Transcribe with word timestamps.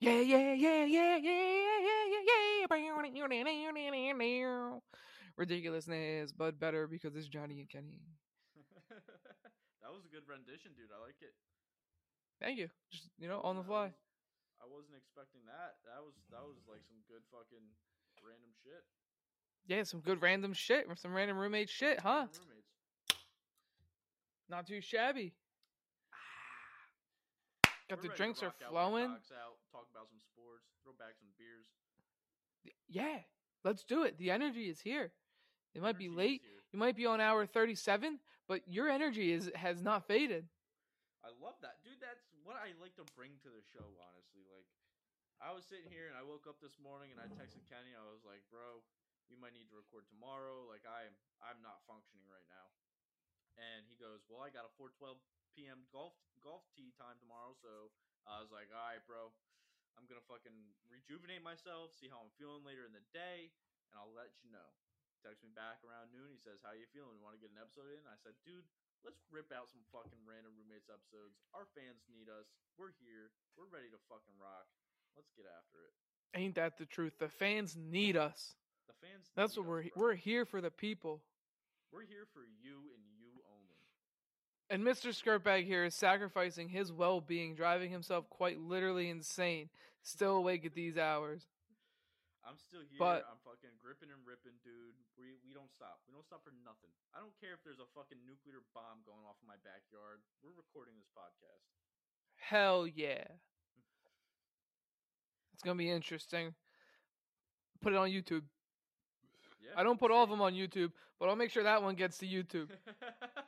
Yeah, 0.00 0.20
yeah, 0.20 0.54
yeah, 0.54 0.84
yeah, 0.84 1.16
yeah, 1.16 1.18
yeah, 1.20 2.00
yeah, 2.08 2.66
yeah. 2.68 3.00
Yeah. 4.20 4.78
Ridiculousness, 5.36 6.32
but 6.32 6.58
better 6.58 6.86
because 6.86 7.14
it's 7.16 7.28
Johnny 7.28 7.60
and 7.60 7.68
Kenny. 7.68 8.00
that 8.88 9.92
was 9.92 10.04
a 10.04 10.08
good 10.08 10.24
rendition, 10.26 10.72
dude. 10.72 10.88
I 10.88 11.04
like 11.04 11.20
it. 11.20 11.34
Thank 12.40 12.58
you. 12.58 12.68
Just 12.90 13.10
you 13.18 13.28
know, 13.28 13.40
on 13.44 13.56
the 13.56 13.62
fly. 13.62 13.92
I 14.60 14.66
wasn't 14.72 14.96
expecting 14.96 15.40
that. 15.46 15.76
That 15.84 16.00
was 16.00 16.14
that 16.30 16.40
was 16.44 16.56
like 16.68 16.80
some 16.88 17.00
good 17.08 17.20
fucking 17.30 17.64
random 18.24 18.52
shit. 18.64 18.84
Yeah, 19.66 19.82
some 19.84 20.00
good 20.00 20.22
random 20.22 20.54
shit 20.54 20.86
from 20.86 20.96
some 20.96 21.12
random 21.12 21.36
roommate 21.36 21.68
shit, 21.68 22.00
huh? 22.00 22.26
Not 24.48 24.66
too 24.66 24.80
shabby. 24.80 25.34
Got 27.90 28.02
the 28.02 28.14
drinks 28.14 28.42
are 28.42 28.54
flowing. 28.70 29.10
Out, 29.10 29.58
talk 29.74 29.90
about 29.90 30.06
some 30.06 30.22
sports, 30.30 30.70
throw 30.86 30.94
back 30.94 31.18
some 31.18 31.34
beers. 31.34 31.66
Yeah, 32.86 33.26
let's 33.66 33.82
do 33.82 34.06
it. 34.06 34.18
The 34.18 34.30
energy 34.30 34.70
is 34.70 34.78
here. 34.80 35.10
It 35.74 35.82
might 35.82 35.98
be 35.98 36.06
Energy 36.06 36.14
is 36.14 36.18
late. 36.18 36.42
You 36.70 36.78
might 36.78 36.94
be 36.94 37.06
on 37.06 37.18
hour 37.18 37.46
37, 37.46 38.22
but 38.46 38.62
your 38.70 38.86
energy 38.86 39.34
is 39.34 39.50
has 39.58 39.82
not 39.82 40.06
faded. 40.06 40.46
I 41.26 41.34
love 41.42 41.58
that, 41.66 41.82
dude. 41.82 41.98
That's 41.98 42.22
what 42.46 42.54
I 42.62 42.70
like 42.78 42.94
to 42.94 43.06
bring 43.18 43.34
to 43.42 43.50
the 43.50 43.62
show. 43.74 43.86
Honestly, 43.98 44.46
like 44.46 44.66
I 45.42 45.50
was 45.50 45.66
sitting 45.66 45.90
here 45.90 46.06
and 46.06 46.14
I 46.14 46.22
woke 46.22 46.46
up 46.46 46.62
this 46.62 46.78
morning 46.78 47.10
and 47.10 47.18
I 47.18 47.26
texted 47.26 47.66
Kenny. 47.66 47.90
I 47.90 48.06
was 48.06 48.22
like, 48.22 48.46
"Bro, 48.54 48.86
we 49.26 49.34
might 49.34 49.52
need 49.52 49.66
to 49.74 49.76
record 49.78 50.06
tomorrow. 50.06 50.62
Like 50.70 50.86
I'm 50.86 51.14
I'm 51.42 51.58
not 51.58 51.82
functioning 51.90 52.26
right 52.30 52.46
now." 52.46 52.70
And 53.58 53.82
he 53.90 53.98
goes, 53.98 54.22
"Well, 54.30 54.46
I 54.46 54.54
got 54.54 54.66
a 54.66 54.72
4:12 54.78 55.18
p.m. 55.54 55.86
golf 55.90 56.16
golf 56.40 56.64
tee 56.72 56.94
time 56.96 57.18
tomorrow, 57.20 57.52
so 57.58 57.92
I 58.24 58.40
was 58.40 58.48
like, 58.48 58.72
all 58.72 58.80
right, 58.80 59.02
bro, 59.04 59.28
I'm 59.98 60.06
gonna 60.08 60.24
fucking 60.24 60.54
rejuvenate 60.88 61.44
myself, 61.44 61.92
see 61.92 62.08
how 62.08 62.22
I'm 62.22 62.32
feeling 62.40 62.64
later 62.64 62.86
in 62.88 62.94
the 62.96 63.04
day, 63.12 63.52
and 63.90 63.94
I'll 63.98 64.14
let 64.14 64.32
you 64.40 64.50
know." 64.50 64.70
Text 65.20 65.44
me 65.44 65.52
back 65.52 65.84
around 65.84 66.08
noon. 66.16 66.32
He 66.32 66.40
says, 66.40 66.64
"How 66.64 66.72
you 66.72 66.88
feeling? 66.96 67.12
You 67.20 67.24
want 67.24 67.36
to 67.36 67.42
get 67.44 67.52
an 67.52 67.60
episode 67.60 67.92
in?" 67.92 68.00
I 68.08 68.16
said, 68.16 68.32
"Dude, 68.40 68.64
let's 69.04 69.20
rip 69.28 69.52
out 69.52 69.68
some 69.68 69.84
fucking 69.92 70.24
random 70.24 70.56
roommates 70.56 70.88
episodes. 70.88 71.36
Our 71.52 71.68
fans 71.76 72.00
need 72.08 72.32
us. 72.32 72.48
We're 72.80 72.96
here. 73.04 73.28
We're 73.52 73.68
ready 73.68 73.92
to 73.92 74.00
fucking 74.08 74.32
rock. 74.40 74.64
Let's 75.12 75.28
get 75.36 75.44
after 75.44 75.84
it. 75.84 75.92
Ain't 76.32 76.56
that 76.56 76.80
the 76.80 76.88
truth? 76.88 77.20
The 77.20 77.28
fans 77.28 77.76
need 77.76 78.16
us. 78.16 78.56
The 78.88 78.96
fans. 78.96 79.28
That's 79.36 79.60
what 79.60 79.66
we're 79.68 79.92
bro. 79.92 80.00
we're 80.00 80.16
here 80.16 80.48
for 80.48 80.64
the 80.64 80.72
people. 80.72 81.20
We're 81.92 82.08
here 82.08 82.24
for 82.32 82.48
you 82.48 82.96
and. 82.96 83.19
And 84.70 84.86
Mr. 84.86 85.10
Skirtbag 85.10 85.66
here 85.66 85.82
is 85.82 85.98
sacrificing 85.98 86.68
his 86.70 86.92
well-being, 86.92 87.56
driving 87.58 87.90
himself 87.90 88.30
quite 88.30 88.60
literally 88.62 89.10
insane, 89.10 89.68
still 90.00 90.38
awake 90.38 90.64
at 90.64 90.74
these 90.78 90.96
hours. 90.96 91.50
I'm 92.46 92.54
still 92.56 92.86
here. 92.86 92.94
But- 92.96 93.26
I'm 93.26 93.42
fucking 93.44 93.74
gripping 93.82 94.14
and 94.14 94.22
ripping, 94.24 94.54
dude. 94.62 94.94
We 95.18 95.36
we 95.44 95.52
don't 95.52 95.68
stop. 95.74 95.98
We 96.06 96.14
don't 96.14 96.24
stop 96.24 96.40
for 96.46 96.54
nothing. 96.64 96.88
I 97.12 97.18
don't 97.18 97.34
care 97.42 97.52
if 97.52 97.60
there's 97.66 97.82
a 97.82 97.90
fucking 97.98 98.16
nuclear 98.24 98.62
bomb 98.72 99.02
going 99.04 99.26
off 99.28 99.36
in 99.42 99.48
my 99.50 99.58
backyard. 99.66 100.22
We're 100.40 100.56
recording 100.56 100.94
this 100.96 101.10
podcast. 101.12 101.66
Hell 102.38 102.86
yeah. 102.86 103.26
It's 105.52 105.62
gonna 105.62 105.76
be 105.76 105.90
interesting. 105.90 106.54
Put 107.82 107.92
it 107.92 107.96
on 107.96 108.08
YouTube. 108.08 108.44
Yeah. 109.60 109.76
I 109.76 109.82
don't 109.82 109.98
put 109.98 110.10
all 110.10 110.24
of 110.24 110.30
them 110.30 110.40
on 110.40 110.54
YouTube, 110.54 110.92
but 111.18 111.28
I'll 111.28 111.36
make 111.36 111.50
sure 111.50 111.64
that 111.64 111.82
one 111.82 111.96
gets 111.96 112.16
to 112.18 112.26
YouTube. 112.26 112.70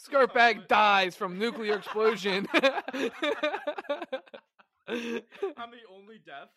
Skirtbag 0.00 0.68
dies 0.68 1.16
from 1.16 1.38
nuclear 1.38 1.76
explosion. 1.76 2.46
I'm 4.88 5.70
the 5.72 5.84
only 5.88 6.20
death. 6.24 6.52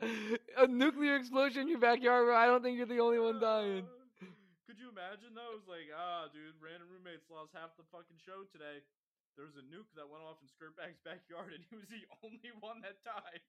A 0.56 0.66
nuclear 0.66 1.16
explosion 1.18 1.66
in 1.66 1.68
your 1.68 1.82
backyard, 1.82 2.26
bro. 2.26 2.36
I 2.36 2.46
don't 2.46 2.62
think 2.62 2.78
you're 2.78 2.86
the 2.86 3.02
only 3.02 3.18
one 3.18 3.42
dying. 3.42 3.82
Could 4.66 4.78
you 4.78 4.94
imagine 4.94 5.34
though? 5.34 5.58
It 5.58 5.58
was 5.58 5.66
like, 5.66 5.90
ah, 5.90 6.30
dude, 6.30 6.54
random 6.62 6.86
roommates 6.86 7.26
lost 7.26 7.50
half 7.50 7.74
the 7.74 7.84
fucking 7.90 8.20
show 8.22 8.46
today. 8.54 8.86
There 9.34 9.46
was 9.46 9.58
a 9.58 9.64
nuke 9.66 9.90
that 9.94 10.06
went 10.06 10.22
off 10.22 10.38
in 10.42 10.50
Skirtbag's 10.50 10.98
backyard, 11.02 11.54
and 11.54 11.62
he 11.70 11.78
was 11.78 11.86
the 11.90 12.02
only 12.26 12.50
one 12.58 12.82
that 12.82 12.98
died. 13.06 13.42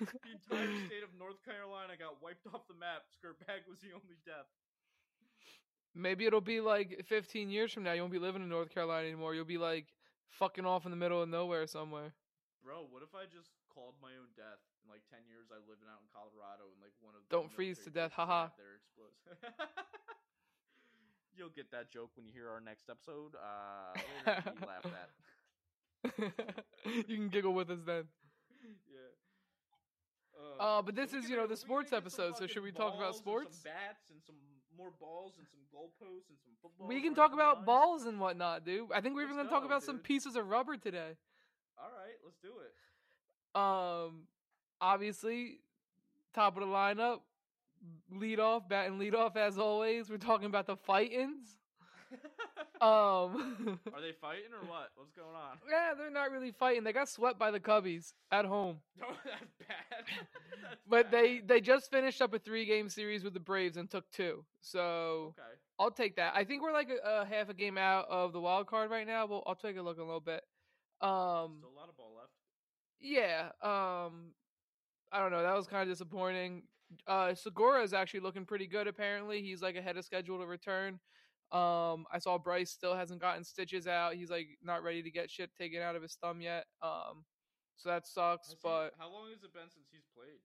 The 0.00 0.32
entire 0.32 0.72
state 0.88 1.04
of 1.04 1.12
North 1.16 1.40
Carolina 1.44 1.96
got 1.96 2.20
wiped 2.20 2.44
off 2.52 2.64
the 2.68 2.76
map. 2.76 3.08
Skirtbag 3.12 3.68
was 3.68 3.80
the 3.80 3.92
only 3.96 4.16
death. 4.24 4.48
Maybe 5.94 6.26
it'll 6.26 6.40
be 6.40 6.60
like 6.60 7.04
15 7.06 7.50
years 7.50 7.72
from 7.72 7.84
now. 7.84 7.92
You 7.92 8.02
won't 8.02 8.12
be 8.12 8.18
living 8.18 8.42
in 8.42 8.48
North 8.48 8.74
Carolina 8.74 9.06
anymore. 9.06 9.34
You'll 9.34 9.44
be 9.44 9.58
like 9.58 9.86
fucking 10.26 10.66
off 10.66 10.84
in 10.84 10.90
the 10.90 10.96
middle 10.96 11.22
of 11.22 11.28
nowhere 11.28 11.66
somewhere. 11.66 12.12
Bro, 12.64 12.86
what 12.90 13.02
if 13.02 13.14
I 13.14 13.24
just 13.30 13.50
called 13.72 13.94
my 14.02 14.10
own 14.18 14.32
death? 14.34 14.58
In 14.82 14.90
like 14.90 15.02
ten 15.08 15.20
years, 15.28 15.52
I 15.52 15.60
living 15.68 15.86
out 15.86 16.00
in 16.02 16.08
Colorado, 16.10 16.72
and 16.72 16.80
like 16.80 16.92
one 17.00 17.14
of 17.14 17.22
the 17.22 17.30
Don't 17.30 17.52
freeze 17.52 17.78
to 17.84 17.90
death, 17.90 18.12
haha. 18.12 18.48
There 18.56 18.74
explodes. 18.74 19.20
You'll 21.36 21.54
get 21.54 21.70
that 21.72 21.90
joke 21.90 22.10
when 22.16 22.26
you 22.26 22.32
hear 22.32 22.48
our 22.48 22.60
next 22.60 22.88
episode. 22.88 23.34
Uh, 23.34 23.98
later 24.26 24.42
to 24.42 24.52
be 24.52 24.66
laughed 24.66 24.94
at. 24.94 25.10
you 27.08 27.16
can 27.16 27.28
giggle 27.28 27.52
with 27.52 27.70
us 27.70 27.80
then. 27.84 28.04
yeah. 28.88 29.10
Uh, 30.60 30.82
but 30.82 30.94
this 30.94 31.12
is, 31.12 31.28
you 31.28 31.36
know, 31.36 31.46
the 31.46 31.56
sports 31.56 31.92
episode, 31.92 32.36
so 32.36 32.46
should 32.46 32.62
we 32.62 32.70
talk 32.70 32.94
about 32.94 33.16
sports? 33.16 33.56
Some 33.56 33.72
bats 33.72 34.10
and 34.10 34.22
some 34.22 34.36
more 34.76 34.92
balls 35.00 35.32
and 35.38 35.46
some 35.48 35.60
goalposts 35.72 36.28
and 36.28 36.38
some 36.44 36.54
footballs. 36.62 36.88
We 36.88 37.00
can 37.00 37.14
talk 37.14 37.32
about 37.32 37.56
lines? 37.56 37.66
balls 37.66 38.04
and 38.06 38.20
whatnot, 38.20 38.64
dude. 38.64 38.92
I 38.94 39.00
think 39.00 39.14
we're 39.14 39.24
even 39.24 39.36
gonna 39.36 39.48
talk 39.48 39.64
about 39.64 39.82
some 39.82 39.98
pieces 39.98 40.36
of 40.36 40.48
rubber 40.48 40.76
today. 40.76 41.16
All 41.78 41.90
right, 41.90 42.14
let's 42.24 42.38
do 42.42 42.52
it. 42.60 42.74
Um, 43.58 44.22
obviously, 44.80 45.60
top 46.34 46.56
of 46.56 46.62
the 46.62 46.68
lineup, 46.68 47.20
lead 48.10 48.40
off, 48.40 48.68
bat 48.68 48.86
and 48.86 48.98
lead 48.98 49.14
off 49.14 49.36
as 49.36 49.58
always. 49.58 50.10
We're 50.10 50.18
talking 50.18 50.46
about 50.46 50.66
the 50.66 50.76
fightins. 50.76 51.58
Um, 52.80 53.78
Are 53.94 54.00
they 54.00 54.12
fighting 54.20 54.52
or 54.52 54.68
what? 54.68 54.90
What's 54.96 55.12
going 55.12 55.34
on? 55.34 55.58
yeah, 55.70 55.94
they're 55.96 56.10
not 56.10 56.30
really 56.30 56.50
fighting. 56.50 56.84
They 56.84 56.92
got 56.92 57.08
swept 57.08 57.38
by 57.38 57.50
the 57.50 57.60
Cubbies 57.60 58.12
at 58.30 58.44
home, 58.44 58.78
No, 59.00 59.06
that's 59.24 59.52
bad. 59.60 60.04
That's 60.62 60.76
but 60.88 61.10
they 61.10 61.38
bad. 61.38 61.48
they 61.48 61.60
just 61.60 61.90
finished 61.90 62.20
up 62.20 62.34
a 62.34 62.38
three 62.38 62.64
game 62.66 62.88
series 62.88 63.24
with 63.24 63.32
the 63.32 63.40
Braves 63.40 63.76
and 63.76 63.88
took 63.90 64.10
two. 64.10 64.44
So 64.60 65.34
okay. 65.38 65.48
I'll 65.78 65.90
take 65.92 66.16
that. 66.16 66.34
I 66.36 66.44
think 66.44 66.62
we're 66.62 66.72
like 66.72 66.90
a, 66.90 67.22
a 67.22 67.24
half 67.24 67.48
a 67.48 67.54
game 67.54 67.78
out 67.78 68.06
of 68.10 68.32
the 68.32 68.40
wild 68.40 68.66
card 68.66 68.90
right 68.90 69.06
now. 69.06 69.26
Well, 69.26 69.42
I'll 69.46 69.54
take 69.54 69.76
a 69.78 69.82
look 69.82 69.96
in 69.96 70.02
a 70.02 70.06
little 70.06 70.20
bit. 70.20 70.42
Um, 71.00 71.56
Still 71.60 71.70
a 71.74 71.78
lot 71.78 71.88
of 71.88 71.96
ball 71.96 72.12
left. 72.16 72.32
yeah. 73.00 73.48
Um, 73.62 74.32
I 75.12 75.20
don't 75.20 75.30
know. 75.30 75.42
That 75.42 75.54
was 75.56 75.66
kind 75.66 75.82
of 75.82 75.88
disappointing. 75.88 76.64
Uh, 77.06 77.34
Segura 77.34 77.82
is 77.82 77.92
actually 77.94 78.20
looking 78.20 78.44
pretty 78.44 78.66
good. 78.66 78.86
Apparently, 78.88 79.42
he's 79.42 79.62
like 79.62 79.76
ahead 79.76 79.96
of 79.96 80.04
schedule 80.04 80.38
to 80.40 80.46
return. 80.46 80.98
Um, 81.54 82.04
I 82.10 82.18
saw 82.18 82.36
Bryce 82.36 82.70
still 82.72 82.96
hasn't 82.96 83.20
gotten 83.20 83.44
stitches 83.44 83.86
out. 83.86 84.14
He's 84.14 84.28
like 84.30 84.58
not 84.60 84.82
ready 84.82 85.02
to 85.02 85.10
get 85.10 85.30
shit 85.30 85.54
taken 85.54 85.80
out 85.80 85.94
of 85.94 86.02
his 86.02 86.16
thumb 86.20 86.40
yet. 86.40 86.66
Um, 86.82 87.24
so 87.76 87.88
that 87.90 88.06
sucks. 88.06 88.48
Has 88.48 88.54
he- 88.54 88.58
But 88.62 88.94
how 88.98 89.08
long 89.08 89.30
has 89.30 89.44
it 89.44 89.52
been 89.52 89.70
since 89.70 89.86
he's 89.92 90.06
played? 90.16 90.40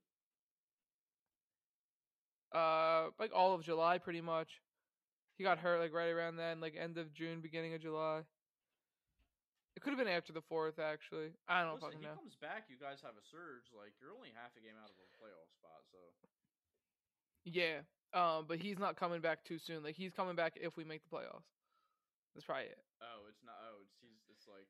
uh, 2.54 3.10
like 3.20 3.32
all 3.34 3.54
of 3.54 3.62
July, 3.64 3.98
pretty 3.98 4.22
much. 4.22 4.62
He 5.38 5.44
got 5.44 5.60
hurt 5.60 5.80
like 5.80 5.94
right 5.94 6.10
around 6.10 6.38
then, 6.38 6.60
like 6.60 6.76
end 6.76 6.98
of 6.98 7.14
June, 7.14 7.42
beginning 7.42 7.74
of 7.74 7.82
July. 7.82 8.22
It 9.78 9.82
could 9.82 9.94
have 9.96 10.00
been 10.02 10.12
after 10.12 10.34
the 10.34 10.42
fourth, 10.42 10.78
actually. 10.80 11.32
I 11.48 11.64
don't 11.64 11.76
Listen, 11.76 11.94
fucking 11.96 12.02
he 12.02 12.16
comes 12.18 12.36
back, 12.42 12.66
you 12.68 12.76
guys 12.76 13.00
have 13.02 13.16
a 13.16 13.24
surge. 13.24 13.72
Like 13.72 13.94
you're 14.02 14.12
only 14.12 14.30
half 14.36 14.52
a 14.58 14.62
game 14.62 14.76
out 14.82 14.90
of 14.90 14.98
a 15.00 15.08
playoff 15.16 15.48
spot, 15.56 15.86
so 15.90 15.98
Yeah. 17.46 17.82
Um, 18.14 18.46
but 18.48 18.58
he's 18.58 18.80
not 18.80 18.96
coming 18.96 19.22
back 19.22 19.44
too 19.44 19.60
soon. 19.60 19.84
Like 19.84 19.96
he's 19.96 20.14
coming 20.14 20.36
back 20.36 20.54
if 20.60 20.76
we 20.78 20.84
make 20.84 21.02
the 21.04 21.16
playoffs. 21.16 21.46
That's 22.34 22.46
probably 22.46 22.66
it. 22.66 22.78
oh, 23.02 23.28
it's 23.30 23.42
not. 23.46 23.56
Oh, 23.70 23.78
it's 23.84 23.94
he's. 24.02 24.18
It's 24.32 24.48
like 24.48 24.68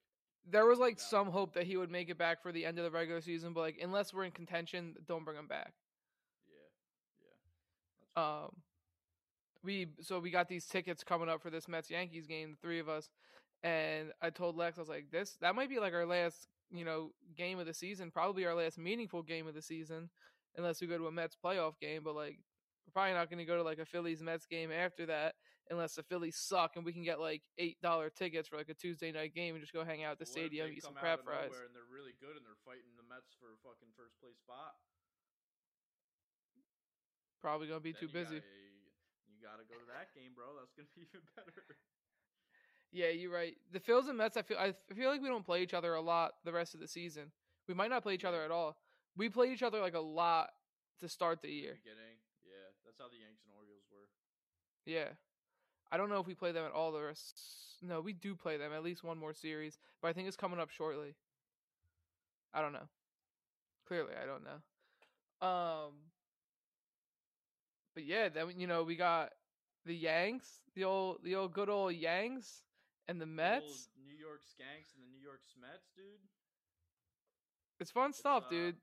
There 0.50 0.66
was 0.66 0.80
like 0.80 0.98
Yeah. 0.98 1.04
some 1.06 1.28
hope 1.32 1.54
that 1.54 1.66
he 1.66 1.78
would 1.78 1.92
make 1.92 2.10
it 2.10 2.18
back 2.18 2.42
for 2.42 2.52
the 2.52 2.66
end 2.66 2.78
of 2.80 2.84
the 2.84 2.92
regular 2.92 3.22
season, 3.22 3.54
but 3.54 3.62
like 3.62 3.78
unless 3.82 4.14
we're 4.14 4.26
in 4.26 4.32
contention, 4.32 4.96
don't 5.08 5.24
bring 5.24 5.38
him 5.38 5.48
back. 5.48 5.74
yeah, 6.48 6.56
yeah. 7.22 7.28
That's. 8.16 8.46
Um, 8.46 8.62
we 9.64 9.88
so 10.02 10.20
we 10.20 10.32
got 10.32 10.48
these 10.48 10.66
tickets 10.66 11.04
coming 11.04 11.30
up 11.30 11.42
for 11.42 11.50
this 11.50 11.68
Mets 11.68 11.90
Yankees 11.90 12.28
game, 12.28 12.52
the 12.52 12.58
three 12.66 12.80
of 12.80 12.88
us, 12.90 13.10
and 13.64 14.12
I 14.22 14.30
told 14.30 14.56
Lex 14.56 14.78
I 14.78 14.82
was 14.82 14.90
like, 14.90 15.12
this 15.12 15.38
that 15.42 15.56
might 15.56 15.70
be 15.70 15.80
like 15.80 15.94
our 15.94 16.06
last 16.06 16.48
you 16.72 16.86
know 16.86 17.12
game 17.38 17.60
of 17.60 17.66
the 17.66 17.74
season, 17.74 18.10
probably 18.12 18.46
our 18.46 18.56
last 18.56 18.78
meaningful 18.78 19.22
game 19.22 19.48
of 19.48 19.54
the 19.54 19.62
season, 19.62 20.10
unless 20.56 20.80
we 20.82 20.88
go 20.88 20.98
to 20.98 21.08
a 21.08 21.12
Mets 21.12 21.36
playoff 21.44 21.78
game. 21.80 22.02
But 22.04 22.16
like, 22.16 22.40
we're 22.90 23.06
probably 23.06 23.14
not 23.14 23.30
going 23.30 23.38
to 23.38 23.46
go 23.46 23.54
to 23.54 23.62
like 23.62 23.78
a 23.78 23.86
Phillies 23.86 24.22
Mets 24.22 24.50
game 24.50 24.74
after 24.74 25.06
that, 25.06 25.38
unless 25.70 25.94
the 25.94 26.02
Phillies 26.02 26.38
suck 26.42 26.74
and 26.76 26.82
we 26.82 26.92
can 26.92 27.04
get 27.04 27.20
like 27.22 27.46
eight 27.62 27.78
dollar 27.82 28.10
tickets 28.10 28.50
for 28.50 28.58
like 28.58 28.70
a 28.70 28.74
Tuesday 28.74 29.12
night 29.12 29.36
game 29.36 29.54
and 29.54 29.62
just 29.62 29.74
go 29.74 29.86
hang 29.86 30.04
out 30.04 30.18
at 30.18 30.20
the 30.20 30.26
What 30.26 30.34
stadium, 30.34 30.74
eat 30.74 30.82
some 30.82 30.98
crab 30.98 31.22
fries. 31.24 31.54
And 31.54 31.70
they're 31.78 31.86
really 31.94 32.18
good, 32.18 32.34
and 32.34 32.42
they're 32.42 32.58
fighting 32.66 32.98
the 32.98 33.06
Mets 33.06 33.38
for 33.38 33.54
a 33.54 33.60
fucking 33.62 33.94
first 33.94 34.18
place 34.18 34.42
spot. 34.42 34.74
Probably 37.42 37.68
gonna 37.68 37.80
be 37.80 37.94
Then 37.94 38.02
too 38.02 38.10
you 38.10 38.14
busy. 38.14 38.42
Gotta, 38.42 38.58
you 39.30 39.38
gotta 39.38 39.66
go 39.70 39.78
to 39.78 39.88
that 39.94 40.10
game, 40.18 40.34
bro. 40.34 40.50
That's 40.58 40.74
gonna 40.74 40.90
be 40.98 41.06
even 41.06 41.22
better. 41.38 41.78
Yeah, 42.92 43.14
you're 43.14 43.32
right. 43.32 43.54
The 43.72 43.80
Phils 43.80 44.10
and 44.10 44.18
Mets, 44.18 44.36
I 44.36 44.42
feel 44.42 44.58
I 44.58 44.74
feel 44.98 45.10
like 45.14 45.22
we 45.22 45.30
don't 45.30 45.46
play 45.46 45.62
each 45.62 45.78
other 45.78 45.94
a 45.94 46.02
lot 46.02 46.42
the 46.44 46.52
rest 46.52 46.74
of 46.74 46.82
the 46.82 46.88
season. 46.88 47.32
We 47.68 47.76
might 47.76 47.94
not 47.94 48.02
play 48.02 48.16
each 48.16 48.26
other 48.26 48.42
at 48.42 48.50
all. 48.50 48.76
We 49.16 49.30
played 49.30 49.54
each 49.54 49.62
other 49.62 49.80
like 49.80 49.94
a 49.94 50.02
lot 50.02 50.50
to 51.00 51.08
start 51.08 51.42
the 51.42 51.50
year. 51.50 51.78
Yeah, 51.86 51.94
that's 52.90 52.98
how 52.98 53.08
the 53.08 53.22
Yanks 53.22 53.46
and 53.46 53.54
Orioles 53.54 53.86
were. 53.92 54.10
Yeah. 54.86 55.14
I 55.92 55.98
don't 55.98 56.10
know 56.10 56.20
if 56.20 56.26
we 56.26 56.34
play 56.34 56.52
them 56.52 56.66
at 56.66 56.72
all 56.72 56.92
the 56.92 57.02
rest. 57.02 57.40
No, 57.82 58.02
we 58.02 58.14
do 58.14 58.36
play 58.36 58.58
them 58.58 58.74
at 58.74 58.84
least 58.84 59.04
one 59.04 59.18
more 59.18 59.34
series, 59.34 59.78
but 60.02 60.08
I 60.08 60.14
think 60.14 60.28
it's 60.28 60.36
coming 60.38 60.60
up 60.60 60.72
shortly. 60.72 61.16
I 62.52 62.62
don't 62.62 62.74
know. 62.74 62.90
Clearly, 63.88 64.14
I 64.22 64.26
don't 64.26 64.44
know. 64.44 65.48
Um 65.48 65.94
But 67.94 68.06
yeah, 68.06 68.30
then 68.30 68.54
you 68.58 68.66
know, 68.66 68.84
we 68.84 68.96
got 68.96 69.34
the 69.86 69.96
Yanks, 69.96 70.48
the 70.76 70.84
old 70.84 71.20
the 71.24 71.36
old 71.36 71.54
good 71.54 71.70
old 71.70 71.94
Yanks 71.94 72.64
and 73.08 73.22
the 73.22 73.26
Mets. 73.28 73.66
old 73.66 74.06
New 74.06 74.18
York 74.18 74.42
Skanks 74.42 74.94
and 74.96 75.04
the 75.04 75.12
New 75.12 75.24
York 75.24 75.42
Smets, 75.46 75.94
dude. 75.96 76.26
It's 77.80 77.92
fun 77.92 78.14
stuff, 78.14 78.46
uh, 78.48 78.50
dude. 78.50 78.76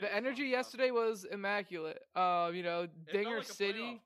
The 0.00 0.10
energy 0.14 0.44
yesterday 0.50 0.90
was 0.90 1.24
immaculate. 1.24 2.02
Uh, 2.14 2.50
you 2.52 2.62
know, 2.62 2.82
It 2.82 3.12
Dinger 3.12 3.38
like 3.38 3.46
City. 3.46 4.02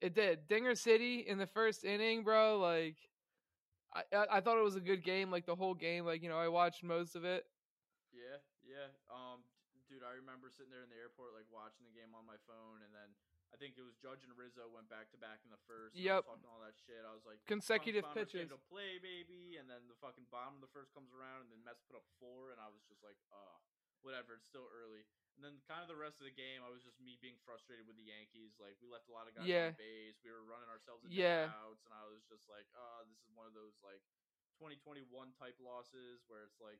It 0.00 0.14
did. 0.14 0.48
Dinger 0.48 0.74
City 0.74 1.20
in 1.26 1.38
the 1.38 1.46
first 1.46 1.84
inning, 1.84 2.24
bro. 2.24 2.58
Like, 2.58 2.96
I 3.94 4.02
I, 4.16 4.38
I 4.38 4.40
thought 4.40 4.58
it 4.58 4.64
was 4.64 4.76
a 4.76 4.80
good 4.82 5.04
game. 5.04 5.30
Like 5.30 5.46
the 5.46 5.54
whole 5.54 5.74
game. 5.74 6.04
Like 6.04 6.22
you 6.22 6.28
know, 6.28 6.38
I 6.38 6.48
watched 6.48 6.82
most 6.82 7.14
of 7.14 7.24
it. 7.24 7.44
Yeah, 8.10 8.40
yeah. 8.64 8.88
Um, 9.12 9.44
dude, 9.88 10.00
I 10.00 10.16
remember 10.16 10.48
sitting 10.48 10.72
there 10.72 10.82
in 10.82 10.88
the 10.88 10.96
airport, 10.96 11.36
like 11.36 11.46
watching 11.52 11.84
the 11.84 11.92
game 11.92 12.16
on 12.16 12.24
my 12.24 12.40
phone, 12.48 12.80
and 12.80 12.90
then 12.96 13.12
I 13.52 13.60
think 13.60 13.76
it 13.76 13.84
was 13.84 13.92
Judge 14.00 14.24
and 14.24 14.32
Rizzo 14.32 14.64
went 14.72 14.88
back 14.88 15.12
to 15.12 15.20
back 15.20 15.44
in 15.44 15.52
the 15.52 15.60
first. 15.68 15.92
Yep. 15.92 16.24
talking 16.24 16.48
all 16.48 16.64
that 16.64 16.72
shit. 16.88 17.04
I 17.04 17.12
was 17.12 17.28
like, 17.28 17.36
Consecutive 17.44 18.08
pitches. 18.16 18.48
to 18.48 18.58
play, 18.72 18.96
baby, 18.96 19.60
and 19.60 19.68
then 19.68 19.84
the 19.92 19.98
fucking 20.00 20.24
bottom 20.32 20.56
of 20.56 20.64
the 20.64 20.72
first 20.72 20.88
comes 20.96 21.12
around, 21.12 21.44
and 21.46 21.50
then 21.52 21.60
Mets 21.60 21.84
put 21.84 22.00
up 22.00 22.08
four, 22.16 22.48
and 22.48 22.58
I 22.58 22.72
was 22.72 22.80
just 22.88 23.04
like, 23.04 23.20
uh, 23.28 23.60
whatever. 24.04 24.34
It's 24.38 24.46
still 24.46 24.68
early. 24.70 25.06
And 25.34 25.40
then 25.40 25.58
kind 25.64 25.80
of 25.80 25.88
the 25.88 25.96
rest 25.96 26.20
of 26.20 26.28
the 26.28 26.34
game, 26.36 26.60
I 26.60 26.68
was 26.68 26.84
just 26.84 27.00
me 27.00 27.16
being 27.18 27.40
frustrated 27.46 27.88
with 27.88 27.96
the 27.96 28.04
Yankees. 28.04 28.60
Like 28.60 28.76
we 28.84 28.86
left 28.90 29.08
a 29.08 29.14
lot 29.16 29.26
of 29.26 29.34
guys 29.34 29.48
Yeah. 29.48 29.72
on 29.72 29.80
base. 29.80 30.20
We 30.20 30.30
were 30.30 30.44
running 30.44 30.68
ourselves 30.68 31.02
into 31.08 31.16
Yeah. 31.16 31.48
outs, 31.64 31.82
and 31.88 31.94
I 31.96 32.04
was 32.04 32.20
just 32.28 32.46
like, 32.52 32.68
uh, 32.76 33.08
this 33.08 33.16
is 33.24 33.30
one 33.32 33.48
of 33.48 33.54
those 33.56 33.74
like 33.80 34.04
2021 34.60 35.32
type 35.40 35.56
losses 35.58 36.20
where 36.28 36.44
it's 36.44 36.60
like 36.60 36.78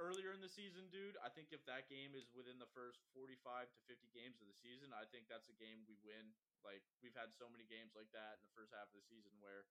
earlier 0.00 0.32
in 0.34 0.40
the 0.42 0.48
season, 0.50 0.88
dude, 0.90 1.14
I 1.22 1.28
think 1.30 1.52
if 1.54 1.62
that 1.70 1.86
game 1.86 2.16
is 2.18 2.26
within 2.34 2.58
the 2.58 2.66
first 2.74 3.04
45 3.14 3.70
to 3.70 3.78
50 3.86 4.08
games 4.10 4.40
of 4.42 4.48
the 4.50 4.56
season, 4.58 4.90
I 4.92 5.04
think 5.06 5.28
that's 5.28 5.46
a 5.48 5.54
game 5.54 5.84
we 5.86 5.94
win. 6.02 6.34
Like 6.66 6.82
we've 7.04 7.14
had 7.14 7.30
so 7.30 7.46
many 7.48 7.62
games 7.64 7.94
like 7.94 8.10
that 8.10 8.40
in 8.40 8.42
the 8.42 8.54
first 8.56 8.72
half 8.74 8.90
of 8.90 8.96
the 8.98 9.06
season 9.06 9.30
where 9.38 9.66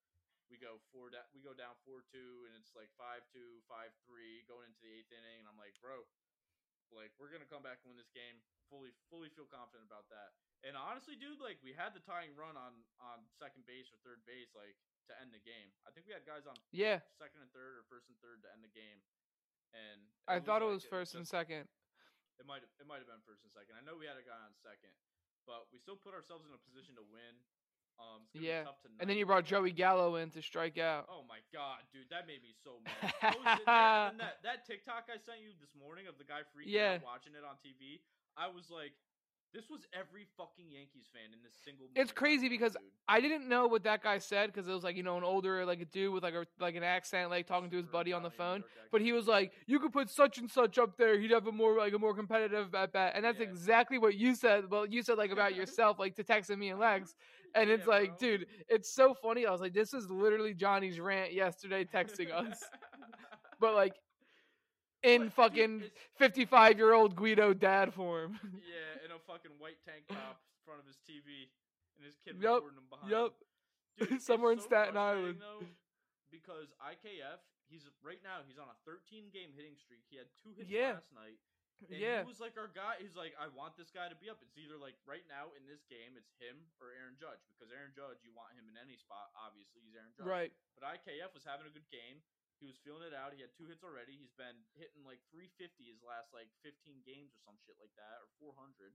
we 0.47 0.55
go 0.57 0.79
four 0.91 1.09
da- 1.09 1.27
we 1.35 1.41
go 1.41 1.53
down 1.53 1.75
4-2 1.83 2.45
and 2.47 2.55
it's 2.55 2.75
like 2.75 2.91
5-2, 2.95 3.59
5-3 3.67 4.43
going 4.47 4.67
into 4.67 4.79
the 4.79 4.91
8th 5.03 5.11
inning 5.11 5.39
and 5.43 5.47
I'm 5.47 5.57
like, 5.59 5.75
"Bro, 5.79 6.07
like 6.95 7.11
we're 7.19 7.31
going 7.31 7.43
to 7.43 7.49
come 7.49 7.63
back 7.65 7.79
and 7.83 7.91
win 7.91 7.99
this 7.99 8.11
game." 8.13 8.39
Fully 8.71 8.95
fully 9.11 9.27
feel 9.35 9.51
confident 9.51 9.91
about 9.91 10.07
that. 10.15 10.31
And 10.63 10.79
honestly, 10.79 11.19
dude, 11.19 11.43
like 11.43 11.59
we 11.59 11.75
had 11.75 11.91
the 11.91 11.99
tying 11.99 12.31
run 12.39 12.55
on 12.55 12.71
on 13.03 13.27
second 13.35 13.67
base 13.67 13.91
or 13.91 13.99
third 13.99 14.23
base 14.23 14.47
like 14.55 14.79
to 15.11 15.13
end 15.19 15.35
the 15.35 15.43
game. 15.43 15.75
I 15.83 15.91
think 15.91 16.07
we 16.07 16.15
had 16.15 16.23
guys 16.23 16.47
on 16.47 16.55
Yeah, 16.71 17.03
second 17.19 17.43
and 17.43 17.51
third 17.51 17.75
or 17.75 17.83
first 17.91 18.07
and 18.07 18.15
third 18.23 18.39
to 18.43 18.49
end 18.55 18.63
the 18.63 18.71
game. 18.71 19.03
And 19.75 20.07
I 20.23 20.39
thought 20.39 20.63
it 20.63 20.71
like 20.71 20.79
was 20.79 20.87
first 20.87 21.19
and 21.19 21.27
just- 21.27 21.35
second. 21.35 21.67
It 22.39 22.47
might 22.47 22.63
it 22.63 22.87
might 22.87 23.03
have 23.03 23.11
been 23.11 23.19
first 23.27 23.43
and 23.43 23.51
second. 23.51 23.75
I 23.75 23.83
know 23.83 23.99
we 23.99 24.07
had 24.07 24.15
a 24.15 24.23
guy 24.23 24.39
on 24.39 24.55
second, 24.63 24.95
but 25.43 25.67
we 25.75 25.83
still 25.83 25.99
put 25.99 26.15
ourselves 26.15 26.47
in 26.47 26.55
a 26.55 26.61
position 26.63 26.95
to 26.95 27.03
win. 27.03 27.43
Um, 28.01 28.21
it's 28.33 28.43
Yeah. 28.43 28.61
be 28.61 28.65
tough 28.65 28.81
tonight. 28.81 28.97
And 28.99 29.09
then 29.09 29.17
you 29.17 29.25
brought 29.25 29.45
Joey 29.45 29.71
Gallo 29.71 30.15
in 30.15 30.31
to 30.31 30.41
strike 30.41 30.77
out. 30.77 31.05
Oh 31.09 31.23
my 31.29 31.37
god, 31.53 31.79
dude, 31.93 32.09
that 32.09 32.25
made 32.25 32.41
me 32.41 32.53
so 32.63 32.79
mad. 32.83 32.93
I 33.21 33.35
was 33.37 33.45
sitting 33.59 33.65
there, 33.65 34.09
and 34.09 34.19
that 34.19 34.41
that 34.43 34.65
TikTok 34.65 35.05
I 35.13 35.17
sent 35.17 35.41
you 35.41 35.53
this 35.61 35.75
morning 35.77 36.07
of 36.07 36.17
the 36.17 36.23
guy 36.23 36.41
freaking 36.49 36.73
Yeah. 36.73 36.93
out 36.95 37.03
watching 37.03 37.33
it 37.33 37.43
on 37.47 37.55
TV, 37.63 38.01
I 38.35 38.47
was 38.47 38.69
like, 38.71 38.93
this 39.53 39.69
was 39.69 39.85
every 39.91 40.25
fucking 40.37 40.71
Yankees 40.71 41.09
fan 41.11 41.33
in 41.33 41.43
this 41.43 41.53
single. 41.65 41.85
It's 41.87 41.95
moment 41.97 42.09
right 42.09 42.15
crazy 42.15 42.47
because 42.47 42.71
dude. 42.73 42.83
I 43.09 43.19
didn't 43.19 43.49
know 43.49 43.67
what 43.67 43.83
that 43.83 44.01
guy 44.01 44.17
said 44.19 44.47
because 44.47 44.65
it 44.65 44.71
was 44.71 44.81
like 44.83 44.95
you 44.95 45.03
know 45.03 45.17
an 45.17 45.25
older 45.25 45.65
like 45.65 45.81
a 45.81 45.85
dude 45.85 46.13
with 46.13 46.23
like 46.23 46.33
a 46.35 46.45
like 46.59 46.75
an 46.75 46.83
accent 46.83 47.29
like 47.29 47.47
talking 47.47 47.69
to 47.69 47.75
his 47.75 47.85
buddy 47.87 48.13
on 48.13 48.23
the 48.23 48.29
phone. 48.31 48.63
But 48.93 49.01
he 49.01 49.11
was 49.11 49.27
like, 49.27 49.51
"You 49.67 49.79
could 49.81 49.91
put 49.91 50.09
such 50.09 50.37
and 50.37 50.49
such 50.49 50.77
up 50.77 50.95
there. 50.97 51.19
He'd 51.19 51.31
have 51.31 51.47
a 51.47 51.51
more 51.51 51.77
like 51.77 51.91
a 51.93 51.99
more 51.99 52.13
competitive 52.15 52.73
at 52.73 52.93
bat." 52.93 53.11
And 53.15 53.25
that's 53.25 53.39
Yeah. 53.39 53.47
exactly 53.47 53.97
what 53.97 54.15
you 54.15 54.35
said. 54.35 54.69
Well, 54.71 54.85
you 54.85 55.03
said 55.03 55.17
like 55.17 55.31
about 55.31 55.53
yourself, 55.55 55.99
like 55.99 56.15
to 56.15 56.23
texting 56.23 56.57
me 56.57 56.69
and 56.69 56.79
Lex. 56.79 57.13
And 57.55 57.69
it's 57.69 57.85
Yeah, 57.85 57.93
like, 57.93 58.19
bro. 58.19 58.29
dude, 58.29 58.47
it's 58.69 58.93
so 58.93 59.13
funny. 59.13 59.45
I 59.45 59.51
was 59.51 59.61
like, 59.61 59.73
this 59.73 59.93
is 59.93 60.09
literally 60.09 60.53
Johnny's 60.53 60.99
rant 60.99 61.33
yesterday 61.33 61.83
texting 61.85 62.31
us, 62.31 62.63
but 63.59 63.73
like 63.75 63.95
in 65.03 65.23
dude, 65.23 65.33
fucking 65.39 65.83
fifty-five 66.17 66.77
year 66.77 66.93
old 66.93 67.15
Guido 67.15 67.53
dad 67.53 67.93
form. 67.93 68.39
Yeah, 68.53 69.05
in 69.05 69.11
a 69.11 69.19
fucking 69.27 69.51
white 69.59 69.77
tank 69.85 70.03
top 70.07 70.39
in 70.39 70.59
front 70.65 70.79
of 70.79 70.87
his 70.87 70.97
TV, 71.03 71.49
and 71.97 72.05
his 72.05 72.15
kid 72.23 72.37
Yup, 72.41 72.63
recording 72.63 72.77
him 72.79 72.87
behind. 72.89 73.11
him. 73.11 73.29
Dude, 74.09 74.21
Somewhere 74.21 74.53
in 74.53 74.59
so 74.59 74.65
Staten 74.65 74.95
Island. 74.95 75.37
Though, 75.39 75.65
because 76.31 76.71
IKF, 76.79 77.43
he's 77.67 77.83
right 78.01 78.21
now 78.23 78.39
he's 78.47 78.57
on 78.57 78.71
a 78.71 78.77
13 78.87 79.27
game 79.35 79.51
hitting 79.51 79.75
streak. 79.75 80.07
He 80.09 80.15
had 80.15 80.27
two 80.41 80.55
hits 80.55 80.69
Yeah. 80.71 80.95
last 81.03 81.11
night. 81.11 81.35
And 81.89 81.97
yeah, 81.97 82.21
he 82.21 82.29
was 82.29 82.37
like 82.43 82.53
our 82.59 82.69
guy. 82.69 83.01
He's 83.01 83.17
like, 83.17 83.33
I 83.39 83.49
want 83.49 83.73
this 83.79 83.89
guy 83.89 84.05
to 84.11 84.17
be 84.17 84.29
up. 84.29 84.37
It's 84.45 84.53
either 84.59 84.77
like 84.77 84.93
right 85.09 85.25
now 85.25 85.49
in 85.57 85.65
this 85.65 85.81
game, 85.89 86.13
it's 86.13 86.29
him 86.37 86.69
or 86.77 86.93
Aaron 86.93 87.17
Judge 87.17 87.41
because 87.49 87.73
Aaron 87.73 87.95
Judge, 87.97 88.21
you 88.21 88.29
want 88.37 88.53
him 88.53 88.69
in 88.69 88.77
any 88.77 88.93
spot. 88.99 89.33
Obviously, 89.33 89.81
he's 89.81 89.97
Aaron 89.97 90.13
Judge. 90.13 90.27
right. 90.29 90.51
But 90.77 90.85
IKF 90.99 91.33
was 91.33 91.41
having 91.47 91.65
a 91.65 91.73
good 91.73 91.87
game. 91.89 92.21
He 92.61 92.69
was 92.69 92.77
feeling 92.85 93.01
it 93.01 93.17
out. 93.17 93.33
He 93.33 93.41
had 93.41 93.49
two 93.57 93.65
hits 93.65 93.81
already. 93.81 94.13
He's 94.13 94.37
been 94.37 94.53
hitting 94.77 95.01
like 95.01 95.17
350 95.33 95.81
his 95.81 96.05
last 96.05 96.29
like 96.29 96.45
15 96.61 97.01
games 97.01 97.33
or 97.33 97.41
some 97.41 97.57
shit 97.65 97.73
like 97.81 97.89
that, 97.97 98.21
or 98.21 98.53
400. 98.53 98.93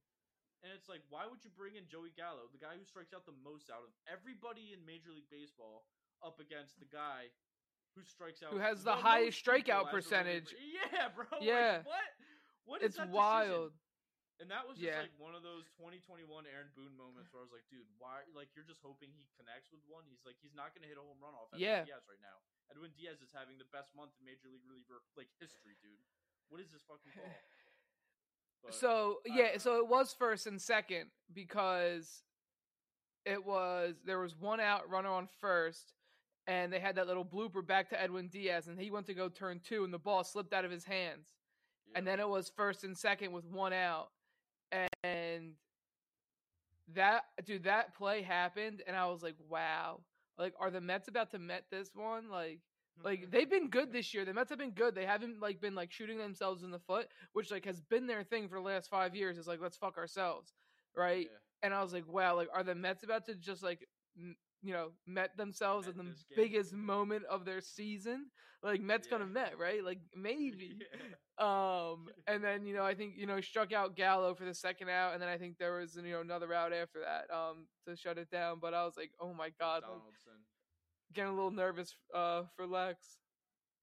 And 0.63 0.71
it's 0.71 0.87
like, 0.87 1.03
why 1.11 1.27
would 1.27 1.43
you 1.43 1.51
bring 1.51 1.75
in 1.75 1.91
Joey 1.91 2.15
Gallo, 2.15 2.47
the 2.55 2.63
guy 2.63 2.79
who 2.79 2.87
strikes 2.87 3.11
out 3.11 3.27
the 3.27 3.35
most 3.43 3.67
out 3.69 3.83
of 3.83 3.91
everybody 4.07 4.71
in 4.71 4.87
Major 4.87 5.11
League 5.11 5.29
Baseball, 5.29 5.85
up 6.23 6.39
against 6.39 6.79
the 6.79 6.87
guy 6.89 7.29
who 7.99 8.07
strikes 8.07 8.41
out 8.41 8.53
Who 8.55 8.63
has 8.63 8.85
the 8.85 8.95
highest 8.95 9.43
strikeout 9.43 9.91
percentage. 9.91 10.55
Yeah, 10.93 11.11
bro. 11.11 11.27
like, 11.33 11.43
Yeah. 11.43 11.83
what? 11.85 12.07
What 12.67 12.83
is 12.83 12.93
It's 12.93 12.97
that 12.99 13.09
decision? 13.09 13.17
wild. 13.17 13.73
And 14.39 14.51
that 14.53 14.69
was 14.69 14.77
just 14.77 14.85
Yeah. 14.93 15.01
like 15.01 15.17
one 15.17 15.33
of 15.33 15.41
those 15.41 15.65
2021 15.81 16.45
Aaron 16.45 16.69
Boone 16.77 16.93
moments 16.93 17.33
where 17.33 17.41
I 17.41 17.45
was 17.49 17.53
like, 17.57 17.65
dude, 17.73 17.89
why? 17.97 18.21
Like, 18.37 18.53
you're 18.55 18.69
just 18.69 18.83
hoping 18.85 19.09
he 19.17 19.25
connects 19.41 19.73
with 19.73 19.81
one. 19.89 20.05
He's 20.05 20.21
like, 20.29 20.37
he's 20.45 20.53
not 20.53 20.75
going 20.77 20.83
to 20.85 20.89
hit 20.93 20.99
a 20.99 21.01
home 21.01 21.17
run 21.25 21.33
off 21.33 21.49
Edwin 21.57 21.65
Yeah. 21.65 21.85
Diaz 21.89 22.05
right 22.05 22.21
now. 22.21 22.37
Edwin 22.69 22.93
Diaz 22.93 23.23
is 23.25 23.33
having 23.33 23.57
the 23.57 23.65
best 23.73 23.95
month 23.97 24.13
in 24.21 24.27
Major 24.29 24.51
League 24.53 24.67
reliever 24.69 25.01
like 25.17 25.33
history, 25.41 25.79
dude. 25.81 26.03
What 26.53 26.61
is 26.61 26.69
this 26.71 26.83
fucking 26.85 27.13
ball? 27.17 27.25
But, 28.63 28.75
so 28.75 29.21
yeah, 29.25 29.59
so 29.59 29.79
it 29.79 29.87
was 29.87 30.13
first 30.13 30.47
and 30.49 30.61
second 30.61 31.11
because 31.33 32.25
it 33.25 33.45
was 33.47 33.95
there 34.05 34.19
was 34.19 34.35
one 34.35 34.59
out 34.61 34.89
runner 34.91 35.11
on 35.11 35.29
first, 35.41 35.93
and 36.49 36.73
they 36.73 36.81
had 36.81 36.97
that 36.97 37.07
little 37.07 37.25
blooper 37.25 37.65
back 37.65 37.91
to 37.91 38.01
Edwin 38.01 38.27
Diaz, 38.29 38.67
and 38.67 38.81
he 38.81 38.91
went 38.91 39.07
to 39.07 39.15
go 39.15 39.29
turn 39.29 39.61
two, 39.61 39.85
and 39.85 39.95
the 39.95 39.99
ball 40.01 40.25
slipped 40.25 40.53
out 40.53 40.65
of 40.65 40.73
his 40.73 40.85
hands, 40.85 41.36
and 41.97 42.07
then 42.07 42.21
it 42.21 42.29
was 42.29 42.53
first 42.55 42.85
and 42.85 42.97
second 42.97 43.33
with 43.33 43.47
one 43.47 43.73
out, 43.73 44.09
and 45.03 45.55
that 46.95 47.23
dude 47.45 47.65
that 47.65 47.97
play 47.97 48.23
happened, 48.23 48.83
and 48.87 48.97
I 48.97 49.07
was 49.07 49.23
like, 49.23 49.35
wow, 49.49 50.01
like 50.39 50.55
are 50.61 50.71
the 50.71 50.81
Mets 50.81 51.09
about 51.09 51.33
to 51.33 51.39
met 51.39 51.65
this 51.71 51.91
one, 51.95 52.31
like. 52.31 52.61
Like 53.05 53.21
mm-hmm. 53.21 53.31
they've 53.31 53.51
been 53.51 53.69
good 53.69 53.93
this 53.93 54.15
year. 54.15 54.25
The 54.25 54.33
Mets 54.33 54.49
have 54.49 54.59
been 54.59 54.71
good. 54.71 54.95
They 54.95 55.05
haven't 55.05 55.39
like 55.39 55.61
been 55.61 55.75
like 55.75 55.93
shooting 55.93 56.17
themselves 56.17 56.63
in 56.63 56.71
the 56.71 56.79
foot, 56.79 57.09
which 57.35 57.51
like 57.51 57.67
has 57.67 57.79
been 57.79 58.07
their 58.07 58.23
thing 58.23 58.49
for 58.49 58.55
the 58.55 58.65
last 58.65 58.89
five 58.89 59.15
years. 59.15 59.37
Is 59.37 59.47
like 59.47 59.61
let's 59.61 59.77
fuck 59.77 59.99
ourselves, 59.99 60.55
right? 60.97 61.29
Yeah. 61.31 61.39
And 61.63 61.75
I 61.75 61.83
was 61.83 61.93
like, 61.93 62.09
wow, 62.09 62.37
like 62.37 62.49
are 62.55 62.63
the 62.65 62.75
Mets 62.75 63.05
about 63.05 63.27
to 63.27 63.35
just 63.35 63.63
like 63.63 63.87
you 64.63 64.73
know 64.73 64.91
met 65.07 65.37
themselves 65.37 65.87
Met 65.87 65.97
in 65.97 66.05
the 66.07 66.15
biggest 66.35 66.73
moment 66.73 67.25
of 67.27 67.45
their 67.45 67.61
season? 67.61 68.27
Like 68.63 68.81
Mets 68.81 69.07
gonna 69.07 69.27
met, 69.27 69.59
right? 69.59 69.85
Like 69.85 70.01
maybe. 70.17 70.79
Yeah. 70.81 71.17
Um, 71.39 72.07
and 72.27 72.43
then 72.43 72.67
you 72.67 72.75
know 72.75 72.85
I 72.85 72.95
think 72.95 73.15
you 73.17 73.27
know 73.27 73.41
struck 73.41 73.73
out 73.73 73.97
Gallo 73.97 74.35
for 74.35 74.45
the 74.45 74.55
second 74.55 74.89
out, 74.89 75.13
and 75.13 75.23
then 75.23 75.29
I 75.29 75.39
think 75.39 75.59
there 75.59 75.79
was 75.79 75.97
you 75.97 76.03
know 76.11 76.21
another 76.21 76.53
out 76.53 76.73
after 76.73 77.01
that 77.01 77.33
um 77.35 77.67
to 77.87 77.97
shut 77.97 78.19
it 78.19 78.31
down. 78.31 78.59
But 78.61 78.75
I 78.75 78.85
was 78.85 78.95
like, 78.97 79.11
oh 79.21 79.33
my 79.33 79.51
god, 79.61 79.83
like, 79.83 80.01
getting 81.13 81.31
a 81.31 81.35
little 81.35 81.51
nervous 81.51 81.95
uh 82.15 82.43
for 82.57 82.67
Lex. 82.67 83.19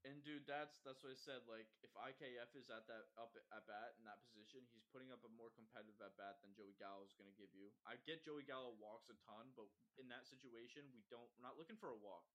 And 0.04 0.20
dude, 0.20 0.44
that's 0.44 0.84
that's 0.84 1.00
what 1.00 1.16
I 1.16 1.20
said. 1.20 1.48
Like, 1.48 1.72
if 1.80 1.96
IKF 1.96 2.52
is 2.60 2.68
at 2.68 2.84
that 2.92 3.08
up 3.16 3.32
at 3.56 3.64
bat 3.64 3.96
in 3.96 4.04
that 4.04 4.20
position, 4.28 4.68
he's 4.76 4.84
putting 4.92 5.16
up 5.16 5.24
a 5.24 5.32
more 5.32 5.48
competitive 5.56 5.96
at 6.04 6.20
bat 6.20 6.44
than 6.44 6.52
Joey 6.52 6.76
Gallo 6.76 7.08
is 7.08 7.16
going 7.16 7.32
to 7.32 7.38
give 7.40 7.56
you. 7.56 7.72
I 7.88 7.96
get 8.04 8.20
Joey 8.20 8.44
Gallo 8.44 8.76
walks 8.84 9.08
a 9.08 9.16
ton, 9.24 9.56
but 9.56 9.72
in 9.96 10.12
that 10.12 10.28
situation, 10.28 10.92
we 10.92 11.08
don't. 11.08 11.32
We're 11.40 11.48
not 11.48 11.56
looking 11.56 11.80
for 11.80 11.88
a 11.88 11.96
walk. 11.96 12.28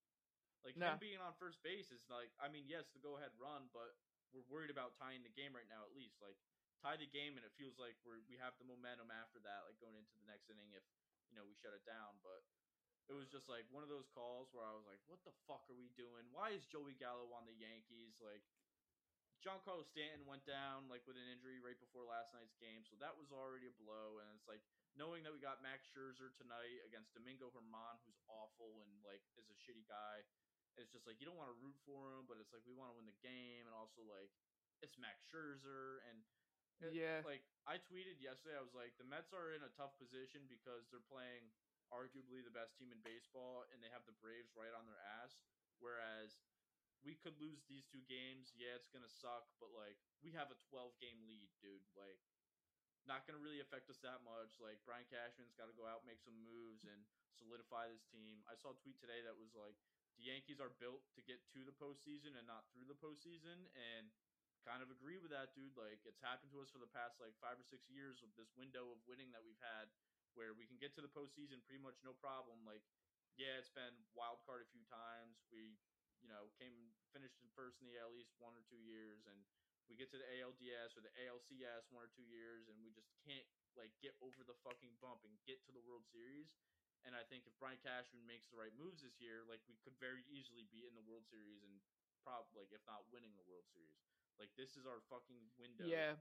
Like 0.65 0.75
No. 0.75 0.97
him 0.97 0.99
being 0.99 1.21
on 1.21 1.37
first 1.37 1.61
base 1.61 1.93
is 1.93 2.03
like, 2.09 2.33
I 2.41 2.49
mean, 2.49 2.65
yes, 2.65 2.89
the 2.91 2.99
go 2.99 3.15
ahead 3.21 3.31
run, 3.37 3.69
but 3.69 3.95
we're 4.33 4.49
worried 4.49 4.73
about 4.73 4.97
tying 4.97 5.21
the 5.21 5.31
game 5.31 5.53
right 5.53 5.69
now. 5.69 5.85
At 5.85 5.93
least, 5.93 6.17
like 6.25 6.41
tie 6.81 6.97
the 6.97 7.07
game, 7.07 7.37
and 7.37 7.45
it 7.45 7.53
feels 7.53 7.77
like 7.77 7.95
we're 8.01 8.25
we 8.25 8.41
have 8.41 8.57
the 8.57 8.65
momentum 8.65 9.13
after 9.13 9.37
that, 9.45 9.69
like 9.69 9.77
going 9.77 9.93
into 9.93 10.17
the 10.17 10.25
next 10.25 10.49
inning 10.49 10.73
if 10.73 10.83
you 11.29 11.37
know 11.37 11.45
we 11.45 11.53
shut 11.53 11.77
it 11.77 11.85
down. 11.85 12.17
But 12.25 12.41
it 13.09 13.17
was 13.17 13.25
just 13.27 13.49
like 13.49 13.65
one 13.73 13.81
of 13.81 13.89
those 13.89 14.05
calls 14.13 14.53
where 14.53 14.63
I 14.63 14.71
was 14.77 14.85
like, 14.85 15.01
"What 15.09 15.19
the 15.25 15.33
fuck 15.49 15.65
are 15.67 15.75
we 15.77 15.89
doing? 15.97 16.29
Why 16.31 16.53
is 16.53 16.63
Joey 16.69 16.93
Gallo 16.93 17.25
on 17.33 17.45
the 17.49 17.57
Yankees?" 17.57 18.21
Like, 18.21 18.45
John 19.41 19.57
Giancarlo 19.65 19.87
Stanton 19.87 20.27
went 20.29 20.43
down 20.45 20.85
like 20.91 21.01
with 21.07 21.15
an 21.17 21.25
injury 21.31 21.57
right 21.63 21.79
before 21.79 22.03
last 22.05 22.35
night's 22.35 22.55
game, 22.59 22.85
so 22.85 22.95
that 23.01 23.15
was 23.17 23.31
already 23.33 23.65
a 23.71 23.75
blow. 23.81 24.19
And 24.21 24.27
it's 24.37 24.45
like 24.47 24.61
knowing 24.99 25.23
that 25.25 25.33
we 25.33 25.39
got 25.41 25.63
Max 25.65 25.87
Scherzer 25.89 26.29
tonight 26.37 26.83
against 26.85 27.15
Domingo 27.15 27.49
Germán, 27.49 27.97
who's 28.05 28.19
awful 28.29 28.83
and 28.85 28.91
like 29.01 29.23
is 29.39 29.49
a 29.49 29.57
shitty 29.57 29.87
guy. 29.89 30.21
It's 30.77 30.91
just 30.93 31.07
like 31.09 31.17
you 31.19 31.25
don't 31.25 31.39
want 31.39 31.49
to 31.51 31.57
root 31.63 31.75
for 31.87 32.13
him, 32.19 32.27
but 32.29 32.37
it's 32.37 32.51
like 32.53 32.63
we 32.67 32.75
want 32.77 32.91
to 32.93 32.97
win 32.99 33.07
the 33.09 33.19
game, 33.25 33.65
and 33.65 33.73
also 33.73 34.03
like 34.05 34.29
it's 34.85 34.95
Max 35.01 35.25
Scherzer 35.27 36.03
and 36.11 36.23
it- 36.79 36.93
Yeah. 36.95 37.19
like 37.27 37.43
I 37.67 37.79
tweeted 37.79 38.19
yesterday, 38.23 38.55
I 38.55 38.63
was 38.63 38.73
like, 38.75 38.95
the 38.97 39.03
Mets 39.03 39.33
are 39.33 39.51
in 39.55 39.63
a 39.63 39.69
tough 39.75 39.97
position 39.99 40.47
because 40.47 40.87
they're 40.87 41.03
playing 41.11 41.51
arguably 41.89 42.41
the 42.41 42.53
best 42.53 42.77
team 42.77 42.93
in 42.93 43.01
baseball, 43.01 43.65
and 43.69 43.81
they 43.81 43.91
have 43.93 44.05
the 44.05 44.15
Braves 44.17 44.53
right 44.57 44.73
on 44.73 44.85
their 44.85 45.01
ass. 45.21 45.37
Whereas 45.77 46.37
we 47.03 47.15
could 47.15 47.35
lose 47.39 47.63
these 47.65 47.87
two 47.87 48.03
games. 48.07 48.51
Yeah, 48.55 48.75
it's 48.75 48.91
gonna 48.91 49.11
suck, 49.11 49.47
but 49.59 49.71
like 49.71 49.97
we 50.19 50.35
have 50.35 50.51
a 50.51 50.57
12 50.69 50.95
game 50.99 51.19
lead, 51.27 51.49
dude. 51.63 51.85
Like, 51.95 52.19
not 53.07 53.23
gonna 53.23 53.41
really 53.41 53.63
affect 53.63 53.87
us 53.87 53.99
that 54.03 54.21
much. 54.27 54.59
Like 54.59 54.83
Brian 54.83 55.07
Cashman's 55.07 55.55
got 55.55 55.71
to 55.71 55.75
go 55.77 55.87
out, 55.87 56.03
make 56.03 56.19
some 56.19 56.35
moves, 56.43 56.83
and 56.83 56.99
solidify 57.39 57.87
this 57.87 58.03
team. 58.11 58.43
I 58.45 58.59
saw 58.59 58.75
a 58.75 58.81
tweet 58.83 58.99
today 58.99 59.23
that 59.23 59.39
was 59.39 59.55
like, 59.55 59.79
the 60.19 60.27
Yankees 60.27 60.59
are 60.59 60.75
built 60.83 61.07
to 61.15 61.23
get 61.23 61.39
to 61.55 61.63
the 61.63 61.75
postseason 61.79 62.35
and 62.35 62.43
not 62.43 62.67
through 62.75 62.91
the 62.91 62.99
postseason, 62.99 63.71
and 63.71 64.11
kind 64.67 64.83
of 64.83 64.91
agree 64.91 65.15
with 65.17 65.31
that, 65.31 65.55
dude. 65.55 65.75
Like 65.79 66.03
it's 66.03 66.19
happened 66.19 66.51
to 66.51 66.59
us 66.59 66.69
for 66.69 66.83
the 66.83 66.91
past 66.91 67.17
like 67.23 67.33
five 67.39 67.55
or 67.55 67.65
six 67.65 67.87
years 67.87 68.19
of 68.19 68.35
this 68.35 68.51
window 68.59 68.91
of 68.91 68.99
winning 69.07 69.31
that 69.31 69.43
we've 69.43 69.59
had, 69.63 69.87
where 70.37 70.53
we 70.57 70.65
can 70.65 70.77
get 70.81 70.93
to 70.97 71.01
the 71.03 71.11
postseason 71.11 71.61
pretty 71.65 71.81
much 71.81 71.97
no 72.05 72.13
problem. 72.17 72.61
Like, 72.67 72.83
yeah, 73.37 73.55
it's 73.57 73.71
been 73.71 73.95
wild 74.17 74.43
card 74.43 74.61
a 74.65 74.69
few 74.69 74.83
times. 74.89 75.39
We, 75.53 75.77
you 76.19 76.27
know, 76.27 76.51
came 76.59 76.91
finished 77.15 77.39
in 77.39 77.47
first 77.55 77.79
in 77.79 77.87
the 77.87 77.95
AL 78.01 78.13
East 78.19 78.35
one 78.37 78.53
or 78.53 78.63
two 78.67 78.79
years, 78.79 79.23
and 79.29 79.39
we 79.87 79.97
get 79.97 80.11
to 80.13 80.19
the 80.21 80.27
ALDS 80.37 80.93
or 80.93 81.01
the 81.01 81.13
ALCS 81.17 81.89
one 81.89 82.03
or 82.05 82.11
two 82.13 82.27
years, 82.27 82.69
and 82.69 82.77
we 82.83 82.93
just 82.93 83.09
can't 83.25 83.47
like 83.79 83.95
get 84.03 84.13
over 84.19 84.43
the 84.45 84.57
fucking 84.61 84.93
bump 85.01 85.23
and 85.25 85.33
get 85.47 85.63
to 85.65 85.71
the 85.73 85.81
World 85.81 86.05
Series. 86.11 86.51
And 87.07 87.15
I 87.15 87.23
think 87.31 87.47
if 87.47 87.55
Brian 87.57 87.79
Cashman 87.79 88.27
makes 88.27 88.51
the 88.51 88.59
right 88.59 88.75
moves 88.75 88.99
this 89.01 89.17
year, 89.23 89.47
like 89.47 89.63
we 89.71 89.79
could 89.87 89.95
very 90.03 90.27
easily 90.27 90.67
be 90.67 90.83
in 90.83 90.93
the 90.93 91.05
World 91.07 91.23
Series 91.31 91.63
and 91.63 91.79
probably 92.27 92.59
like 92.59 92.75
if 92.75 92.83
not 92.83 93.07
winning 93.09 93.31
the 93.39 93.47
World 93.47 93.65
Series. 93.71 94.03
Like 94.35 94.51
this 94.59 94.75
is 94.75 94.83
our 94.83 94.99
fucking 95.07 95.47
window 95.55 95.87
Yeah. 95.87 96.19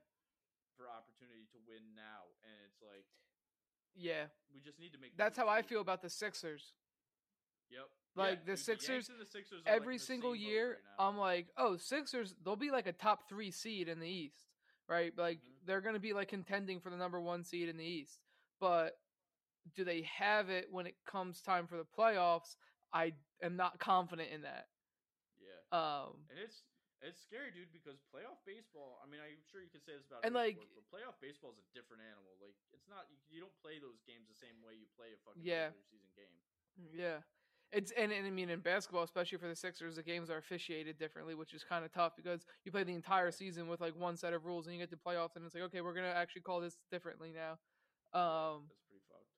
for 0.78 0.86
opportunity 0.86 1.50
to 1.50 1.58
win 1.66 1.82
now, 1.98 2.30
and 2.46 2.54
it's 2.62 2.78
like 2.78 3.10
Yeah. 3.98 4.24
we 4.54 4.60
just 4.60 4.78
need 4.78 4.92
to 4.92 4.98
make. 4.98 5.16
That's 5.16 5.36
how 5.36 5.48
I 5.48 5.62
feel 5.62 5.80
about 5.80 6.02
the 6.02 6.10
Sixers. 6.10 6.72
Yep. 7.70 7.80
Like, 8.16 8.44
the 8.46 8.52
dude, 8.52 8.58
Sixers, 8.58 9.08
the 9.08 9.26
Sixers 9.26 9.62
like, 9.64 9.74
Every 9.74 9.96
the 9.98 10.02
single 10.04 10.34
year, 10.34 10.78
right. 10.98 11.06
I'm 11.06 11.16
like, 11.18 11.48
oh, 11.56 11.76
Sixers, 11.76 12.34
they'll 12.44 12.56
be 12.56 12.70
like 12.70 12.86
a 12.86 12.92
top 12.92 13.28
three 13.28 13.50
seed 13.50 13.88
in 13.88 14.00
the 14.00 14.08
East, 14.08 14.46
right? 14.88 15.12
Like, 15.16 15.38
Mhm. 15.38 15.66
they're 15.66 15.80
going 15.80 15.94
to 15.94 16.00
be 16.00 16.12
like 16.14 16.28
contending 16.28 16.80
for 16.80 16.90
the 16.90 16.96
number 16.96 17.20
one 17.20 17.44
seed 17.44 17.68
in 17.68 17.76
the 17.76 17.84
East. 17.84 18.20
But 18.60 18.98
do 19.76 19.84
they 19.84 20.02
have 20.02 20.48
it 20.48 20.68
when 20.72 20.86
it 20.86 20.96
comes 21.04 21.42
time 21.42 21.66
for 21.66 21.76
the 21.76 21.84
playoffs? 21.84 22.56
I 22.92 23.14
am 23.42 23.56
not 23.56 23.78
confident 23.78 24.30
in 24.30 24.42
that. 24.42 24.68
yeah, 25.38 25.78
Um, 25.78 26.24
and 26.30 26.38
it's 26.38 26.62
it's 27.02 27.20
scary, 27.22 27.50
dude, 27.54 27.70
because 27.70 28.02
playoff 28.10 28.42
baseball. 28.44 28.98
I 29.02 29.06
mean, 29.06 29.20
I'm 29.22 29.38
sure 29.46 29.62
you 29.62 29.70
could 29.70 29.84
say 29.86 29.94
this 29.94 30.06
about 30.06 30.24
And, 30.26 30.34
like- 30.34 30.58
sport, 30.58 30.74
but 30.74 30.86
playoff 30.90 31.16
baseball 31.22 31.54
is 31.54 31.60
a 31.62 31.66
different 31.74 32.02
animal. 32.02 32.34
Like, 32.42 32.54
it's 32.74 32.88
not 32.88 33.06
you, 33.10 33.16
you 33.30 33.40
don't 33.40 33.54
play 33.62 33.78
those 33.78 34.02
games 34.06 34.26
the 34.26 34.34
same 34.38 34.58
way 34.62 34.74
you 34.74 34.86
play 34.98 35.14
a 35.14 35.18
fucking 35.22 35.42
Yeah. 35.42 35.70
regular 35.70 35.86
season 35.86 36.10
game. 36.16 36.36
Yeah. 36.92 37.18
It's 37.70 37.92
and, 37.92 38.10
and 38.12 38.26
I 38.26 38.30
mean 38.30 38.48
in 38.48 38.60
basketball, 38.60 39.02
especially 39.02 39.36
for 39.36 39.46
the 39.46 39.54
Sixers, 39.54 39.96
the 39.96 40.02
games 40.02 40.30
are 40.30 40.38
officiated 40.38 40.96
differently, 40.96 41.34
which 41.34 41.52
is 41.52 41.62
kind 41.64 41.84
of 41.84 41.92
tough 41.92 42.16
because 42.16 42.46
you 42.64 42.72
play 42.72 42.82
the 42.82 42.94
entire 42.94 43.30
season 43.30 43.68
with 43.68 43.80
like 43.82 43.94
one 43.94 44.16
set 44.16 44.32
of 44.32 44.46
rules, 44.46 44.66
and 44.66 44.74
you 44.74 44.80
get 44.80 44.88
to 44.90 44.96
playoffs, 44.96 45.36
and 45.36 45.44
it's 45.44 45.54
like, 45.54 45.64
okay, 45.64 45.82
we're 45.82 45.92
gonna 45.92 46.08
actually 46.08 46.40
call 46.40 46.60
this 46.60 46.78
differently 46.90 47.30
now. 47.30 47.58
Um, 48.18 48.64
that's 48.68 48.80
pretty 48.88 49.02
fucked. 49.10 49.28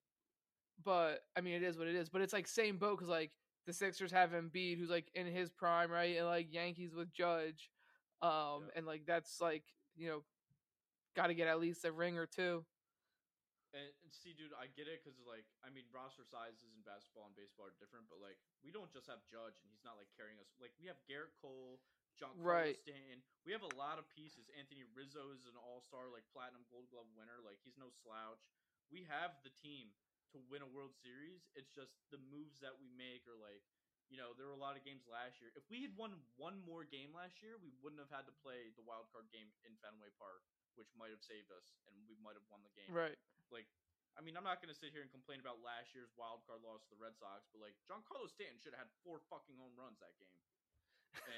but 0.85 1.25
I 1.37 1.41
mean, 1.41 1.55
it 1.55 1.65
is 1.65 1.77
what 1.77 1.89
it 1.89 1.97
is. 1.97 2.09
But 2.09 2.21
it's 2.23 2.33
like 2.33 2.47
same 2.47 2.79
boat 2.79 2.99
because 2.99 3.09
like 3.09 3.33
the 3.67 3.73
Sixers 3.73 4.13
have 4.13 4.31
Embiid, 4.31 4.79
who's 4.79 4.91
like 4.91 5.11
in 5.15 5.27
his 5.27 5.51
prime, 5.51 5.91
right, 5.91 6.17
and 6.17 6.27
like 6.27 6.53
Yankees 6.53 6.95
with 6.95 7.13
Judge, 7.13 7.71
um, 8.23 8.65
Yep. 8.67 8.73
and 8.77 8.87
like 8.87 9.03
that's 9.07 9.41
like 9.41 9.65
you 9.97 10.09
know, 10.09 10.23
got 11.17 11.29
to 11.29 11.35
get 11.35 11.49
at 11.49 11.61
least 11.61 11.85
a 11.85 11.93
ring 11.93 12.17
or 12.19 12.27
two. 12.27 12.65
And, 13.71 13.87
and 14.03 14.11
see, 14.11 14.35
dude, 14.35 14.51
I 14.59 14.67
get 14.67 14.91
it 14.91 14.99
because 15.05 15.15
like 15.23 15.47
I 15.63 15.71
mean, 15.71 15.87
roster 15.95 16.27
sizes 16.27 16.75
in 16.75 16.83
basketball 16.83 17.31
and 17.31 17.37
baseball 17.39 17.71
are 17.71 17.77
different, 17.79 18.11
but 18.11 18.19
like 18.19 18.39
we 18.67 18.75
don't 18.75 18.91
just 18.91 19.07
have 19.07 19.23
Judge 19.31 19.63
and 19.63 19.71
he's 19.71 19.87
not 19.87 19.95
like 19.95 20.11
carrying 20.19 20.41
us. 20.43 20.51
Like 20.59 20.75
we 20.83 20.91
have 20.91 20.99
Gerrit 21.07 21.31
Cole, 21.39 21.79
John 22.19 22.35
Right. 22.35 22.75
Stanton. 22.83 23.23
We 23.47 23.55
have 23.55 23.63
a 23.63 23.71
lot 23.79 24.03
of 24.03 24.11
pieces. 24.11 24.51
Anthony 24.59 24.83
Rizzo 24.91 25.31
is 25.31 25.47
an 25.47 25.55
all 25.55 25.79
star, 25.87 26.11
like 26.11 26.27
platinum 26.35 26.67
Gold 26.67 26.91
Glove 26.91 27.07
winner. 27.15 27.39
Like 27.47 27.63
he's 27.63 27.79
no 27.79 27.95
slouch. 28.03 28.43
We 28.91 29.07
have 29.07 29.39
the 29.47 29.55
team 29.55 29.95
to 30.35 30.39
win 30.51 30.63
a 30.63 30.71
World 30.71 30.95
Series. 30.99 31.47
It's 31.59 31.71
just 31.75 31.95
the 32.15 32.19
moves 32.31 32.59
that 32.63 32.77
we 32.79 32.89
make 32.95 33.27
are 33.27 33.39
like. 33.39 33.63
You 34.11 34.19
know, 34.19 34.35
there 34.35 34.51
were 34.51 34.59
a 34.59 34.59
lot 34.59 34.75
of 34.75 34.83
games 34.83 35.07
last 35.07 35.39
year. 35.39 35.55
If 35.55 35.63
we 35.71 35.87
had 35.87 35.95
won 35.95 36.11
one 36.35 36.59
more 36.67 36.83
game 36.83 37.15
last 37.15 37.39
year, 37.47 37.55
we 37.63 37.71
wouldn't 37.79 38.03
have 38.03 38.11
had 38.11 38.27
to 38.27 38.35
play 38.43 38.75
the 38.75 38.83
wild 38.83 39.07
card 39.15 39.31
game 39.31 39.47
in 39.63 39.79
Fenway 39.79 40.11
Park, 40.19 40.43
which 40.75 40.91
might 40.99 41.15
have 41.15 41.23
saved 41.23 41.47
us, 41.55 41.79
and 41.87 41.95
we 42.11 42.19
might 42.19 42.35
have 42.35 42.43
won 42.51 42.59
the 42.67 42.75
game 42.75 42.91
Right. 42.91 43.15
like 43.55 43.71
I 44.19 44.27
mean, 44.27 44.35
I'm 44.35 44.43
not 44.43 44.59
going 44.59 44.75
to 44.75 44.75
sit 44.75 44.91
here 44.91 45.07
and 45.07 45.15
complain 45.15 45.39
about 45.39 45.63
last 45.63 45.95
year's 45.95 46.11
wild 46.19 46.43
card 46.43 46.59
loss 46.67 46.83
to 46.91 46.91
the 46.91 46.99
Red 46.99 47.15
Sox, 47.23 47.47
but 47.55 47.63
like 47.63 47.79
Giancarlo 47.87 48.27
Stanton 48.27 48.59
should 48.59 48.75
have 48.75 48.91
had 48.91 48.99
four 49.07 49.23
fucking 49.31 49.55
home 49.55 49.79
runs 49.79 50.03
that 50.03 50.19
game. 50.19 50.35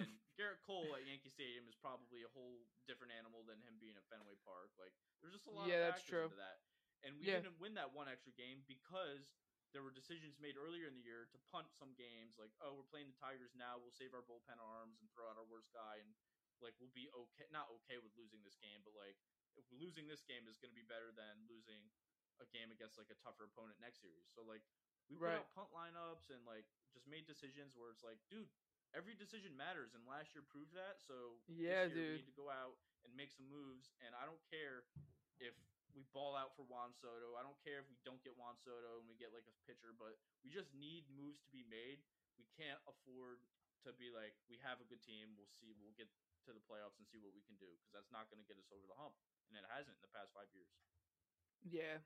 And 0.00 0.08
Gerrit 0.40 0.64
Cole 0.64 0.96
at 0.96 1.04
Yankee 1.04 1.28
Stadium 1.28 1.68
is 1.68 1.76
probably 1.76 2.24
a 2.24 2.32
whole 2.32 2.64
different 2.88 3.12
animal 3.12 3.44
than 3.44 3.60
him 3.68 3.76
being 3.76 4.00
at 4.00 4.08
Fenway 4.08 4.40
Park. 4.48 4.72
Like 4.80 4.96
there's 5.20 5.36
just 5.36 5.44
a 5.44 5.52
lot 5.52 5.68
Yeah, 5.68 5.92
of 5.92 5.92
that's 5.92 6.08
true. 6.08 6.32
into 6.32 6.40
that. 6.40 6.64
And 7.02 7.18
we 7.18 7.26
Yeah. 7.26 7.40
didn't 7.42 7.58
win 7.58 7.74
that 7.74 7.92
one 7.92 8.08
extra 8.08 8.32
game 8.32 8.62
because 8.66 9.34
there 9.74 9.82
were 9.82 9.90
decisions 9.90 10.38
made 10.38 10.54
earlier 10.56 10.86
in 10.86 10.94
the 10.94 11.02
year 11.02 11.26
to 11.32 11.38
punt 11.50 11.72
some 11.72 11.94
games 11.96 12.36
like, 12.38 12.52
oh, 12.60 12.76
we're 12.76 12.86
playing 12.86 13.08
the 13.10 13.16
Tigers 13.18 13.54
now, 13.56 13.78
we'll 13.80 13.94
save 13.94 14.12
our 14.14 14.22
bullpen 14.22 14.60
arms 14.60 15.00
and 15.00 15.08
throw 15.10 15.26
out 15.26 15.38
our 15.40 15.48
worst 15.48 15.72
guy 15.72 15.98
and 15.98 16.12
like 16.60 16.76
we'll 16.78 16.92
be 16.94 17.10
okay 17.10 17.48
not 17.50 17.66
okay 17.82 17.98
with 17.98 18.14
losing 18.14 18.44
this 18.46 18.54
game, 18.60 18.84
but 18.86 18.94
like 18.94 19.18
losing 19.74 20.06
this 20.06 20.22
game 20.22 20.46
is 20.46 20.60
going 20.62 20.70
to 20.70 20.78
be 20.78 20.86
better 20.86 21.10
than 21.10 21.42
losing 21.50 21.90
a 22.40 22.46
game 22.54 22.70
against 22.70 22.96
like 23.00 23.10
a 23.10 23.18
tougher 23.18 23.44
opponent 23.50 23.80
next 23.82 23.98
series. 24.04 24.30
So 24.30 24.44
like 24.46 24.62
we 25.10 25.18
put 25.18 25.34
Right. 25.34 25.42
out 25.42 25.50
punt 25.50 25.74
lineups 25.74 26.30
and 26.30 26.44
like 26.46 26.68
just 26.94 27.08
made 27.10 27.26
decisions 27.26 27.74
where 27.74 27.90
it's 27.90 28.04
like, 28.06 28.20
dude, 28.30 28.48
every 28.94 29.16
decision 29.16 29.56
matters, 29.56 29.92
and 29.96 30.04
last 30.06 30.36
year 30.36 30.44
proved 30.46 30.72
that. 30.76 31.00
So 31.02 31.40
this 31.66 31.82
Yeah, 31.82 31.88
year 31.88 31.96
dude. 31.96 32.12
we 32.12 32.22
need 32.22 32.30
to 32.30 32.36
go 32.36 32.48
out 32.52 32.78
and 33.04 33.10
make 33.16 33.32
some 33.32 33.48
moves. 33.48 33.90
And 34.04 34.14
I 34.14 34.24
don't 34.28 34.40
care 34.46 34.84
if 35.40 35.56
we 35.92 36.04
ball 36.16 36.32
out 36.36 36.56
for 36.56 36.64
Juan 36.64 36.96
Soto. 36.96 37.36
I 37.36 37.44
don't 37.44 37.58
care 37.60 37.80
if 37.80 37.88
we 37.88 37.96
don't 38.04 38.20
get 38.24 38.32
Juan 38.36 38.56
Soto 38.64 39.00
and 39.00 39.06
we 39.08 39.16
get 39.16 39.32
like 39.32 39.44
a 39.48 39.56
pitcher, 39.68 39.92
but 39.92 40.16
we 40.40 40.48
just 40.48 40.72
need 40.72 41.04
moves 41.12 41.40
to 41.44 41.50
be 41.52 41.64
made. 41.68 42.00
We 42.40 42.48
can't 42.56 42.80
afford 42.88 43.44
to 43.84 43.92
be 43.96 44.08
like 44.08 44.32
we 44.48 44.56
have 44.64 44.80
a 44.80 44.86
good 44.88 45.04
team. 45.04 45.36
We'll 45.36 45.52
see. 45.60 45.76
We'll 45.76 45.94
get 45.96 46.08
to 46.48 46.50
the 46.50 46.64
playoffs 46.64 46.96
and 46.98 47.06
see 47.06 47.20
what 47.22 47.36
we 47.36 47.44
can 47.44 47.54
do 47.60 47.68
because 47.78 47.92
that's 47.94 48.10
not 48.10 48.26
going 48.32 48.42
to 48.42 48.48
get 48.48 48.58
us 48.58 48.66
over 48.74 48.82
the 48.88 48.98
hump, 48.98 49.14
and 49.46 49.54
it 49.54 49.66
hasn't 49.70 49.94
in 49.94 50.02
the 50.02 50.10
past 50.10 50.32
five 50.34 50.50
years. 50.50 50.70
Yeah. 51.62 52.02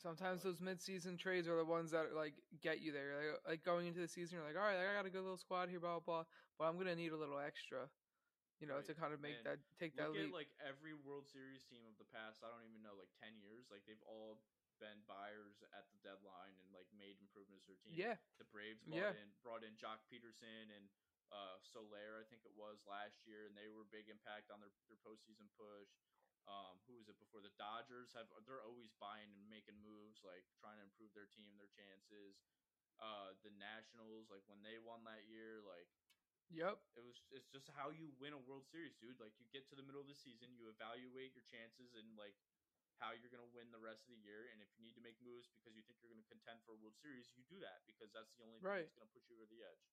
Sometimes 0.00 0.40
But- 0.40 0.56
those 0.56 0.60
mid-season 0.64 1.18
trades 1.20 1.44
are 1.48 1.56
the 1.56 1.64
ones 1.68 1.90
that 1.92 2.14
like 2.16 2.32
get 2.62 2.80
you 2.80 2.92
there. 2.92 3.12
Like, 3.16 3.48
like 3.48 3.62
going 3.64 3.86
into 3.86 4.00
the 4.00 4.08
season, 4.08 4.38
you're 4.38 4.46
like, 4.46 4.56
all 4.56 4.64
right, 4.64 4.80
I 4.80 4.96
got 4.96 5.04
a 5.04 5.10
good 5.12 5.20
little 5.20 5.36
squad 5.36 5.68
here, 5.68 5.80
blah 5.80 6.00
blah, 6.00 6.00
blah 6.00 6.24
but 6.56 6.64
I'm 6.68 6.78
gonna 6.78 6.96
need 6.96 7.12
a 7.12 7.16
little 7.16 7.38
extra, 7.38 7.88
you 8.60 8.68
know, 8.68 8.76
Right. 8.78 8.86
to 8.86 8.94
kind 8.94 9.12
of 9.16 9.20
make 9.24 9.40
And 9.40 9.46
that 9.48 9.58
take 9.80 9.96
that 9.96 10.12
Look 10.12 10.20
at 10.20 10.36
like 10.36 10.52
every 10.60 10.92
World 10.94 11.26
Series 11.26 11.64
team 11.64 11.82
of 11.88 11.96
the 11.96 12.04
past. 12.12 12.44
I 12.44 12.52
don't 12.52 12.64
even 12.68 12.84
know, 12.84 12.94
like 12.94 13.10
ten 13.18 13.40
years. 13.40 13.66
Like 13.72 13.82
they've 13.88 14.02
all 14.06 14.44
been 14.78 15.00
buyers 15.08 15.60
at 15.76 15.88
the 15.92 15.98
deadline 16.00 16.56
and 16.60 16.68
like 16.72 16.88
made 16.96 17.16
improvements 17.20 17.64
to 17.68 17.72
their 17.76 17.80
team. 17.84 17.92
yeah, 17.96 18.16
The 18.40 18.48
Braves 18.48 18.80
brought 18.84 19.12
Yeah. 19.12 19.20
in 19.20 19.28
brought 19.44 19.64
in 19.64 19.76
Joc 19.76 20.00
Pederson 20.08 20.72
and 20.72 20.88
uh, 21.32 21.56
Soler, 21.62 22.18
I 22.18 22.24
think 22.26 22.42
it 22.44 22.50
was 22.58 22.82
last 22.90 23.22
year, 23.22 23.46
and 23.46 23.54
they 23.54 23.68
were 23.70 23.86
a 23.86 23.92
big 23.92 24.08
impact 24.10 24.50
on 24.50 24.58
their 24.60 24.72
their 24.88 24.98
postseason 25.00 25.48
push. 25.56 25.88
Um, 26.48 26.80
who 26.88 26.96
was 26.96 27.06
it 27.06 27.20
before? 27.20 27.38
The 27.44 27.54
Dodgers 27.60 28.10
have 28.16 28.26
they're 28.48 28.64
always 28.64 28.90
buying 28.98 29.30
and 29.30 29.44
making 29.48 29.78
moves, 29.78 30.24
like 30.26 30.42
trying 30.58 30.80
to 30.80 30.84
improve 30.84 31.12
their 31.14 31.28
team, 31.30 31.54
their 31.60 31.70
chances. 31.70 32.40
Uh, 32.98 33.32
the 33.46 33.52
Nationals, 33.56 34.28
like 34.28 34.42
when 34.48 34.60
they 34.60 34.76
won 34.76 35.04
that 35.08 35.24
year, 35.28 35.60
like 35.64 35.88
yep, 36.50 36.82
it 36.98 37.02
was 37.06 37.22
it's 37.30 37.48
just 37.48 37.70
how 37.72 37.88
you 37.94 38.10
win 38.18 38.34
a 38.34 38.42
World 38.44 38.66
Series, 38.68 38.98
dude. 38.98 39.16
Like 39.22 39.32
you 39.38 39.46
get 39.54 39.64
to 39.70 39.78
the 39.78 39.86
middle 39.86 40.02
of 40.02 40.10
the 40.10 40.18
season, 40.18 40.52
you 40.58 40.68
evaluate 40.68 41.32
your 41.32 41.46
chances 41.46 41.94
and 41.96 42.06
like 42.18 42.36
how 43.00 43.16
you're 43.16 43.32
gonna 43.32 43.48
win 43.56 43.72
the 43.72 43.80
rest 43.80 44.04
of 44.04 44.12
the 44.12 44.20
year. 44.20 44.50
And 44.52 44.60
if 44.60 44.68
you 44.76 44.84
need 44.84 44.98
to 44.98 45.04
make 45.04 45.16
moves 45.24 45.48
because 45.48 45.72
you 45.72 45.80
think 45.86 46.02
you're 46.04 46.12
gonna 46.12 46.26
contend 46.28 46.60
for 46.66 46.76
a 46.76 46.78
World 46.82 46.98
Series, 47.00 47.32
you 47.38 47.46
do 47.48 47.56
that 47.64 47.86
because 47.88 48.12
that's 48.12 48.34
the 48.36 48.44
only 48.44 48.60
thing 48.60 48.68
Right. 48.68 48.84
that's 48.84 48.98
gonna 48.98 49.14
push 49.14 49.24
you 49.30 49.38
over 49.40 49.48
the 49.48 49.64
edge. 49.64 49.84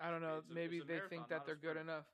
I 0.00 0.08
don't 0.08 0.22
know. 0.24 0.40
A- 0.40 0.52
maybe 0.52 0.80
they 0.80 0.96
marathon, 0.96 1.10
think 1.10 1.28
that 1.28 1.44
they're 1.44 1.60
good 1.60 1.76
enough. 1.76 2.08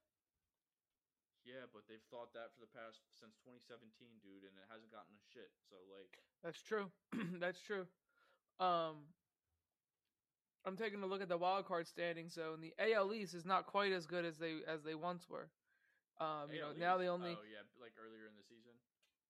Yeah, 1.47 1.71
but 1.71 1.87
they've 1.87 2.03
thought 2.11 2.35
that 2.35 2.51
for 2.59 2.61
the 2.61 2.73
past 2.75 2.99
since 3.15 3.39
2017, 3.47 4.19
dude, 4.19 4.43
and 4.43 4.59
it 4.59 4.67
hasn't 4.67 4.91
gotten 4.91 5.15
a 5.15 5.23
shit. 5.31 5.55
So 5.71 5.79
like, 5.87 6.11
That's 6.43 6.59
true. 6.59 6.91
That's 7.39 7.61
true. 7.63 7.87
Um, 8.59 9.15
I'm 10.67 10.77
taking 10.77 11.03
a 11.03 11.07
look 11.07 11.23
at 11.23 11.29
the 11.29 11.39
wild 11.39 11.67
card 11.67 11.87
standings. 11.87 12.35
So, 12.35 12.55
in 12.55 12.61
the 12.61 12.75
AL 12.79 13.15
East 13.15 13.35
is 13.35 13.45
not 13.45 13.67
quite 13.67 13.93
as 13.93 14.07
good 14.07 14.25
as 14.25 14.37
they 14.37 14.57
as 14.67 14.83
they 14.83 14.95
once 14.95 15.29
were. 15.31 15.49
Um, 16.21 16.51
you 16.53 16.61
know, 16.61 16.73
now 16.79 16.97
they 16.99 17.09
only 17.09 17.31
Oh 17.31 17.45
yeah, 17.51 17.63
like 17.81 17.93
earlier 18.01 18.27
in 18.27 18.35
the 18.37 18.43
season. 18.49 18.73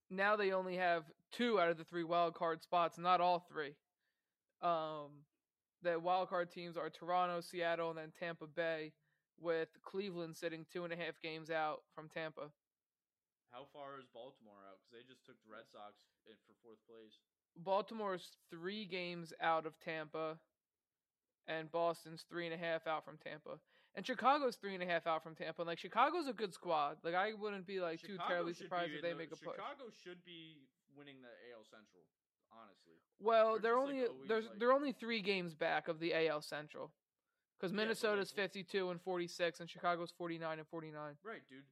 now 0.09 0.37
they 0.37 0.53
only 0.53 0.77
have 0.77 1.05
two 1.33 1.61
out 1.61 1.69
of 1.69 1.77
the 1.77 1.85
three 1.85 2.05
wild 2.05 2.35
card 2.35 2.63
spots, 2.63 2.97
not 2.97 3.21
all 3.21 3.41
three. 3.51 3.75
Um, 4.63 5.27
the 5.83 6.01
wild 6.01 6.29
card 6.31 6.51
teams 6.51 6.77
are 6.77 6.89
Toronto, 6.89 7.41
Seattle, 7.41 7.91
and 7.91 7.99
then 7.99 8.13
Tampa 8.19 8.47
Bay, 8.47 8.93
with 9.39 9.69
Cleveland 9.85 10.37
sitting 10.37 10.65
two 10.73 10.85
and 10.85 10.93
a 10.93 10.97
half 10.97 11.21
games 11.21 11.51
out 11.51 11.83
from 11.95 12.09
Tampa. 12.09 12.49
How 13.53 13.67
far 13.73 13.99
is 13.99 14.07
Baltimore 14.15 14.63
out? 14.71 14.79
Because 14.81 14.93
they 14.93 15.13
just 15.13 15.27
took 15.27 15.37
the 15.45 15.53
Red 15.53 15.67
Sox 15.71 15.95
in 16.27 16.35
for 16.47 16.55
fourth 16.63 16.81
place. 16.89 17.19
Baltimore's 17.57 18.37
three 18.51 18.85
games 18.85 19.33
out 19.41 19.67
of 19.67 19.79
Tampa, 19.81 20.39
and 21.49 21.71
Boston's 21.71 22.25
three 22.29 22.47
and 22.47 22.55
a 22.55 22.59
half 22.59 22.87
out 22.87 23.05
from 23.05 23.17
Tampa. 23.19 23.59
And 23.95 24.05
Chicago's 24.07 24.57
three 24.57 24.75
and 24.75 24.83
a 24.83 24.87
half 24.87 25.07
out 25.07 25.23
from 25.23 25.35
Tampa. 25.35 25.63
And 25.63 25.69
like 25.69 25.79
Chicago's 25.79 26.29
a 26.29 26.33
good 26.33 26.53
squad. 26.53 26.99
Like 27.03 27.15
I 27.15 27.33
wouldn't 27.35 27.67
be 27.67 27.81
like 27.81 28.01
too 28.03 28.19
terribly 28.29 28.53
surprised 28.53 28.93
if 28.93 29.03
they 29.03 29.13
the- 29.13 29.19
make 29.19 29.33
a 29.33 29.37
push. 29.37 29.55
Chicago 29.57 29.89
should 30.05 30.25
be 30.25 30.59
winning 30.97 31.17
the 31.23 31.33
AL 31.55 31.65
Central. 31.65 32.03
Honestly, 32.53 32.97
Well, 33.21 33.59
They're 33.59 33.75
they're 33.75 33.77
like, 33.77 33.89
only 33.89 34.07
always, 34.07 34.29
there's 34.29 34.47
like- 34.47 34.59
they're 34.59 34.73
only 34.73 34.93
three 34.93 35.21
games 35.21 35.55
back 35.55 35.89
of 35.89 35.99
the 36.01 36.15
AL 36.15 36.41
Central, 36.41 36.91
because 37.59 37.73
Yeah, 37.73 37.79
like, 37.79 37.89
Minnesota's 37.89 38.31
w- 38.31 38.45
52 38.49 38.91
and 38.91 39.01
46, 39.03 39.61
and 39.61 39.69
Chicago's 39.69 40.11
49 40.13 40.59
and 40.59 40.69
49. 40.69 41.19
right, 41.23 41.43
dude. 41.49 41.65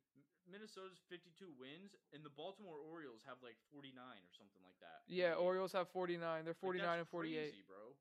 Minnesota's 0.50 1.00
52 1.08 1.52
wins, 1.58 1.96
and 2.12 2.22
the 2.22 2.28
Baltimore 2.28 2.76
Orioles 2.76 3.22
have 3.24 3.40
like 3.42 3.56
49 3.72 3.96
or 4.04 4.32
something 4.36 4.60
like 4.62 4.76
that. 4.80 5.00
Yeah, 5.06 5.30
Like, 5.30 5.40
Orioles 5.40 5.72
have 5.72 5.88
49. 5.88 6.44
They're 6.44 6.52
49 6.52 6.84
that's 6.86 7.00
and 7.00 7.08
48. 7.08 7.50
Crazy, 7.50 7.62
bro. 7.66 7.96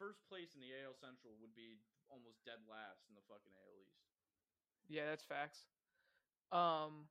First 0.00 0.24
place 0.32 0.56
in 0.56 0.64
the 0.64 0.72
AL 0.80 0.96
Central 0.96 1.36
would 1.44 1.54
be 1.54 1.76
almost 2.08 2.40
dead 2.48 2.56
last 2.64 3.04
in 3.12 3.14
the 3.14 3.20
fucking 3.28 3.52
AL 3.52 3.76
East. 3.84 4.00
Yeah, 4.88 5.04
that's 5.04 5.24
facts. 5.24 5.68
Um, 6.50 7.04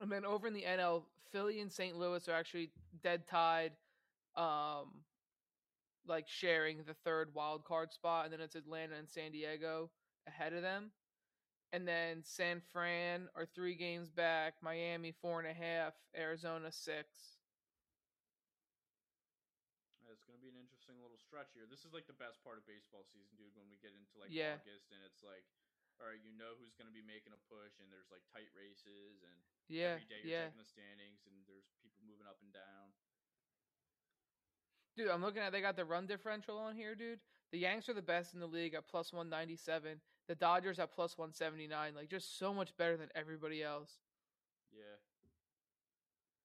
and 0.00 0.10
then 0.10 0.26
over 0.26 0.48
in 0.48 0.52
the 0.52 0.64
NL, 0.66 1.04
Philly 1.30 1.60
and 1.60 1.70
St. 1.70 1.96
Louis 1.96 2.28
are 2.28 2.34
actually 2.34 2.70
dead 3.04 3.28
tied. 3.28 3.72
Um, 4.34 5.06
like 6.08 6.26
sharing 6.26 6.78
the 6.78 6.94
third 7.04 7.30
wild 7.34 7.62
card 7.64 7.92
spot, 7.92 8.24
and 8.24 8.32
then 8.32 8.40
it's 8.40 8.56
Atlanta 8.56 8.96
and 8.98 9.08
San 9.08 9.30
Diego 9.30 9.88
ahead 10.26 10.52
of 10.54 10.62
them. 10.62 10.90
And 11.72 11.86
then 11.86 12.24
San 12.24 12.60
Fran 12.72 13.28
are 13.36 13.46
three 13.46 13.76
games 13.76 14.10
back. 14.10 14.54
Miami 14.60 15.14
four 15.22 15.40
and 15.40 15.48
a 15.48 15.54
half. 15.54 15.94
Arizona 16.18 16.72
six. 16.72 17.38
Yeah, 20.02 20.10
It's 20.12 20.24
gonna 20.24 20.42
be 20.42 20.48
an 20.48 20.58
interesting 20.60 20.96
little 21.00 21.21
stretch 21.32 21.56
here. 21.56 21.64
This 21.64 21.88
is 21.88 21.96
like 21.96 22.04
the 22.04 22.20
best 22.20 22.44
part 22.44 22.60
of 22.60 22.68
baseball 22.68 23.08
season, 23.08 23.32
dude. 23.40 23.56
When 23.56 23.64
we 23.72 23.80
get 23.80 23.96
into 23.96 24.20
like 24.20 24.28
Yeah. 24.28 24.60
August, 24.60 24.92
and 24.92 25.00
it's 25.00 25.24
like, 25.24 25.48
all 25.96 26.04
right, 26.04 26.20
you 26.20 26.36
know 26.36 26.52
who's 26.60 26.76
gonna 26.76 26.92
be 26.92 27.00
making 27.00 27.32
a 27.32 27.40
push, 27.48 27.80
and 27.80 27.88
there's 27.88 28.12
like 28.12 28.20
tight 28.28 28.52
races, 28.52 29.24
and 29.24 29.40
Yeah, 29.72 29.96
every 29.96 30.04
day 30.12 30.20
you're 30.20 30.28
yeah. 30.28 30.44
checking 30.52 30.60
the 30.60 30.68
standings, 30.68 31.24
and 31.24 31.32
there's 31.48 31.72
people 31.80 32.04
moving 32.04 32.28
up 32.28 32.36
and 32.44 32.52
down. 32.52 32.92
Dude, 34.92 35.08
I'm 35.08 35.24
looking 35.24 35.40
at 35.40 35.56
they 35.56 35.64
got 35.64 35.76
the 35.80 35.88
run 35.88 36.04
differential 36.04 36.60
on 36.60 36.76
here, 36.76 36.92
dude. 36.92 37.24
The 37.48 37.58
Yanks 37.64 37.88
are 37.88 37.94
the 37.96 38.04
best 38.04 38.34
in 38.36 38.40
the 38.40 38.46
league 38.46 38.74
at 38.76 38.84
plus 38.86 39.08
197. 39.12 40.02
The 40.28 40.34
Dodgers 40.36 40.78
at 40.78 40.92
plus 40.92 41.16
179. 41.16 41.94
Like 41.94 42.08
just 42.12 42.36
so 42.38 42.52
much 42.52 42.76
better 42.76 42.98
than 42.98 43.08
everybody 43.14 43.62
else. 43.62 44.00
Yeah. 44.70 45.00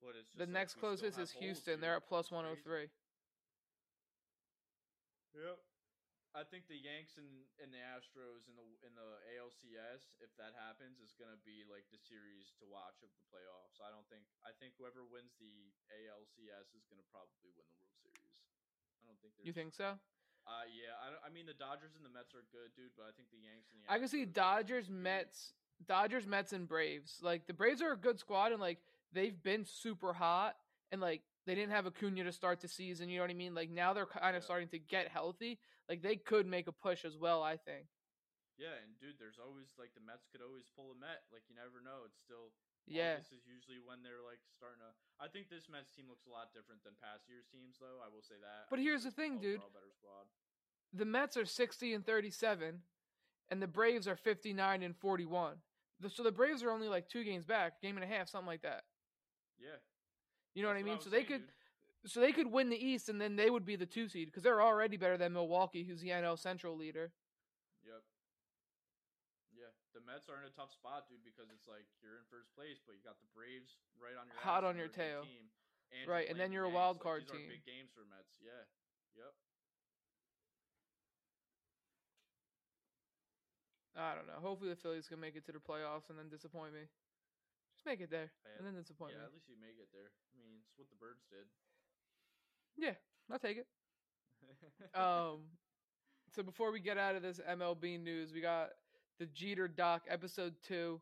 But 0.01 0.15
it's 0.15 0.32
just 0.32 0.38
The 0.38 0.46
like 0.46 0.53
next 0.53 0.79
closest 0.79 1.20
is 1.20 1.32
holes 1.32 1.44
Houston. 1.44 1.82
They're 1.82 1.96
at 1.96 2.08
plus 2.08 2.27
It's 2.27 2.29
crazy. 2.32 2.88
103. 2.88 2.89
Yep. 5.38 5.62
I 6.36 6.46
think 6.46 6.70
the 6.70 6.77
Yanks 6.77 7.17
and, 7.17 7.50
and 7.58 7.74
the 7.74 7.82
Astros 7.82 8.46
in 8.46 8.53
the 8.53 8.67
in 8.86 8.94
the 8.94 9.10
ALCS, 9.38 10.06
if 10.22 10.29
that 10.38 10.53
happens, 10.53 11.01
is 11.01 11.17
gonna 11.17 11.39
be 11.41 11.65
like 11.65 11.88
the 11.89 11.98
series 11.98 12.53
to 12.62 12.65
watch 12.67 13.01
of 13.01 13.10
the 13.15 13.24
playoffs. 13.32 13.82
I 13.82 13.89
don't 13.89 14.06
think 14.06 14.25
I 14.46 14.53
think 14.62 14.77
whoever 14.77 15.01
wins 15.01 15.33
the 15.42 15.74
ALCS 15.90 16.77
is 16.77 16.85
gonna 16.85 17.05
probably 17.09 17.50
win 17.57 17.66
the 17.66 17.77
World 17.81 17.98
Series. 17.98 18.38
I 19.01 19.09
don't 19.09 19.18
think 19.18 19.33
there's 19.33 19.50
You 19.50 19.55
think 19.55 19.74
so? 19.74 19.98
Uh 20.46 20.66
yeah, 20.70 20.94
I 21.01 21.09
don't, 21.09 21.24
I 21.25 21.29
mean 21.33 21.50
the 21.50 21.57
Dodgers 21.57 21.98
and 21.98 22.05
the 22.05 22.14
Mets 22.14 22.38
are 22.38 22.46
good, 22.53 22.70
dude, 22.77 22.94
but 22.94 23.09
I 23.09 23.14
think 23.18 23.33
the 23.33 23.42
Yanks 23.42 23.74
and 23.74 23.81
the 23.81 23.90
I 23.90 23.98
can 23.98 24.12
see 24.12 24.27
Dodgers, 24.27 24.92
gonna 24.92 25.01
Mets, 25.01 25.57
Dodgers, 25.90 26.29
Mets, 26.29 26.53
and 26.53 26.70
Braves. 26.70 27.18
Like 27.24 27.50
the 27.50 27.57
Braves 27.57 27.81
are 27.81 27.98
a 27.98 28.00
good 28.00 28.20
squad, 28.22 28.53
and 28.53 28.62
like 28.62 28.77
they've 29.09 29.42
been 29.42 29.66
super 29.66 30.14
hot, 30.14 30.53
and 30.92 31.01
like 31.01 31.25
they 31.48 31.55
didn't 31.55 31.72
have 31.72 31.88
Acuna 31.88 32.24
to 32.27 32.31
start 32.36 32.60
the 32.60 32.68
season. 32.68 33.07
You 33.10 33.18
know 33.18 33.24
what 33.24 33.31
I 33.31 33.40
mean? 33.40 33.55
Like 33.55 33.72
now 33.72 33.94
they're 33.96 34.05
kind 34.05 34.36
of 34.36 34.44
Yeah. 34.44 34.46
starting 34.46 34.68
to 34.75 34.79
get 34.79 35.07
healthy. 35.07 35.57
Like 35.90 36.03
they 36.03 36.18
could 36.18 36.46
make 36.46 36.68
a 36.68 36.72
push 36.75 37.05
as 37.05 37.16
well. 37.18 37.42
I 37.42 37.55
think. 37.57 37.88
Yeah, 38.57 38.74
and 38.83 38.98
dude, 39.00 39.18
there's 39.22 39.38
always 39.40 39.70
like 39.77 39.94
the 39.94 40.01
Mets 40.01 40.27
could 40.31 40.42
always 40.42 40.66
pull 40.75 40.92
a 40.92 40.98
Met. 41.00 41.24
Like 41.31 41.44
you 41.48 41.55
never 41.55 41.79
know. 41.81 42.03
It's 42.05 42.20
still 42.20 42.51
Yeah. 42.86 43.18
This 43.18 43.31
is 43.31 43.46
usually 43.48 43.79
when 43.79 44.03
they're 44.03 44.22
like 44.25 44.40
starting 44.57 44.79
to. 44.81 44.92
I 45.24 45.27
think 45.29 45.50
this 45.50 45.70
Mets 45.70 45.90
team 45.96 46.05
looks 46.10 46.25
a 46.27 46.29
lot 46.29 46.53
different 46.53 46.83
than 46.83 46.94
past 47.01 47.29
years' 47.29 47.48
teams, 47.51 47.77
though. 47.79 48.01
I 48.03 48.10
will 48.10 48.22
say 48.22 48.36
that. 48.42 48.68
But 48.70 48.77
think 48.77 48.88
here's 48.90 49.03
the 49.03 49.12
thing, 49.12 49.40
dude. 49.40 49.57
overall 49.64 49.72
better 49.74 49.94
squad. 49.96 50.27
the 50.94 51.05
Mets 51.05 51.38
are 51.38 51.46
60 51.46 51.94
and 51.94 52.05
37, 52.05 52.81
and 53.50 53.62
the 53.62 53.68
Braves 53.68 54.07
are 54.07 54.16
59 54.16 54.83
and 54.83 54.96
41. 54.98 55.62
The- 56.00 56.10
So 56.10 56.24
the 56.24 56.31
Braves 56.31 56.64
are 56.64 56.72
only 56.72 56.88
like 56.90 57.07
two 57.10 57.24
games 57.24 57.46
back, 57.46 57.79
game 57.81 57.96
and 57.98 58.03
a 58.03 58.07
half, 58.07 58.27
something 58.29 58.48
like 58.48 58.62
that. 58.64 58.86
Yeah, 59.60 59.77
You 60.55 60.64
know 60.64 60.70
what 60.70 60.77
I 60.77 60.81
that's 60.81 60.86
mean? 60.86 60.96
was 60.98 61.03
so 61.05 61.10
they 61.10 61.18
saying, 61.25 61.27
could, 61.27 61.44
dude. 62.03 62.12
so 62.12 62.20
they 62.20 62.31
could 62.31 62.48
win 62.51 62.70
the 62.70 62.77
East, 62.79 63.10
and 63.10 63.20
then 63.22 63.36
they 63.36 63.50
would 63.50 63.66
be 63.66 63.75
the 63.75 63.86
two 63.86 64.07
seed 64.10 64.27
because 64.27 64.44
they're 64.44 64.62
already 64.62 64.98
better 64.98 65.18
than 65.18 65.33
Milwaukee, 65.33 65.83
who's 65.83 66.01
the 66.01 66.10
NL 66.10 66.38
Central 66.40 66.75
leader. 66.75 67.12
Yep. 67.86 68.01
Yeah, 69.53 69.72
the 69.94 70.01
Mets 70.05 70.29
are 70.29 70.38
in 70.42 70.46
a 70.46 70.53
tough 70.53 70.74
spot, 70.74 71.05
dude, 71.10 71.24
because 71.25 71.50
it's 71.53 71.68
like 71.68 71.86
you're 72.01 72.18
in 72.18 72.25
first 72.29 72.50
place, 72.57 72.77
but 72.86 72.94
you 72.98 73.01
got 73.05 73.18
the 73.22 73.29
Braves 73.33 73.77
right 74.01 74.18
on 74.18 74.25
your 74.29 74.38
Hot 74.42 74.64
on 74.64 74.75
your 74.77 74.88
they're 74.90 75.05
a 75.05 75.22
good 75.22 75.22
tail. 75.22 75.22
team, 75.29 75.44
and 75.94 76.05
Right, 76.10 76.25
and 76.29 76.40
then 76.40 76.51
you're 76.51 76.66
a 76.66 76.74
wild 76.74 76.98
Like, 76.98 77.03
card 77.05 77.22
are 77.29 77.38
team. 77.38 77.50
big 77.50 77.66
games 77.66 77.90
for 77.94 78.05
Mets. 78.10 78.38
Yeah. 78.42 78.66
Yep. 79.18 79.33
I 83.98 84.14
don't 84.14 84.27
know. 84.27 84.38
Hopefully 84.42 84.70
the 84.70 84.75
Phillies 84.75 85.07
can 85.07 85.20
make 85.20 85.36
it 85.36 85.46
to 85.48 85.51
the 85.51 85.57
playoffs 85.60 86.10
and 86.10 86.18
then 86.20 86.29
disappoint 86.29 86.74
me. 86.74 86.86
Just 87.77 87.85
make 87.85 88.01
it 88.01 88.09
there 88.09 88.33
and 88.57 88.66
then 88.66 88.74
disappoint 88.74 89.13
yeah, 89.13 89.29
at 89.29 89.33
least 89.33 89.46
you 89.46 89.53
make 89.61 89.77
it 89.77 89.94
there. 89.94 90.09
I 90.33 90.42
mean, 90.42 90.57
it's 90.66 90.74
what 90.81 90.90
the 90.90 90.98
Birds 90.98 91.22
did. 91.29 91.46
Yeah, 92.74 92.98
I'll 93.31 93.37
take 93.37 93.57
it. 93.57 93.68
Um, 94.98 95.46
so 96.33 96.42
before 96.42 96.72
we 96.72 96.79
get 96.79 96.98
out 96.98 97.16
of 97.16 97.22
this 97.22 97.40
MLB 97.40 98.01
news, 98.01 98.33
we 98.33 98.42
got 98.42 98.70
the 99.20 99.27
Jeter 99.27 99.68
doc 99.68 100.03
episode 100.09 100.55
two, 100.68 101.01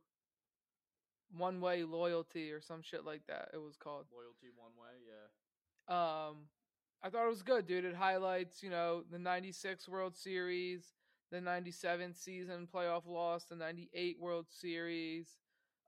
one 1.37 1.61
way 1.61 1.83
loyalty 1.83 2.51
or 2.51 2.59
some 2.59 2.81
shit 2.81 3.05
like 3.05 3.21
that. 3.27 3.49
It 3.53 3.61
was 3.61 3.77
called. 3.77 4.05
Loyalty 4.13 4.47
one 4.55 4.71
way, 4.77 4.95
yeah. 5.07 6.27
Um, 6.27 6.47
I 7.03 7.09
thought 7.09 7.25
it 7.25 7.29
was 7.29 7.43
good, 7.43 7.67
dude. 7.67 7.85
It 7.85 7.95
highlights, 7.95 8.63
you 8.63 8.69
know, 8.69 9.03
the 9.11 9.19
'96 9.19 9.87
World 9.87 10.17
Series, 10.17 10.93
the 11.31 11.39
'97 11.39 12.15
season 12.15 12.67
playoff 12.73 13.05
loss, 13.05 13.45
the 13.45 13.55
'98 13.55 14.19
World 14.19 14.47
Series. 14.49 15.27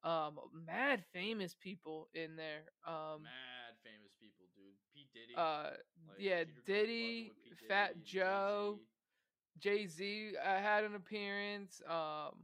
Um, 0.03 0.39
mad 0.53 1.03
famous 1.11 1.55
people 1.55 2.07
in 2.13 2.35
there. 2.35 2.69
Um, 2.85 3.23
Mad 3.23 3.75
famous 3.83 4.13
people, 4.21 4.45
dude. 4.55 4.77
P 4.93 5.07
Diddy. 5.13 5.33
uh, 5.35 5.75
like, 6.07 6.17
yeah, 6.19 6.43
Diddy, 6.65 7.33
P. 7.43 7.67
Fat 7.67 8.03
Joe. 8.03 8.79
jay-z 9.59 10.37
i 10.37 10.37
uh, 10.37 10.61
had 10.61 10.83
an 10.83 10.95
appearance. 10.95 11.81
Um, 11.89 12.37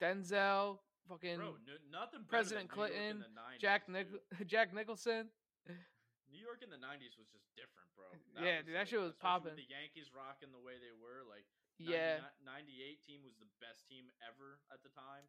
Denzel, 0.00 0.80
fucking 1.08 1.36
Bro, 1.36 1.60
nothing 1.92 2.24
President 2.24 2.72
than 2.72 2.76
New 2.76 2.80
York 2.80 2.96
Clinton, 2.96 3.16
90s, 3.36 3.60
Jack 3.60 3.86
dude. 3.86 3.94
Nic- 3.94 4.46
Jack 4.48 4.72
Nicholson. 4.72 5.28
New 6.32 6.40
York 6.40 6.62
in 6.62 6.70
the 6.70 6.78
'90s 6.80 7.18
was 7.18 7.26
just 7.28 7.50
different, 7.58 7.90
bro. 7.98 8.06
Yeah, 8.38 8.62
dude, 8.62 8.78
that 8.78 8.86
shit 8.86 9.02
was 9.02 9.18
popping. 9.18 9.58
The 9.58 9.66
Yankees 9.66 10.14
rocking 10.14 10.54
the 10.54 10.62
way 10.62 10.78
they 10.78 10.94
were, 10.94 11.26
like 11.26 11.42
Yeah, 11.76 12.22
'98 12.46 13.02
team 13.02 13.20
was 13.26 13.34
the 13.42 13.50
best 13.58 13.84
team 13.90 14.08
ever 14.22 14.62
at 14.70 14.80
the 14.86 14.94
time. 14.94 15.26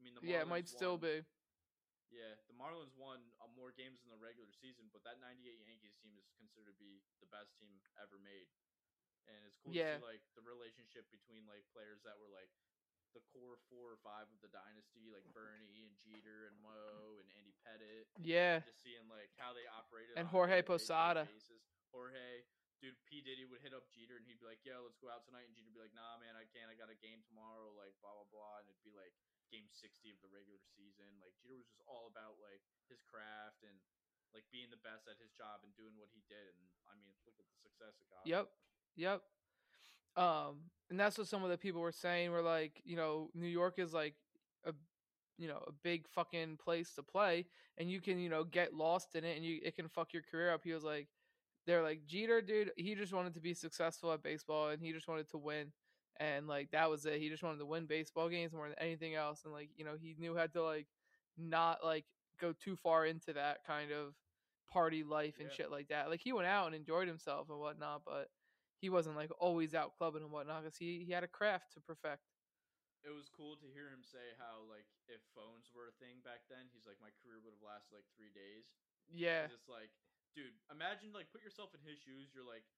I 0.00 0.02
mean, 0.02 0.16
the 0.16 0.24
yeah, 0.24 0.40
it 0.40 0.48
might 0.48 0.64
Marlins 0.64 0.72
still 0.80 0.96
won- 0.96 1.04
be. 1.04 1.16
Yeah, 2.10 2.34
the 2.50 2.56
Marlins 2.58 2.90
won 2.98 3.22
uh, 3.38 3.46
more 3.54 3.70
games 3.70 4.02
in 4.02 4.10
the 4.10 4.18
regular 4.18 4.50
season, 4.50 4.88
but 4.90 5.04
that 5.06 5.20
'98 5.22 5.60
Yankees 5.62 5.94
team 6.02 6.16
is 6.18 6.26
considered 6.34 6.72
to 6.74 6.78
be 6.80 7.04
the 7.22 7.28
best 7.30 7.54
team 7.60 7.78
ever 8.02 8.18
made. 8.18 8.48
And 9.30 9.38
it's 9.46 9.54
cool 9.62 9.70
Yeah. 9.70 9.94
to 9.94 10.02
see 10.02 10.10
like 10.18 10.24
the 10.34 10.42
relationship 10.42 11.06
between 11.14 11.46
like 11.46 11.62
players 11.70 12.02
that 12.02 12.18
were 12.18 12.26
like 12.32 12.50
the 13.14 13.22
core 13.30 13.62
four 13.70 13.94
or 13.94 14.00
five 14.02 14.26
of 14.32 14.38
the 14.42 14.50
dynasty, 14.50 15.06
like 15.12 15.22
Bernie 15.30 15.86
and 15.86 15.94
Jeter 16.02 16.50
and 16.50 16.58
Mo 16.58 17.20
and 17.22 17.28
Andy 17.38 17.54
Pettitte. 17.62 18.10
Yeah, 18.18 18.58
just 18.66 18.82
seeing 18.82 19.06
like 19.06 19.30
how 19.38 19.54
they 19.54 19.68
operated 19.70 20.18
And 20.18 20.26
Jorge 20.26 20.62
Posada. 20.66 21.30
basis. 21.30 21.62
Jorge, 21.94 22.42
dude, 22.82 22.98
P 23.06 23.22
Diddy 23.22 23.46
would 23.46 23.62
hit 23.62 23.70
up 23.70 23.86
Jeter 23.94 24.18
and 24.18 24.26
he'd 24.26 24.38
be 24.42 24.46
like, 24.50 24.62
"Yo, 24.66 24.82
let's 24.82 24.98
go 24.98 25.06
out 25.14 25.22
tonight," 25.30 25.46
and 25.46 25.54
Jeter 25.54 25.70
would 25.70 25.78
be 25.78 25.82
like, 25.86 25.94
"Nah, 25.94 26.18
man, 26.18 26.34
I 26.34 26.42
can't. 26.50 26.66
I 26.66 26.74
got 26.74 26.90
a 26.90 26.98
game 26.98 27.22
tomorrow." 27.22 27.70
Like 27.78 27.94
blah 28.02 28.14
blah 28.18 28.26
blah, 28.34 28.58
and 28.62 28.66
it'd 28.66 28.82
be 28.82 28.90
like 28.94 29.14
game 29.50 29.68
60 29.68 30.14
of 30.14 30.18
the 30.22 30.30
regular 30.30 30.62
season. 30.78 31.10
Like 31.18 31.34
Jeter 31.42 31.58
was 31.58 31.68
just 31.68 31.82
all 31.84 32.06
about 32.08 32.38
like 32.38 32.62
his 32.86 33.02
craft 33.02 33.66
and 33.66 33.76
like 34.32 34.46
being 34.54 34.70
the 34.70 34.80
best 34.80 35.10
at 35.10 35.18
his 35.18 35.34
job 35.34 35.62
and 35.66 35.74
doing 35.74 35.98
what 35.98 36.10
he 36.14 36.22
did. 36.30 36.54
And 36.54 36.66
I 36.86 36.94
mean, 36.96 37.10
look 37.26 37.36
at 37.36 37.46
the 37.50 37.58
success 37.58 37.98
it 37.98 38.06
got. 38.08 38.22
Yep. 38.24 38.46
Yep. 38.96 39.20
Um, 40.16 40.70
and 40.90 40.98
that's 40.98 41.18
what 41.18 41.28
some 41.28 41.44
of 41.44 41.50
the 41.50 41.58
people 41.58 41.80
were 41.80 41.92
saying. 41.92 42.30
Were 42.30 42.42
like, 42.42 42.80
you 42.84 42.96
know, 42.96 43.30
New 43.34 43.46
York 43.46 43.78
is 43.78 43.94
like 43.94 44.14
a, 44.66 44.72
you 45.38 45.48
know, 45.48 45.62
a 45.66 45.72
big 45.82 46.08
fucking 46.08 46.58
place 46.62 46.94
to 46.94 47.02
play, 47.02 47.46
and 47.78 47.90
you 47.90 48.00
can, 48.00 48.18
you 48.18 48.28
know, 48.28 48.44
get 48.44 48.74
lost 48.74 49.14
in 49.14 49.24
it, 49.24 49.36
and 49.36 49.44
you 49.44 49.60
it 49.62 49.76
can 49.76 49.88
fuck 49.88 50.12
your 50.12 50.22
career 50.22 50.52
up. 50.52 50.62
He 50.64 50.72
was 50.72 50.84
like, 50.84 51.08
they're 51.66 51.82
like 51.82 52.06
Jeter, 52.06 52.42
dude. 52.42 52.72
He 52.76 52.94
just 52.94 53.12
wanted 53.12 53.34
to 53.34 53.40
be 53.40 53.54
successful 53.54 54.12
at 54.12 54.22
baseball, 54.22 54.68
and 54.68 54.82
he 54.82 54.92
just 54.92 55.08
wanted 55.08 55.30
to 55.30 55.38
win, 55.38 55.72
and 56.20 56.46
like 56.46 56.70
that 56.70 56.90
was 56.90 57.06
it. 57.06 57.18
He 57.18 57.28
just 57.30 57.42
wanted 57.42 57.58
to 57.58 57.66
win 57.66 57.86
baseball 57.86 58.28
games 58.28 58.52
more 58.52 58.68
than 58.68 58.78
anything 58.78 59.16
else, 59.16 59.42
and 59.44 59.52
like 59.52 59.70
you 59.76 59.84
know, 59.84 59.96
he 59.98 60.14
knew 60.20 60.36
how 60.36 60.46
to 60.46 60.62
like 60.62 60.86
not 61.36 61.82
like 61.82 62.04
go 62.38 62.52
too 62.52 62.76
far 62.76 63.06
into 63.06 63.32
that 63.32 63.64
kind 63.66 63.90
of 63.90 64.14
party 64.70 65.02
life 65.02 65.40
and 65.40 65.48
Yeah. 65.48 65.56
shit 65.56 65.70
like 65.72 65.88
that. 65.88 66.08
Like 66.12 66.20
he 66.20 66.32
went 66.32 66.46
out 66.46 66.66
and 66.68 66.76
enjoyed 66.76 67.08
himself 67.08 67.48
and 67.50 67.58
whatnot, 67.58 68.04
but 68.04 68.28
he 68.78 68.88
wasn't 68.88 69.16
like 69.16 69.32
always 69.40 69.74
out 69.74 69.96
clubbing 69.96 70.22
and 70.22 70.30
whatnot 70.30 70.62
because 70.62 70.76
he, 70.76 71.02
he 71.04 71.12
had 71.12 71.24
a 71.24 71.28
craft 71.28 71.74
to 71.74 71.80
perfect. 71.80 72.22
It 73.02 73.10
was 73.16 73.32
cool 73.32 73.56
to 73.56 73.68
hear 73.72 73.88
him 73.88 74.04
say 74.04 74.36
how 74.36 74.60
like 74.68 74.84
if 75.08 75.24
phones 75.32 75.72
were 75.72 75.88
a 75.88 75.96
thing 75.96 76.20
back 76.20 76.44
then, 76.52 76.68
he's 76.68 76.84
like 76.84 77.00
my 77.00 77.08
career 77.24 77.40
would 77.40 77.56
have 77.56 77.64
lasted 77.64 77.96
like 77.96 78.08
three 78.12 78.28
days. 78.36 78.68
Yeah, 79.08 79.48
It's 79.48 79.66
like, 79.72 79.90
dude, 80.36 80.52
imagine 80.68 81.10
like 81.16 81.32
put 81.32 81.40
yourself 81.40 81.72
in 81.72 81.80
his 81.80 81.96
shoes. 81.98 82.28
You're 82.36 82.46
like 82.46 82.68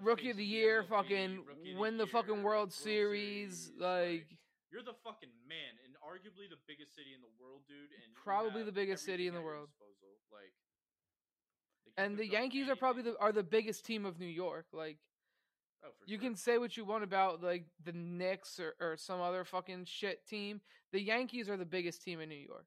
Rookie 0.00 0.30
of 0.30 0.36
the 0.36 0.44
year, 0.44 0.82
fucking 0.84 1.44
Rookie 1.46 1.74
win 1.76 1.96
the 1.98 2.06
fucking 2.06 2.36
Year, 2.36 2.44
World, 2.44 2.68
like, 2.70 2.74
Series, 2.74 3.70
like, 3.78 4.26
you're 4.70 4.82
the 4.82 4.94
fucking 5.04 5.28
man, 5.46 5.76
and 5.84 5.94
arguably 6.00 6.48
the 6.48 6.56
biggest 6.66 6.94
city 6.94 7.12
in 7.14 7.20
the 7.20 7.28
world, 7.38 7.60
dude. 7.68 7.90
And 8.02 8.14
Probably 8.14 8.62
the 8.62 8.72
biggest 8.72 9.04
city 9.04 9.26
in 9.28 9.34
the 9.34 9.42
world. 9.42 9.68
disposal. 9.68 10.16
Like, 10.32 10.52
like, 11.86 11.94
and 11.98 12.16
the 12.16 12.26
Yankees 12.26 12.68
are 12.70 12.76
probably 12.76 13.02
the 13.02 13.16
are 13.18 13.32
the 13.32 13.42
biggest 13.42 13.84
team 13.84 14.06
of 14.06 14.18
New 14.18 14.26
York. 14.26 14.66
Like 14.72 14.98
Oh, 15.84 15.88
you 16.06 16.16
sure. 16.16 16.22
can 16.28 16.36
say 16.36 16.58
what 16.58 16.76
you 16.76 16.84
want 16.84 17.02
about 17.04 17.42
like 17.42 17.64
the 17.84 17.92
Knicks 17.92 18.58
or, 18.60 18.74
or 18.80 18.96
some 18.96 19.20
other 19.20 19.44
fucking 19.44 19.84
shit 19.86 20.24
team. 20.26 20.60
The 20.92 21.00
Yankees 21.02 21.48
are 21.50 21.56
the 21.56 21.66
biggest 21.66 22.02
team 22.02 22.20
in 22.20 22.28
New 22.28 22.36
York. 22.36 22.66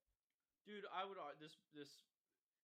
dude. 0.67 0.83
I 0.93 1.05
would 1.07 1.17
ar- 1.17 1.33
this 1.39 1.57
this. 1.73 1.87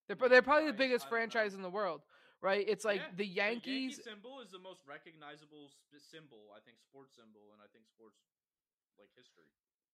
They're, 0.07 0.29
they're 0.29 0.41
probably 0.41 0.67
the 0.67 0.73
biggest 0.77 1.05
don't 1.05 1.11
know. 1.11 1.15
franchise 1.17 1.53
in 1.53 1.61
the 1.61 1.69
world, 1.69 2.01
right? 2.41 2.65
It's 2.67 2.83
like 2.85 3.01
Yeah, 3.01 3.15
the 3.15 3.25
Yankee 3.25 3.71
Yankees. 3.87 4.01
symbol 4.03 4.41
is 4.41 4.51
the 4.51 4.59
most 4.59 4.81
recognizable 4.87 5.71
symbol, 5.97 6.51
I 6.55 6.59
think, 6.59 6.77
sports 6.79 7.15
symbol, 7.15 7.53
and 7.53 7.61
I 7.61 7.67
think 7.71 7.85
sports 7.87 8.17
like 8.97 9.09
history. 9.15 9.45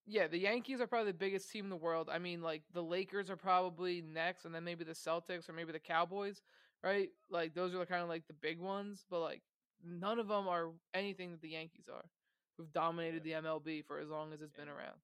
Yeah, 0.08 0.28
the 0.28 0.40
Yankees 0.40 0.80
are 0.80 0.88
probably 0.88 1.12
the 1.12 1.18
biggest 1.18 1.52
team 1.52 1.66
in 1.66 1.70
the 1.70 1.76
world. 1.76 2.10
I 2.10 2.18
mean, 2.18 2.42
like 2.42 2.64
the 2.74 2.84
Lakers 2.84 3.30
are 3.30 3.36
probably 3.36 4.02
next, 4.02 4.46
and 4.46 4.56
then 4.56 4.64
maybe 4.64 4.84
the 4.86 4.94
Celtics 4.96 5.50
or 5.50 5.54
maybe 5.54 5.74
the 5.74 5.80
Cowboys, 5.84 6.42
right? 6.84 7.10
Like 7.30 7.54
those 7.54 7.76
are 7.76 7.86
kind 7.86 8.02
of 8.02 8.08
like 8.10 8.26
the 8.28 8.34
big 8.34 8.60
ones, 8.60 9.06
but 9.10 9.20
like 9.20 9.42
none 9.84 10.20
of 10.20 10.28
them 10.30 10.48
are 10.48 10.72
anything 10.94 11.32
that 11.32 11.42
the 11.42 11.50
Yankees 11.50 11.90
are, 11.92 12.06
who've 12.56 12.72
dominated 12.72 13.24
the 13.24 13.34
MLB 13.34 13.84
for 13.84 14.00
as 14.00 14.08
long 14.10 14.32
as 14.32 14.42
it's 14.42 14.54
been 14.56 14.70
around. 14.70 14.96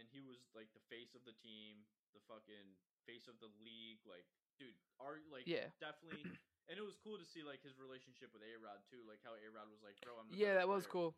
and 0.00 0.08
he 0.10 0.20
was 0.24 0.40
like 0.56 0.72
the 0.72 0.80
face 0.88 1.12
of 1.14 1.20
the 1.28 1.36
team, 1.36 1.84
the 2.16 2.20
fucking 2.24 2.64
face 3.04 3.28
of 3.28 3.36
the 3.44 3.52
league. 3.60 4.00
Like, 4.08 4.24
dude, 4.58 4.72
are 4.98 5.20
like 5.28 5.44
Yeah. 5.44 5.68
definitely. 5.78 6.24
And 6.70 6.78
it 6.78 6.84
was 6.86 6.96
cool 7.02 7.18
to 7.18 7.26
see 7.26 7.42
like 7.42 7.60
his 7.60 7.76
relationship 7.76 8.30
with 8.32 8.40
A 8.46 8.54
Rod 8.62 8.80
too, 8.86 9.02
like 9.04 9.20
how 9.26 9.34
A 9.34 9.48
Rod 9.50 9.68
was 9.68 9.82
like, 9.82 9.98
"Bro, 10.00 10.16
I'm." 10.22 10.30
The 10.30 10.38
Yeah, 10.38 10.54
that 10.56 10.70
was 10.70 10.86
player." 10.86 10.94
cool. 10.94 11.10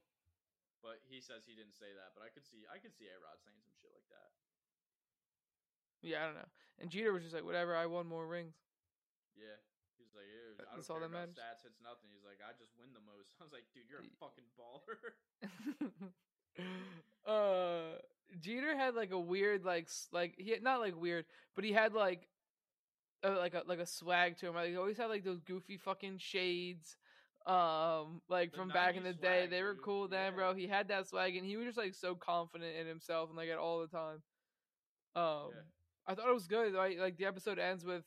But 0.83 1.01
he 1.09 1.21
says 1.21 1.45
he 1.49 1.57
didn't 1.57 1.77
say 1.77 1.93
that. 1.97 2.13
But 2.13 2.25
I 2.25 2.29
could 2.33 2.45
see, 2.45 2.65
I 2.69 2.77
could 2.77 2.93
see 2.93 3.09
A 3.09 3.17
Rod 3.21 3.41
saying 3.41 3.57
some 3.65 3.73
shit 3.81 3.93
like 3.95 4.09
that. 4.13 4.33
Yeah, 6.05 6.21
I 6.21 6.29
don't 6.29 6.37
know. 6.37 6.53
And 6.81 6.93
Jeter 6.93 7.13
was 7.13 7.25
just 7.25 7.33
like, 7.33 7.45
whatever, 7.49 7.73
I 7.73 7.89
won 7.89 8.05
more 8.05 8.29
rings. 8.29 8.53
Yeah, 9.33 9.57
he's 9.97 10.13
like, 10.13 10.29
"Ew, 10.29 10.61
I 10.61 10.69
don't 10.69 10.77
That's 10.77 10.91
all 10.93 11.01
care 11.01 11.09
that 11.09 11.15
about 11.15 11.33
matters. 11.33 11.41
stats. 11.41 11.63
It's 11.65 11.81
nothing." 11.81 12.13
He's 12.13 12.25
like, 12.27 12.39
"I 12.45 12.53
just 12.59 12.77
win 12.77 12.93
the 12.93 13.01
most." 13.05 13.33
I 13.41 13.45
was 13.45 13.53
like, 13.53 13.65
"Dude, 13.73 13.89
you're 13.89 14.05
a 14.05 14.13
fucking 14.21 14.49
baller." 14.61 15.17
uh 17.27 17.99
Jeter 18.41 18.77
had 18.77 18.95
like 18.95 19.11
a 19.11 19.19
weird 19.19 19.65
like 19.65 19.89
like 20.13 20.35
he 20.39 20.51
had, 20.51 20.63
not 20.63 20.81
like 20.81 20.95
weird, 20.97 21.25
but 21.55 21.65
he 21.65 21.73
had 21.73 21.95
like 21.95 22.29
uh, 23.25 23.39
like 23.39 23.55
a 23.55 23.63
like 23.67 23.79
a 23.81 23.87
swag 23.87 24.37
to 24.39 24.49
him. 24.49 24.55
Like, 24.55 24.71
he 24.71 24.77
always 24.77 24.97
had 24.99 25.07
like 25.07 25.25
those 25.25 25.41
goofy 25.41 25.77
fucking 25.79 26.19
shades. 26.19 26.97
Um, 27.47 28.23
like 28.29 28.53
The 28.53 28.57
from 28.57 28.69
back 28.69 28.97
in 28.97 29.03
90s 29.03 29.05
the 29.05 29.13
day, 29.15 29.47
they 29.47 29.63
were 29.63 29.75
dude. 29.75 29.83
cool 29.83 30.09
then, 30.09 30.33
Yeah. 30.33 30.37
bro. 30.37 30.55
He 30.55 30.67
had 30.67 30.89
that 30.89 31.07
swag, 31.09 31.37
and 31.37 31.47
he 31.47 31.57
was 31.57 31.67
just 31.67 31.79
like 31.79 31.95
so 31.95 32.15
confident 32.15 32.77
in 32.77 32.87
himself 32.87 33.29
and 33.29 33.37
like 33.37 33.51
at 33.51 33.59
all 33.59 33.81
the 33.81 33.89
time. 33.89 34.23
Um, 35.15 35.51
Yeah. 35.55 35.63
I 36.07 36.15
thought 36.15 36.29
it 36.29 36.35
was 36.35 36.47
good. 36.49 36.75
Right, 36.75 36.99
like 36.99 37.17
the 37.17 37.27
episode 37.27 37.59
ends 37.59 37.85
with, 37.85 38.05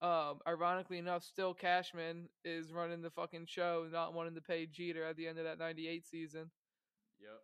um, 0.00 0.40
ironically 0.46 0.98
enough, 0.98 1.22
still 1.24 1.54
Cashman 1.54 2.28
is 2.44 2.72
running 2.72 3.02
the 3.02 3.10
fucking 3.10 3.46
show, 3.46 3.88
not 3.90 4.12
wanting 4.14 4.34
to 4.34 4.40
pay 4.42 4.66
Jeter 4.66 5.04
at 5.04 5.16
the 5.16 5.26
end 5.28 5.38
of 5.38 5.44
that 5.44 5.58
'98 5.58 6.04
season. 6.06 6.50
Yep. 7.20 7.42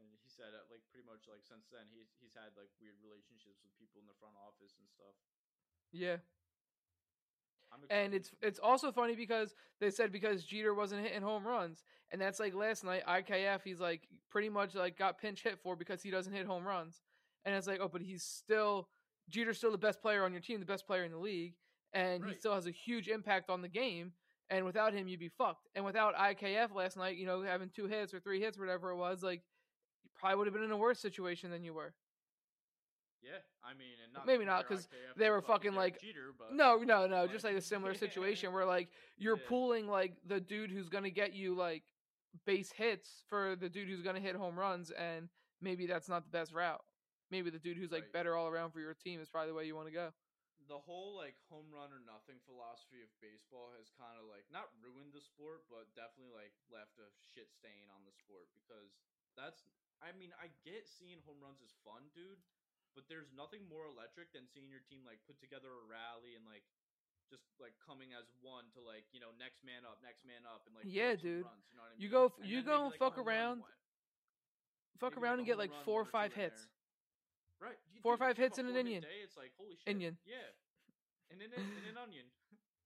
And 0.00 0.08
he 0.22 0.28
said, 0.28 0.54
uh, 0.54 0.64
like, 0.70 0.82
pretty 0.88 1.04
much 1.06 1.28
like 1.28 1.44
since 1.44 1.68
then, 1.68 1.88
he's 1.92 2.08
he's 2.20 2.32
had 2.34 2.56
like 2.56 2.70
weird 2.80 2.96
relationships 3.02 3.60
with 3.62 3.76
people 3.76 4.00
in 4.00 4.06
the 4.06 4.14
front 4.14 4.36
office 4.36 4.76
and 4.78 4.88
stuff. 4.88 5.14
Yeah. 5.92 6.16
And 7.88 8.14
it's 8.14 8.30
it's 8.42 8.58
also 8.58 8.92
funny 8.92 9.14
because 9.16 9.54
they 9.80 9.90
said 9.90 10.12
because 10.12 10.44
Jeter 10.44 10.74
wasn't 10.74 11.02
hitting 11.02 11.22
home 11.22 11.46
runs, 11.46 11.84
and 12.12 12.20
that's 12.20 12.38
like 12.38 12.54
last 12.54 12.84
night 12.84 13.02
IKF 13.06 13.60
he's 13.64 13.80
like 13.80 14.02
pretty 14.30 14.48
much 14.48 14.74
like 14.74 14.98
got 14.98 15.18
pinch 15.18 15.42
hit 15.42 15.58
for 15.62 15.76
because 15.76 16.02
he 16.02 16.10
doesn't 16.10 16.32
hit 16.32 16.46
home 16.46 16.66
runs, 16.66 17.00
and 17.44 17.54
it's 17.54 17.66
like 17.66 17.80
oh 17.80 17.88
but 17.88 18.02
he's 18.02 18.22
still 18.22 18.88
Jeter's 19.28 19.58
still 19.58 19.72
the 19.72 19.78
best 19.78 20.02
player 20.02 20.24
on 20.24 20.32
your 20.32 20.40
team, 20.40 20.60
the 20.60 20.66
best 20.66 20.86
player 20.86 21.04
in 21.04 21.12
the 21.12 21.18
league, 21.18 21.54
and 21.92 22.24
he 22.24 22.34
still 22.34 22.54
has 22.54 22.66
a 22.66 22.70
huge 22.70 23.08
impact 23.08 23.48
on 23.48 23.62
the 23.62 23.68
game. 23.68 24.12
And 24.52 24.64
without 24.64 24.92
him, 24.92 25.06
you'd 25.06 25.20
be 25.20 25.28
fucked. 25.28 25.68
And 25.76 25.84
without 25.84 26.16
IKF 26.16 26.74
last 26.74 26.96
night, 26.96 27.16
you 27.16 27.24
know, 27.24 27.42
having 27.42 27.70
two 27.70 27.86
hits 27.86 28.12
or 28.12 28.18
three 28.18 28.40
hits, 28.40 28.58
whatever 28.58 28.90
it 28.90 28.96
was, 28.96 29.22
like 29.22 29.42
you 30.02 30.10
probably 30.18 30.38
would 30.38 30.46
have 30.48 30.54
been 30.54 30.64
in 30.64 30.72
a 30.72 30.76
worse 30.76 30.98
situation 30.98 31.52
than 31.52 31.62
you 31.62 31.72
were. 31.72 31.94
Yeah, 33.22 33.38
I 33.62 33.74
mean, 33.74 33.94
and 34.04 34.12
not 34.12 34.26
Maybe 34.26 34.44
not, 34.44 34.66
because 34.68 34.88
they 35.16 35.30
were 35.30 35.42
fucking, 35.42 35.74
like- 35.74 36.00
Jeter, 36.00 36.32
but 36.36 36.54
No, 36.54 36.78
no, 36.78 37.06
no. 37.06 37.26
Just 37.26 37.44
like 37.44 37.56
a 37.56 37.60
similar 37.74 37.94
situation 37.94 38.52
where 38.52 38.64
like 38.64 38.88
you're 39.16 39.36
Yeah. 39.36 39.48
pulling 39.48 39.86
like 39.88 40.16
the 40.26 40.40
dude 40.40 40.70
who's 40.70 40.88
gonna 40.88 41.10
get 41.10 41.32
you 41.34 41.54
like 41.54 41.84
base 42.46 42.70
hits 42.72 43.24
for 43.28 43.56
the 43.56 43.68
dude 43.68 43.88
who's 43.88 44.02
gonna 44.02 44.20
hit 44.20 44.36
home 44.36 44.58
runs, 44.58 44.90
and 44.90 45.28
maybe 45.60 45.86
that's 45.86 46.08
not 46.08 46.24
the 46.24 46.30
best 46.30 46.52
route. 46.52 46.82
Maybe 47.30 47.50
the 47.50 47.58
dude 47.58 47.76
who's 47.76 47.92
like 47.92 48.04
Right. 48.04 48.12
better 48.12 48.34
all 48.36 48.48
around 48.48 48.72
for 48.72 48.80
your 48.80 48.94
team 48.94 49.20
is 49.20 49.28
probably 49.30 49.50
the 49.50 49.54
way 49.54 49.66
you 49.66 49.74
want 49.76 49.88
to 49.88 49.92
go. 49.94 50.12
the 50.68 50.78
whole 50.78 51.16
like 51.18 51.34
home 51.50 51.66
run 51.74 51.90
or 51.92 51.98
nothing 52.06 52.38
philosophy 52.46 53.02
of 53.02 53.10
baseball 53.18 53.72
has 53.74 53.90
kind 53.98 54.14
of 54.14 54.22
like 54.30 54.46
not 54.54 54.70
ruined 54.78 55.10
the 55.12 55.20
sport, 55.20 55.66
but 55.68 55.92
definitely 55.98 56.30
like 56.30 56.54
left 56.70 56.94
a 57.02 57.10
shit 57.18 57.50
stain 57.50 57.90
on 57.90 58.04
the 58.06 58.12
sport 58.14 58.46
because 58.54 58.94
that's. 59.34 59.66
I 60.00 60.12
mean, 60.12 60.30
I 60.38 60.46
get 60.62 60.86
seeing 60.86 61.18
home 61.26 61.42
runs 61.42 61.58
is 61.60 61.74
fun, 61.82 62.06
dude, 62.14 62.38
but 62.94 63.06
there's 63.08 63.30
nothing 63.34 63.64
more 63.70 63.86
electric 63.86 64.32
than 64.34 64.46
seeing 64.50 64.66
your 64.70 64.82
team 64.90 65.02
like 65.06 65.18
put 65.26 65.38
together 65.40 65.70
a 65.70 65.82
rally 65.86 66.34
and 66.38 66.44
like 66.46 66.64
just 67.30 67.46
like 67.62 67.74
coming 67.78 68.10
as 68.10 68.26
one 68.42 68.66
to 68.74 68.82
like 68.82 69.06
you 69.14 69.20
know 69.22 69.30
next 69.38 69.62
man 69.62 69.86
up, 69.86 70.02
next 70.02 70.26
man 70.26 70.42
up, 70.48 70.66
and 70.66 70.74
like 70.74 70.86
Yeah, 70.88 71.14
dude. 71.14 71.46
runs, 71.46 71.62
you 71.70 71.76
know 71.78 71.86
I 71.86 71.94
You 71.98 72.08
go 72.10 72.22
And 72.40 72.46
you 72.50 72.60
go 72.66 72.88
and 72.88 72.90
like, 72.90 72.98
fuck 73.02 73.16
around. 73.18 73.62
Fuck 74.98 75.14
Maybe, 75.16 75.22
around 75.24 75.38
and 75.38 75.46
get 75.46 75.56
like 75.58 75.70
four 75.84 76.02
or 76.02 76.04
five 76.04 76.32
hits. 76.34 76.66
there. 77.60 77.68
Right. 77.70 77.78
you- 77.94 78.00
Four 78.02 78.14
or 78.14 78.18
five 78.18 78.36
hits 78.36 78.58
in 78.58 78.66
an 78.66 78.72
four-hit 78.74 79.02
Day, 79.02 79.20
it's 79.24 79.36
like 79.36 79.52
holy 79.56 79.76
shit. 79.76 79.88
Onion, 79.94 80.16
Yeah. 80.26 80.36
And 81.30 81.40
an, 81.40 81.50
and 81.54 81.86
an 81.88 81.96
onion. 82.02 82.26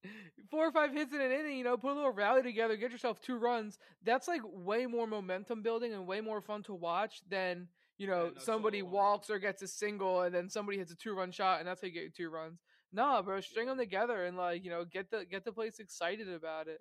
Four 0.50 0.66
or 0.68 0.72
five 0.72 0.92
hits 0.92 1.14
in 1.14 1.20
an 1.22 1.32
inning, 1.32 1.56
you 1.56 1.64
know, 1.64 1.78
put 1.78 1.92
a 1.92 1.94
little 1.94 2.10
rally 2.12 2.42
together, 2.42 2.76
get 2.76 2.92
yourself 2.92 3.22
two 3.22 3.38
runs. 3.38 3.78
That's 4.02 4.28
like 4.28 4.42
way 4.44 4.84
more 4.84 5.06
momentum 5.06 5.62
building 5.62 5.94
and 5.94 6.06
way 6.06 6.20
more 6.20 6.42
fun 6.42 6.62
to 6.64 6.74
watch 6.74 7.22
than 7.30 7.68
you 7.98 8.06
know 8.06 8.28
Than 8.30 8.36
a 8.38 8.40
somebody 8.40 8.80
home 8.80 8.90
walks 8.90 9.30
or 9.30 9.38
gets 9.38 9.62
a 9.62 9.68
single 9.68 10.22
and 10.22 10.34
then 10.34 10.50
somebody 10.50 10.78
hits 10.78 10.92
a 10.92 10.96
two 10.96 11.14
run 11.14 11.30
shot 11.30 11.60
and 11.60 11.68
that's 11.68 11.80
how 11.80 11.86
you 11.86 11.92
get 11.94 12.14
two 12.14 12.30
runs. 12.30 12.60
Nah, 12.92 13.22
bro, 13.22 13.40
string 13.40 13.66
Yeah. 13.66 13.72
them 13.74 13.78
together 13.78 14.24
and 14.24 14.36
like 14.36 14.64
you 14.64 14.70
know 14.70 14.84
get 14.84 15.10
the 15.10 15.24
get 15.24 15.44
the 15.44 15.52
place 15.52 15.78
excited 15.78 16.28
about 16.28 16.68
it. 16.68 16.80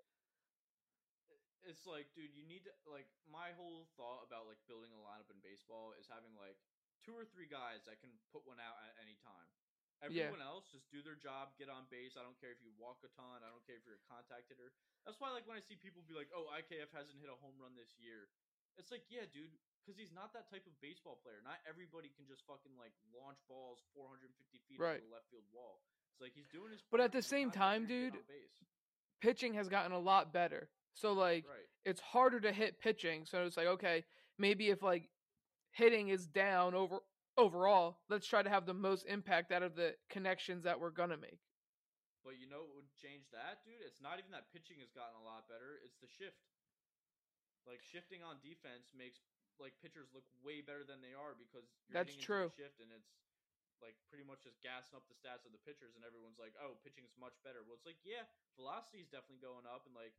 It's 1.63 1.88
like, 1.88 2.12
dude, 2.12 2.36
you 2.36 2.43
need 2.43 2.67
to 2.67 2.73
like 2.91 3.08
my 3.23 3.56
whole 3.56 3.88
thought 3.95 4.28
about 4.28 4.52
like 4.52 4.60
building 4.67 4.91
a 4.91 4.99
lineup 4.99 5.32
in 5.32 5.39
baseball 5.39 5.95
is 5.95 6.12
having 6.12 6.36
like 6.36 6.60
two 7.06 7.15
or 7.15 7.23
three 7.23 7.47
guys 7.47 7.88
that 7.88 8.04
can 8.04 8.12
put 8.36 8.43
one 8.43 8.60
out 8.60 8.76
at 8.84 8.99
any 8.99 9.15
time. 9.23 9.47
Yeah. 10.12 10.28
Everyone 10.28 10.43
else 10.43 10.67
just 10.67 10.91
do 10.91 10.99
their 10.99 11.15
job, 11.15 11.56
get 11.56 11.71
on 11.71 11.88
base. 11.88 12.19
I 12.19 12.28
don't 12.28 12.36
care 12.36 12.52
if 12.52 12.60
you 12.60 12.76
walk 12.76 12.99
a 13.08 13.12
ton. 13.15 13.39
I 13.39 13.47
don't 13.47 13.63
care 13.63 13.80
if 13.80 13.88
you're 13.88 13.95
a 13.95 14.08
contact 14.12 14.52
hitter. 14.52 14.76
That's 15.08 15.15
why, 15.15 15.32
like, 15.32 15.47
when 15.47 15.56
I 15.56 15.63
see 15.63 15.80
people 15.80 16.04
be 16.04 16.12
like, 16.12 16.28
"Oh, 16.36 16.52
IKF 16.52 16.91
hasn't 16.91 17.23
hit 17.23 17.32
a 17.32 17.39
home 17.39 17.56
run 17.56 17.71
this 17.80 17.95
year," 17.95 18.28
it's 18.76 18.91
like, 18.91 19.08
yeah, 19.08 19.23
dude, 19.32 19.56
because 19.83 19.99
he's 19.99 20.15
not 20.15 20.31
that 20.31 20.47
type 20.47 20.63
of 20.63 20.73
baseball 20.79 21.19
player. 21.19 21.43
Not 21.43 21.59
everybody 21.67 22.07
can 22.15 22.23
just 22.23 22.47
fucking 22.47 22.71
like 22.79 22.95
launch 23.11 23.43
balls 23.51 23.83
450 23.91 24.31
feet 24.67 24.79
Right. 24.79 25.03
over 25.03 25.11
the 25.11 25.11
left 25.11 25.27
field 25.27 25.43
wall. 25.51 25.83
It's 26.15 26.23
like 26.23 26.31
he's 26.31 26.47
doing 26.47 26.71
his. 26.71 26.79
But 26.87 27.03
at 27.03 27.11
the 27.11 27.21
same 27.21 27.51
time, 27.51 27.85
dude. 27.85 28.15
Pitching 29.19 29.53
has 29.55 29.67
gotten 29.67 29.91
a 29.91 29.99
lot 29.99 30.31
better. 30.33 30.69
So 30.93 31.13
like 31.13 31.45
right? 31.47 31.67
it's 31.85 31.99
harder 31.99 32.39
to 32.39 32.51
hit 32.51 32.79
pitching. 32.79 33.25
So 33.25 33.43
it's 33.43 33.57
like, 33.57 33.67
okay, 33.79 34.03
maybe 34.37 34.69
if 34.69 34.83
like 34.83 35.09
hitting 35.71 36.09
is 36.09 36.27
down 36.27 36.75
over 36.75 36.99
overall. 37.37 37.97
Let's 38.09 38.27
try 38.27 38.43
to 38.43 38.49
have 38.49 38.65
the 38.65 38.73
most 38.73 39.05
impact 39.07 39.51
out 39.51 39.63
of 39.63 39.75
the 39.75 39.95
connections 40.09 40.63
that 40.63 40.79
we're 40.79 40.91
gonna 40.93 41.17
make. 41.17 41.39
But 42.23 42.39
you 42.39 42.47
know 42.47 42.63
what 42.63 42.87
would 42.87 42.91
change 42.95 43.27
that, 43.35 43.67
dude? 43.67 43.83
It's 43.83 43.99
not 43.99 44.15
even 44.19 44.31
that 44.31 44.47
pitching 44.53 44.79
has 44.79 44.91
gotten 44.95 45.19
a 45.19 45.25
lot 45.27 45.49
better. 45.51 45.81
It's 45.83 45.99
the 45.99 46.07
shift. 46.07 46.39
Like 47.67 47.83
shifting 47.83 48.23
on 48.23 48.39
defense 48.43 48.91
makes 48.95 49.19
like 49.61 49.73
pitchers 49.81 50.09
look 50.13 50.25
way 50.45 50.61
better 50.61 50.85
than 50.85 51.01
they 51.01 51.13
are 51.13 51.33
because 51.37 51.65
you're 51.89 51.97
That's 51.99 52.13
into 52.13 52.25
true. 52.25 52.47
shift 52.55 52.79
and 52.79 52.89
it's 52.93 53.09
like 53.81 53.97
pretty 54.07 54.23
much 54.23 54.39
just 54.47 54.61
gassing 54.63 54.95
up 54.95 55.03
the 55.11 55.17
stats 55.17 55.43
of 55.43 55.51
the 55.51 55.59
pitchers 55.67 55.93
and 55.99 56.07
everyone's 56.07 56.39
like, 56.39 56.55
"Oh, 56.55 56.79
pitching 56.87 57.03
is 57.03 57.11
much 57.19 57.35
better." 57.43 57.61
Well, 57.67 57.75
it's 57.75 57.83
like, 57.83 57.99
yeah, 58.07 58.23
velocity 58.55 59.03
is 59.03 59.09
definitely 59.11 59.43
going 59.43 59.67
up 59.67 59.83
and 59.85 59.93
like 59.95 60.15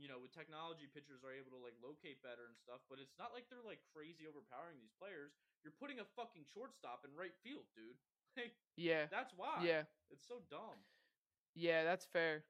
you 0.00 0.08
know, 0.08 0.16
with 0.16 0.32
technology, 0.32 0.88
pitchers 0.88 1.20
are 1.20 1.36
able 1.36 1.52
to 1.52 1.60
like 1.60 1.76
locate 1.84 2.24
better 2.24 2.48
and 2.48 2.56
stuff, 2.56 2.80
but 2.88 2.96
it's 2.96 3.12
not 3.20 3.36
like 3.36 3.44
they're 3.52 3.60
like 3.64 3.84
crazy 3.92 4.24
overpowering 4.24 4.80
these 4.80 4.96
players. 4.96 5.36
You're 5.60 5.76
putting 5.76 6.00
a 6.00 6.08
fucking 6.16 6.48
shortstop 6.48 7.04
in 7.04 7.12
right 7.12 7.34
field, 7.44 7.68
dude. 7.76 7.96
Like 8.36 8.56
Yeah. 8.76 9.04
that's 9.12 9.34
why. 9.36 9.60
Yeah. 9.60 9.82
It's 10.10 10.24
so 10.26 10.40
dumb. 10.48 10.80
Yeah, 11.54 11.84
that's 11.84 12.06
fair. 12.06 12.44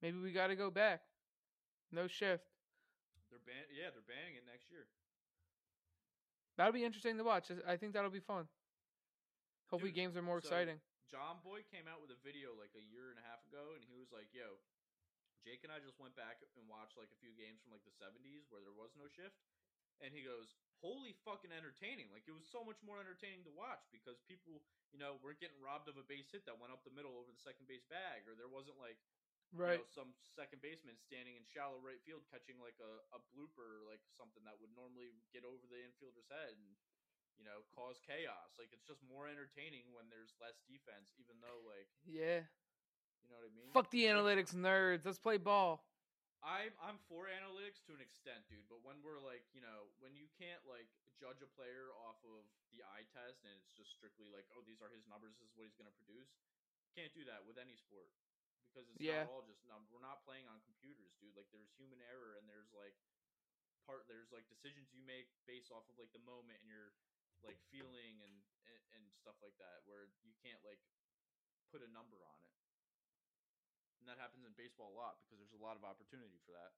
Maybe 0.00 0.18
we 0.18 0.32
got 0.32 0.46
to 0.46 0.56
go 0.56 0.70
back. 0.70 1.02
No 1.92 2.06
shift. 2.06 2.48
They're 3.32 3.40
ban 3.48 3.64
yeah, 3.72 3.88
they're 3.88 4.04
banning 4.04 4.36
it 4.36 4.44
next 4.44 4.68
year. 4.68 4.84
That'll 6.60 6.76
be 6.76 6.84
interesting 6.84 7.16
to 7.16 7.24
watch. 7.24 7.48
I 7.64 7.80
think 7.80 7.96
that'll 7.96 8.12
be 8.12 8.20
fun. 8.20 8.44
Hopefully, 9.72 9.88
Dude, 9.88 10.04
games 10.04 10.14
are 10.20 10.22
more 10.22 10.44
so- 10.44 10.52
exciting. 10.52 10.76
Jomboy 11.08 11.64
came 11.68 11.84
out 11.88 12.00
with 12.00 12.08
a 12.12 12.20
video 12.24 12.56
like 12.56 12.72
a 12.72 12.80
year 12.80 13.12
and 13.12 13.20
a 13.20 13.24
half 13.28 13.40
ago, 13.44 13.76
and 13.76 13.84
he 13.84 13.92
was 13.96 14.08
like, 14.12 14.32
"Yo, 14.32 14.56
Jake 15.44 15.60
and 15.60 15.68
I 15.72 15.76
just 15.80 16.00
went 16.00 16.16
back 16.16 16.40
and 16.56 16.64
watched 16.68 16.96
like 16.96 17.12
a 17.12 17.20
few 17.20 17.32
games 17.36 17.60
from 17.60 17.72
like 17.72 17.84
the 17.84 17.92
'70s 17.92 18.48
where 18.48 18.64
there 18.64 18.72
was 18.72 18.92
no 18.96 19.08
shift," 19.12 19.36
and 20.00 20.12
he 20.16 20.24
goes, 20.24 20.56
"Holy 20.80 21.12
fucking 21.24 21.52
entertaining! 21.52 22.08
Like 22.12 22.24
it 22.24 22.32
was 22.32 22.48
so 22.48 22.64
much 22.64 22.80
more 22.80 22.96
entertaining 22.96 23.44
to 23.44 23.52
watch 23.52 23.84
because 23.92 24.24
people, 24.24 24.64
you 24.92 24.96
know, 25.00 25.20
weren't 25.20 25.40
getting 25.40 25.60
robbed 25.60 25.88
of 25.92 26.00
a 26.00 26.04
base 26.04 26.32
hit 26.32 26.48
that 26.48 26.56
went 26.56 26.72
up 26.72 26.80
the 26.84 26.96
middle 26.96 27.12
over 27.20 27.28
the 27.28 27.44
second 27.44 27.68
base 27.68 27.84
bag, 27.92 28.24
or 28.24 28.32
there 28.32 28.48
wasn't 28.48 28.80
like 28.80 28.96
Right. 29.52 29.84
you 29.84 29.84
know, 29.84 29.92
some 29.92 30.16
second 30.32 30.64
baseman 30.64 30.96
standing 30.96 31.36
in 31.36 31.44
shallow 31.44 31.76
right 31.76 32.00
field 32.08 32.24
catching 32.32 32.56
like 32.56 32.80
a, 32.80 32.92
a 33.12 33.20
blooper, 33.36 33.84
like 33.84 34.00
something 34.16 34.40
that 34.48 34.56
would 34.56 34.72
normally 34.72 35.12
get 35.28 35.44
over 35.44 35.60
the 35.68 35.76
infielder's 35.84 36.28
head 36.32 36.56
and 36.56 36.72
you 37.36 37.44
know 37.44 37.60
cause 37.76 38.00
chaos. 38.00 38.56
Like 38.56 38.72
it's 38.72 38.88
just 38.88 39.04
more 39.04 39.28
entertaining 39.28 39.92
when 39.92 40.08
there's 40.08 40.32
less 40.40 40.56
defense, 40.64 41.12
even 41.20 41.36
though 41.44 41.60
like 41.68 41.88
Yeah. 42.08 42.48
you 43.20 43.28
know 43.28 43.36
what 43.36 43.48
I 43.48 43.52
mean. 43.52 43.68
Fuck 43.76 43.92
the 43.92 44.08
analytics 44.08 44.56
nerds. 44.56 45.04
Let's 45.04 45.20
play 45.20 45.36
ball. 45.36 45.84
I'm 46.40 46.72
I'm 46.80 46.98
for 47.06 47.28
analytics 47.28 47.84
to 47.86 47.94
an 47.94 48.00
extent, 48.02 48.48
dude. 48.48 48.66
But 48.72 48.80
when 48.82 49.04
we're 49.04 49.20
like, 49.20 49.44
you 49.52 49.60
know, 49.60 49.92
when 50.00 50.16
you 50.16 50.32
can't 50.40 50.64
like 50.64 50.88
judge 51.20 51.44
a 51.44 51.50
player 51.54 51.92
off 52.08 52.18
of 52.24 52.42
the 52.72 52.80
eye 52.88 53.04
test 53.12 53.44
and 53.44 53.52
it's 53.60 53.70
just 53.76 53.92
strictly 53.94 54.26
like, 54.32 54.48
oh, 54.56 54.64
these 54.64 54.80
are 54.80 54.90
his 54.90 55.04
numbers, 55.06 55.36
this 55.38 55.52
is 55.52 55.54
what 55.54 55.68
he's 55.68 55.76
gonna 55.76 55.92
produce. 55.94 56.32
Can't 56.96 57.12
do 57.12 57.22
that 57.28 57.44
with 57.44 57.60
any 57.60 57.76
sport 57.76 58.08
because 58.72 58.88
it's 58.88 59.04
Yeah. 59.04 59.28
not 59.28 59.36
all 59.36 59.44
just. 59.44 59.60
We're 59.92 60.00
not 60.00 60.24
playing 60.24 60.48
on 60.48 60.64
computers, 60.64 61.12
dude. 61.20 61.36
Like 61.36 61.52
there's 61.52 61.68
human 61.76 62.00
error 62.00 62.40
and 62.40 62.48
there's 62.48 62.72
like 62.72 62.96
part 63.84 64.08
there's 64.08 64.32
like 64.32 64.48
decisions 64.48 64.88
you 64.96 65.04
make 65.04 65.28
based 65.44 65.68
off 65.68 65.84
of 65.92 66.00
like 66.00 66.08
the 66.16 66.24
moment 66.24 66.64
and 66.64 66.68
your 66.72 66.96
like 67.44 67.60
feeling 67.68 68.24
and, 68.24 68.34
and 68.64 68.80
and 68.96 69.04
stuff 69.20 69.36
like 69.44 69.54
that 69.60 69.84
where 69.84 70.08
you 70.24 70.32
can't 70.40 70.64
like 70.64 70.80
put 71.68 71.84
a 71.84 71.90
number 71.92 72.24
on 72.24 72.38
it. 72.40 72.56
And 74.00 74.08
that 74.08 74.16
happens 74.16 74.48
in 74.48 74.56
baseball 74.56 74.90
a 74.90 74.96
lot 74.96 75.20
because 75.20 75.36
there's 75.36 75.54
a 75.54 75.60
lot 75.60 75.76
of 75.76 75.84
opportunity 75.84 76.40
for 76.42 76.56
that. 76.56 76.72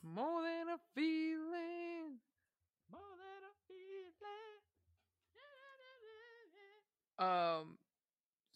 More 0.00 0.40
than 0.40 0.70
a 0.72 0.80
feeling. 0.94 2.22
More 2.88 3.14
than 3.18 3.42
a 3.44 3.54
feeling. 3.68 4.64
Um, 7.20 7.76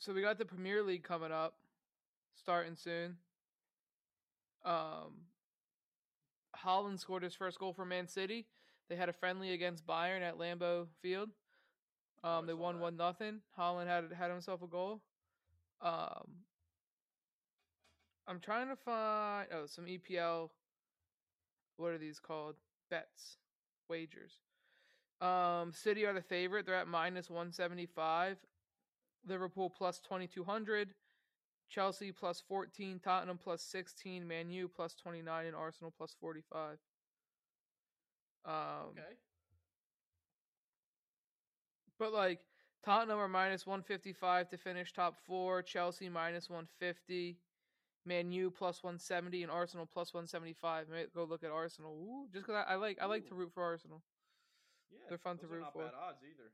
so 0.05 0.13
we 0.13 0.21
got 0.21 0.37
the 0.37 0.45
Premier 0.45 0.83
League 0.83 1.03
coming 1.03 1.33
up, 1.33 1.55
starting 2.35 2.77
soon. 2.77 3.17
Um, 4.63 5.25
Haaland 6.63 7.01
scored 7.01 7.23
his 7.23 7.35
first 7.35 7.59
goal 7.59 7.73
for 7.73 7.87
Man 7.87 8.07
City. 8.07 8.47
They 8.91 8.97
had 8.97 9.09
a 9.09 9.15
friendly 9.15 9.53
against 9.53 9.87
Bayern 9.87 10.21
at 10.21 10.39
Lambeau 10.39 10.89
Field. 11.01 11.31
Oh, 12.23 12.39
Um, 12.39 12.47
they 12.47 12.53
won 12.53 12.81
one 12.81 12.99
nothing. 12.99 13.41
Haaland 13.59 13.87
had 13.87 14.13
had 14.13 14.31
himself 14.31 14.61
a 14.63 14.67
goal. 14.67 15.01
Um, 15.81 16.45
I'm 18.27 18.41
trying 18.41 18.69
to 18.69 18.77
find 18.77 19.49
oh 19.53 19.65
some 19.67 19.87
EPL. 19.87 20.51
What 21.79 21.93
are 21.93 21.99
these 21.99 22.21
called? 22.21 22.57
Bets, 22.91 23.39
wagers. 23.89 24.41
Um, 25.23 25.73
City 25.73 26.05
are 26.05 26.13
the 26.13 26.21
favorite. 26.23 26.67
They're 26.67 26.75
at 26.75 26.89
minus 26.89 27.31
175. 27.31 28.37
Liverpool 29.27 29.71
plus 29.71 30.01
2200. 30.01 30.95
Chelsea 31.69 32.13
plus 32.13 32.43
14. 32.47 33.01
Tottenham 33.03 33.39
plus 33.39 33.63
16. 33.63 34.27
Man 34.27 34.51
U 34.51 34.69
plus 34.69 34.95
29. 34.95 35.47
And 35.47 35.57
Arsenal 35.57 35.93
plus 35.97 36.15
45. 36.21 36.79
Um, 38.45 38.53
Okay. 38.91 39.17
But 41.99 42.13
like 42.13 42.41
Tottenham 42.85 43.19
are 43.19 43.29
minus 43.29 43.67
155 43.67 44.51
to 44.51 44.59
finish 44.59 44.93
top 44.93 45.17
four. 45.27 45.63
Chelsea 45.63 46.09
minus 46.09 46.51
150. 46.51 47.39
Man 48.07 48.31
U 48.33 48.51
plus 48.51 48.83
170 48.83 49.45
and 49.45 49.51
Arsenal 49.51 49.87
plus 49.91 50.13
175. 50.13 50.89
May 50.91 51.07
go 51.15 51.25
look 51.25 51.43
at 51.43 51.51
Arsenal. 51.51 51.93
Ooh, 51.93 52.27
just 52.33 52.47
because 52.47 52.63
I, 52.69 52.73
I 52.73 52.77
like 52.77 52.99
I 53.01 53.07
like 53.07 53.27
to 53.29 53.35
root 53.35 53.53
for 53.55 53.63
Arsenal. 53.63 54.03
Yeah, 54.93 54.99
They're 55.09 55.17
fun 55.19 55.39
to 55.39 55.47
root 55.47 55.63
not 55.63 55.73
for. 55.73 55.85
bad 55.85 55.93
odds 55.99 56.19
either. 56.23 56.51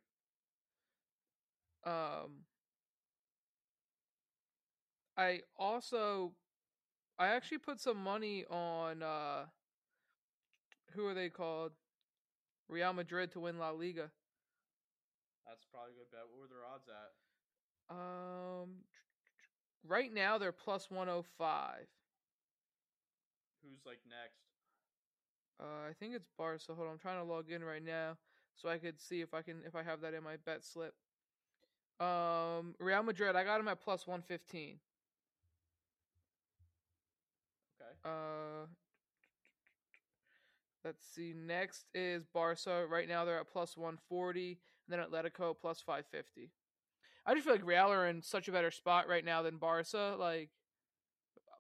Um, 1.93 2.31
I 5.21 5.41
also, 5.59 6.33
I 7.19 7.29
actually 7.29 7.59
put 7.59 7.79
some 7.79 8.03
money 8.03 8.47
on 8.51 9.03
uh, 9.03 9.45
who 10.95 11.07
are 11.07 11.15
they 11.15 11.29
called? 11.29 11.73
Real 12.71 12.93
Madrid 12.93 13.33
to 13.33 13.41
win 13.41 13.59
La 13.59 13.71
Liga. 13.71 14.11
That's 15.47 15.67
probably 15.71 15.91
a 15.93 15.99
good 15.99 16.11
bet. 16.11 16.21
What 16.31 16.41
were 16.41 16.49
their 16.49 16.65
odds 16.65 16.89
at? 16.89 17.11
Um, 17.95 18.85
right 19.87 20.15
now 20.15 20.39
they're 20.39 20.53
plus 20.53 20.91
one 20.91 21.09
hundred 21.09 21.27
five. 21.37 21.87
Who's 23.63 23.85
like 23.85 23.99
next? 24.09 24.41
Uh, 25.61 25.91
I 25.91 25.93
think 25.99 26.15
it's 26.15 26.29
Barca. 26.39 26.73
Hold 26.75 26.87
on, 26.87 26.93
I'm 26.95 26.99
trying 26.99 27.19
to 27.19 27.31
log 27.31 27.51
in 27.51 27.63
right 27.63 27.85
now 27.85 28.17
so 28.55 28.69
I 28.69 28.79
could 28.79 29.01
see 29.01 29.21
if 29.21 29.35
I 29.35 29.43
can 29.43 29.57
if 29.67 29.75
I 29.75 29.83
have 29.83 30.01
that 30.03 30.15
in 30.15 30.23
my 30.23 30.37
bet 30.47 30.65
slip. 30.65 30.95
Um, 31.99 32.75
Real 32.79 33.03
Madrid, 33.03 33.37
I 33.37 33.45
got 33.45 33.59
them 33.59 33.69
at 33.69 33.81
plus 33.81 34.07
one 34.07 34.23
fifteen. 34.23 34.79
Okay. 37.83 37.90
Uh, 38.05 38.67
let's 40.85 41.05
see. 41.15 41.35
Next 41.37 41.85
is 41.95 42.25
Barca. 42.33 42.87
Right 42.87 43.09
now 43.09 43.25
they're 43.25 43.41
at 43.41 43.51
plus 43.51 43.77
one 43.77 43.99
forty, 44.09 44.59
and 44.89 44.99
then 44.99 45.07
Atletico 45.07 45.55
plus 45.59 45.81
five 45.81 46.07
fifty. 46.11 46.51
I 47.27 47.35
just 47.35 47.45
feel 47.45 47.55
like 47.55 47.67
Real 47.67 47.93
are 47.93 48.09
in 48.09 48.23
such 48.23 48.49
a 48.49 48.53
better 48.53 48.71
spot 48.71 49.07
right 49.07 49.25
now 49.25 49.43
than 49.43 49.59
Barca. 49.59 50.17
Like, 50.19 50.51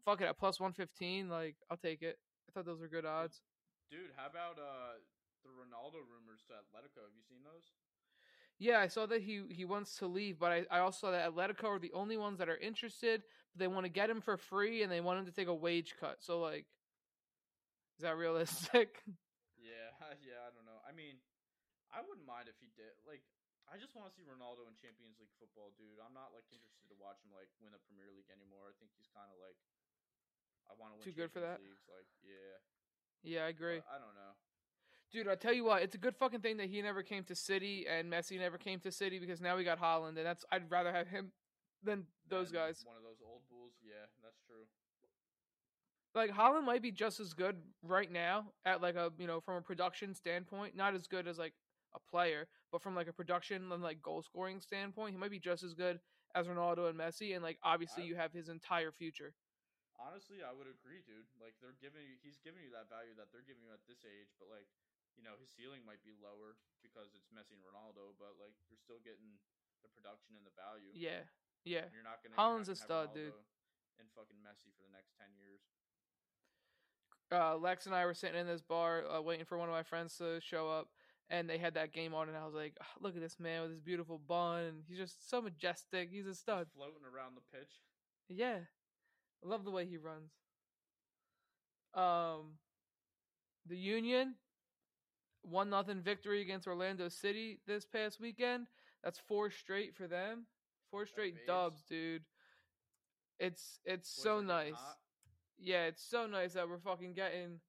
fuck 0.04 0.22
it, 0.22 0.24
at 0.24 0.38
plus 0.38 0.58
one 0.58 0.72
fifteen, 0.72 1.28
like 1.28 1.56
I'll 1.70 1.76
take 1.76 2.02
it. 2.02 2.18
I 2.48 2.52
thought 2.52 2.66
those 2.66 2.80
were 2.80 2.88
good 2.88 3.04
odds. 3.04 3.42
Dude, 3.90 4.12
how 4.16 4.26
about 4.28 4.58
uh 4.58 4.98
the 5.44 5.50
Ronaldo 5.50 6.00
rumors 6.08 6.40
to 6.48 6.54
Atletico? 6.54 7.02
Have 7.02 7.14
you 7.14 7.22
seen 7.28 7.40
those? 7.44 7.64
Yeah, 8.58 8.78
I 8.80 8.88
saw 8.88 9.06
that 9.06 9.22
he 9.22 9.42
he 9.50 9.64
wants 9.64 9.96
to 9.96 10.06
leave, 10.06 10.38
but 10.38 10.52
I, 10.52 10.64
I 10.70 10.80
also 10.80 11.06
saw 11.06 11.10
that 11.12 11.30
Atletico 11.30 11.64
are 11.64 11.78
the 11.78 11.92
only 11.92 12.16
ones 12.16 12.38
that 12.38 12.48
are 12.48 12.58
interested. 12.58 13.22
They 13.56 13.68
want 13.68 13.84
to 13.84 13.92
get 13.92 14.08
him 14.08 14.20
for 14.20 14.36
free, 14.36 14.82
and 14.82 14.90
they 14.90 15.00
want 15.00 15.18
him 15.20 15.26
to 15.26 15.32
take 15.32 15.48
a 15.48 15.54
wage 15.54 15.94
cut. 15.98 16.18
So 16.20 16.40
like, 16.40 16.66
is 17.98 18.02
that 18.02 18.16
realistic? 18.16 19.02
Yeah, 19.60 19.92
yeah, 20.24 20.40
I 20.48 20.50
don't 20.56 20.64
know. 20.64 20.80
I 20.88 20.96
mean, 20.96 21.20
I 21.92 22.00
wouldn't 22.00 22.24
mind 22.24 22.48
if 22.48 22.56
he 22.64 22.72
did. 22.72 22.96
Like, 23.04 23.20
I 23.68 23.76
just 23.76 23.92
want 23.92 24.08
to 24.08 24.12
see 24.16 24.24
Ronaldo 24.24 24.66
in 24.66 24.74
Champions 24.80 25.20
League 25.20 25.30
football, 25.36 25.70
dude. 25.76 26.00
I'm 26.00 26.16
not 26.16 26.32
like 26.32 26.48
interested 26.48 26.88
to 26.90 26.96
watch 26.96 27.20
him 27.22 27.30
like 27.36 27.52
win 27.60 27.70
the 27.76 27.82
Premier 27.86 28.08
League 28.10 28.32
anymore. 28.32 28.72
I 28.72 28.74
think 28.80 28.90
he's 28.96 29.06
kind 29.12 29.28
of 29.28 29.36
like, 29.38 29.60
I 30.66 30.74
want 30.80 30.96
to 30.96 30.98
win 30.98 31.04
Too 31.06 31.14
good 31.14 31.30
for 31.30 31.44
that? 31.44 31.62
Leagues. 31.62 31.84
Like, 31.86 32.08
yeah, 32.24 32.56
yeah, 33.22 33.46
I 33.46 33.52
agree. 33.52 33.84
I 33.84 34.00
don't 34.00 34.16
know. 34.16 34.32
Dude, 35.12 35.26
I'll 35.26 35.36
tell 35.36 35.52
you 35.52 35.66
what, 35.66 35.82
it's 35.82 35.94
a 35.94 36.02
good 36.02 36.14
fucking 36.14 36.40
thing 36.40 36.56
that 36.58 36.70
he 36.70 36.80
never 36.82 37.02
came 37.02 37.24
to 37.24 37.34
City 37.34 37.84
and 37.90 38.10
Messi 38.10 38.38
never 38.38 38.58
came 38.58 38.78
to 38.80 38.92
City 38.92 39.18
because 39.18 39.40
now 39.40 39.56
we 39.56 39.64
got 39.64 39.82
Haaland, 39.82 40.16
and 40.16 40.24
that's 40.26 40.44
I'd 40.50 40.70
rather 40.70 40.92
have 40.92 41.08
him 41.08 41.32
than 41.82 42.06
those 42.28 42.50
Then 42.50 42.60
guys. 42.60 42.82
One 42.86 42.96
of 42.96 43.02
those 43.02 43.20
old 43.24 43.42
bulls. 43.48 43.72
Yeah, 43.82 44.06
that's 44.22 44.40
true. 44.46 44.66
Like 46.14 46.30
Haaland 46.34 46.64
might 46.66 46.82
be 46.82 46.90
just 46.90 47.20
as 47.20 47.34
good 47.34 47.54
right 47.86 48.10
now 48.10 48.50
at 48.66 48.82
like 48.82 48.96
a 48.96 49.12
you 49.18 49.26
know 49.30 49.40
from 49.40 49.56
a 49.56 49.62
production 49.62 50.14
standpoint, 50.14 50.74
not 50.76 50.94
as 50.94 51.06
good 51.06 51.28
as 51.28 51.38
like 51.38 51.54
a 51.94 52.00
player, 52.10 52.48
but 52.72 52.82
from 52.82 52.94
like 52.98 53.06
a 53.06 53.12
production 53.14 53.70
and 53.70 53.82
like 53.82 54.02
goal 54.02 54.22
scoring 54.22 54.58
standpoint, 54.60 55.14
he 55.14 55.18
might 55.18 55.30
be 55.30 55.38
just 55.38 55.62
as 55.62 55.74
good 55.74 56.00
as 56.34 56.46
Ronaldo 56.46 56.90
and 56.90 56.98
Messi, 56.98 57.34
and 57.34 57.42
like 57.42 57.58
obviously 57.62 58.02
I- 58.02 58.06
you 58.06 58.14
have 58.16 58.32
his 58.32 58.48
entire 58.48 58.90
future. 58.90 59.34
honestly, 60.00 60.40
I 60.42 60.50
would 60.56 60.66
agree, 60.66 61.04
dude. 61.06 61.28
Like 61.38 61.54
they're 61.60 61.76
giving 61.78 62.02
you, 62.02 62.16
he's 62.24 62.40
giving 62.42 62.62
you 62.64 62.72
that 62.74 62.88
value 62.90 63.12
that 63.20 63.28
they're 63.30 63.44
giving 63.46 63.62
you 63.62 63.70
at 63.70 63.84
this 63.86 64.00
age, 64.02 64.32
but 64.40 64.48
like, 64.50 64.66
you 65.14 65.22
know, 65.22 65.36
his 65.38 65.50
ceiling 65.52 65.84
might 65.84 66.00
be 66.02 66.16
lower 66.18 66.56
because 66.80 67.12
it's 67.14 67.28
Messi 67.30 67.52
and 67.54 67.62
Ronaldo, 67.62 68.16
but 68.18 68.34
like 68.40 68.56
you're 68.66 68.80
still 68.80 68.98
getting 69.04 69.36
the 69.84 69.90
production 69.92 70.34
and 70.40 70.42
the 70.48 70.54
value. 70.56 70.90
Yeah, 70.96 71.28
yeah. 71.64 71.86
You're 71.92 72.02
not 72.04 72.22
gonna. 72.22 72.34
A 72.34 72.40
not 72.40 72.64
gonna 72.64 72.66
have 72.66 72.76
stud, 72.76 73.14
dude. 73.14 73.32
And 73.98 74.08
fucking 74.16 74.38
Messi 74.44 74.72
for 74.76 74.82
the 74.82 74.92
next 74.92 75.12
ten 75.18 75.28
years. 75.36 75.60
uh, 77.32 77.56
Lex 77.56 77.86
and 77.86 77.94
I 77.94 78.06
were 78.06 78.14
sitting 78.14 78.40
in 78.40 78.46
this 78.46 78.62
bar 78.62 79.04
uh, 79.06 79.20
waiting 79.20 79.44
for 79.44 79.58
one 79.58 79.68
of 79.68 79.74
my 79.74 79.82
friends 79.82 80.16
to 80.18 80.40
show 80.40 80.68
up, 80.68 80.88
and 81.28 81.48
they 81.48 81.58
had 81.58 81.74
that 81.74 81.92
game 81.92 82.14
on, 82.14 82.28
and 82.28 82.36
I 82.36 82.44
was 82.44 82.54
like, 82.54 82.76
"Ah, 82.80 82.86
"Look 83.00 83.14
at 83.14 83.22
this 83.22 83.38
man 83.38 83.62
with 83.62 83.70
his 83.70 83.80
beautiful 83.80 84.18
bun. 84.18 84.60
and 84.64 84.82
He's 84.88 84.98
just 84.98 85.28
so 85.28 85.40
majestic. 85.40 86.10
He's 86.10 86.26
a 86.26 86.34
stud." 86.34 86.68
Floating 86.74 87.04
around 87.04 87.36
the 87.36 87.58
pitch. 87.58 87.72
Yeah, 88.28 88.58
I 89.44 89.48
love 89.48 89.64
the 89.64 89.70
way 89.70 89.86
he 89.86 89.96
runs. 89.96 90.30
Um, 91.94 92.58
the 93.66 93.76
Union 93.76 94.34
one 95.42 95.70
nothing 95.70 96.00
victory 96.02 96.42
against 96.42 96.66
Orlando 96.66 97.08
City 97.08 97.60
this 97.66 97.86
past 97.86 98.20
weekend. 98.20 98.66
That's 99.02 99.18
four 99.18 99.50
straight 99.50 99.94
for 99.96 100.06
them. 100.06 100.46
Four 100.90 101.06
straight 101.06 101.46
dubs, 101.46 101.82
dude. 101.88 102.22
It's 103.38 103.78
it's 103.84 104.10
so 104.10 104.40
nice. 104.40 104.74
hot. 104.74 104.96
Yeah, 105.58 105.84
it's 105.84 106.02
so 106.02 106.26
nice 106.26 106.54
that 106.54 106.68
we're 106.68 106.78
fucking 106.78 107.14
getting 107.14 107.60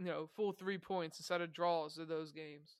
you 0.00 0.06
know, 0.06 0.26
full 0.34 0.52
three 0.52 0.78
points 0.78 1.18
instead 1.18 1.42
of 1.42 1.52
draws 1.52 1.98
of 1.98 2.08
those 2.08 2.32
games. 2.32 2.78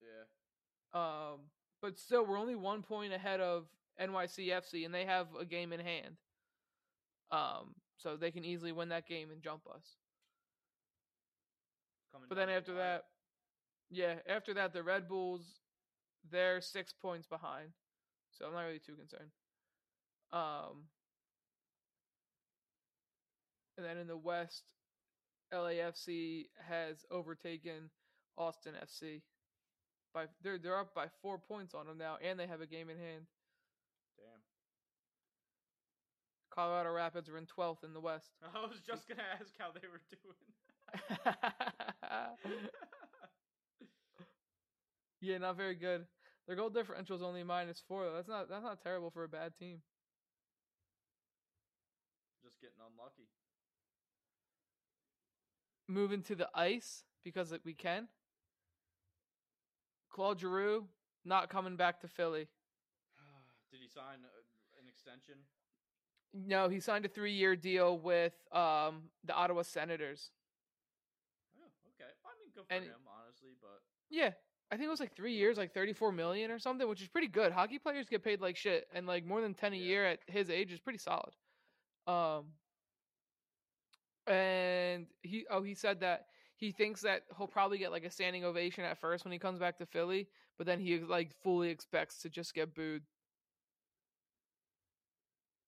Yeah. 0.00 1.00
Um, 1.00 1.40
but 1.82 1.98
still, 1.98 2.24
we're 2.24 2.38
only 2.38 2.54
one 2.54 2.82
point 2.82 3.12
ahead 3.12 3.40
of 3.40 3.66
NYCFC, 4.00 4.84
and 4.86 4.94
they 4.94 5.04
have 5.04 5.26
a 5.38 5.44
game 5.44 5.72
in 5.72 5.80
hand. 5.80 6.16
Um, 7.32 7.74
so 7.96 8.16
they 8.16 8.30
can 8.30 8.44
easily 8.44 8.70
win 8.70 8.90
that 8.90 9.08
game 9.08 9.32
and 9.32 9.42
jump 9.42 9.62
us. 9.74 9.96
Coming 12.12 12.28
But 12.28 12.36
then 12.36 12.48
after 12.48 12.72
the 12.72 12.78
that, 12.78 13.04
yeah, 13.90 14.14
after 14.28 14.54
that, 14.54 14.72
the 14.72 14.84
Red 14.84 15.08
Bulls, 15.08 15.42
they're 16.30 16.60
six 16.60 16.92
points 16.92 17.26
behind. 17.26 17.70
So 18.32 18.46
I'm 18.46 18.54
not 18.54 18.62
really 18.62 18.78
too 18.78 18.94
concerned. 18.94 19.30
Um, 20.32 20.84
and 23.76 23.84
then 23.86 23.98
in 23.98 24.06
the 24.06 24.16
West, 24.16 24.64
LAFC 25.52 26.46
has 26.68 27.04
overtaken 27.10 27.90
Austin 28.38 28.74
FC. 28.82 29.22
By 30.14 30.26
they're 30.42 30.58
they're 30.58 30.78
up 30.78 30.94
by 30.94 31.06
four 31.20 31.38
points 31.38 31.74
on 31.74 31.86
them 31.86 31.98
now, 31.98 32.16
and 32.22 32.38
they 32.38 32.46
have 32.46 32.60
a 32.60 32.66
game 32.66 32.90
in 32.90 32.98
hand. 32.98 33.26
damn. 34.18 34.26
Colorado 36.50 36.90
Rapids 36.92 37.28
are 37.30 37.38
in 37.38 37.46
twelfth 37.46 37.82
in 37.84 37.94
the 37.94 38.00
West. 38.00 38.30
I 38.54 38.60
was 38.66 38.80
just 38.86 39.08
gonna 39.08 39.22
ask 39.40 39.54
how 39.58 39.70
they 39.72 39.88
were 39.88 40.02
doing. 40.10 40.34
yeah, 45.20 45.38
not 45.38 45.56
very 45.56 45.74
good. 45.74 46.06
Their 46.46 46.56
goal 46.56 46.70
differential 46.70 47.16
is 47.16 47.22
only 47.22 47.44
minus 47.44 47.82
four. 47.86 48.10
That's 48.14 48.28
not 48.28 48.48
that's 48.48 48.64
not 48.64 48.80
terrible 48.82 49.10
for 49.10 49.24
a 49.24 49.28
bad 49.28 49.56
team. 49.56 49.78
just 52.42 52.60
getting 52.60 52.76
unlucky. 52.80 53.28
Moving 55.88 56.22
to 56.22 56.34
the 56.34 56.48
ice 56.54 57.04
because 57.24 57.54
we 57.64 57.74
can. 57.74 58.08
Claude 60.10 60.40
Giroux 60.40 60.86
not 61.24 61.48
coming 61.48 61.76
back 61.76 62.00
to 62.00 62.08
Philly. 62.08 62.48
Did 63.70 63.80
he 63.80 63.88
sign 63.88 64.18
uh, 64.24 64.80
an 64.80 64.88
extension? 64.88 65.34
No, 66.34 66.68
he 66.68 66.80
signed 66.80 67.04
a 67.04 67.08
three-year 67.08 67.56
deal 67.56 67.98
with 67.98 68.32
um, 68.52 69.10
the 69.24 69.34
Ottawa 69.34 69.62
Senators. 69.62 70.30
Oh, 71.60 71.68
okay. 71.94 72.10
I 72.24 72.30
mean, 72.40 72.50
good 72.54 72.64
for 72.66 72.74
And- 72.74 72.84
him, 72.84 73.04
honestly, 73.06 73.50
but 73.60 73.82
Yeah, 74.10 74.30
I 74.72 74.76
think 74.76 74.86
it 74.86 74.90
was 74.90 75.00
like 75.00 75.14
three 75.14 75.34
years, 75.34 75.58
like 75.58 75.74
thirty-four 75.74 76.12
million 76.12 76.50
or 76.50 76.58
something, 76.58 76.88
which 76.88 77.02
is 77.02 77.08
pretty 77.08 77.28
good. 77.28 77.52
Hockey 77.52 77.78
players 77.78 78.08
get 78.08 78.24
paid 78.24 78.40
like 78.40 78.56
shit, 78.56 78.88
and 78.94 79.06
like 79.06 79.26
more 79.26 79.42
than 79.42 79.52
ten 79.52 79.74
a 79.74 79.76
year 79.76 80.06
at 80.06 80.20
his 80.26 80.48
age 80.48 80.72
is 80.72 80.80
pretty 80.80 80.98
solid. 80.98 81.34
Um, 82.06 82.46
and 84.26 85.06
he 85.22 85.46
oh 85.50 85.62
he 85.62 85.74
said 85.74 86.00
that 86.00 86.26
he 86.56 86.72
thinks 86.72 87.02
that 87.02 87.24
he'll 87.36 87.48
probably 87.48 87.76
get 87.76 87.90
like 87.92 88.04
a 88.04 88.10
standing 88.10 88.44
ovation 88.44 88.82
at 88.84 88.98
first 88.98 89.24
when 89.24 89.32
he 89.32 89.38
comes 89.38 89.58
back 89.58 89.76
to 89.78 89.86
Philly, 89.86 90.28
but 90.56 90.66
then 90.66 90.80
he 90.80 91.00
like 91.00 91.34
fully 91.42 91.68
expects 91.68 92.22
to 92.22 92.30
just 92.30 92.54
get 92.54 92.74
booed. 92.74 93.02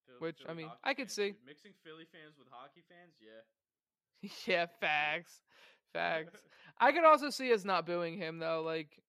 Phil- 0.07 0.17
Which, 0.21 0.39
I 0.49 0.55
mean, 0.55 0.71
I 0.83 0.95
could 0.95 1.09
fans, 1.09 1.15
see. 1.15 1.27
dude. 1.33 1.45
mixing 1.47 1.73
Philly 1.85 2.05
fans 2.11 2.39
with 2.39 2.49
hockey 2.51 2.83
fans. 2.89 3.17
Yeah, 3.21 4.31
yeah, 4.47 4.67
facts, 4.81 5.43
facts. 5.95 6.43
I 6.79 6.93
could 6.93 7.05
also 7.05 7.31
see 7.31 7.53
us 7.55 7.65
not 7.65 7.87
booing 7.87 8.19
him 8.19 8.39
though. 8.39 8.63
Like, 8.63 9.01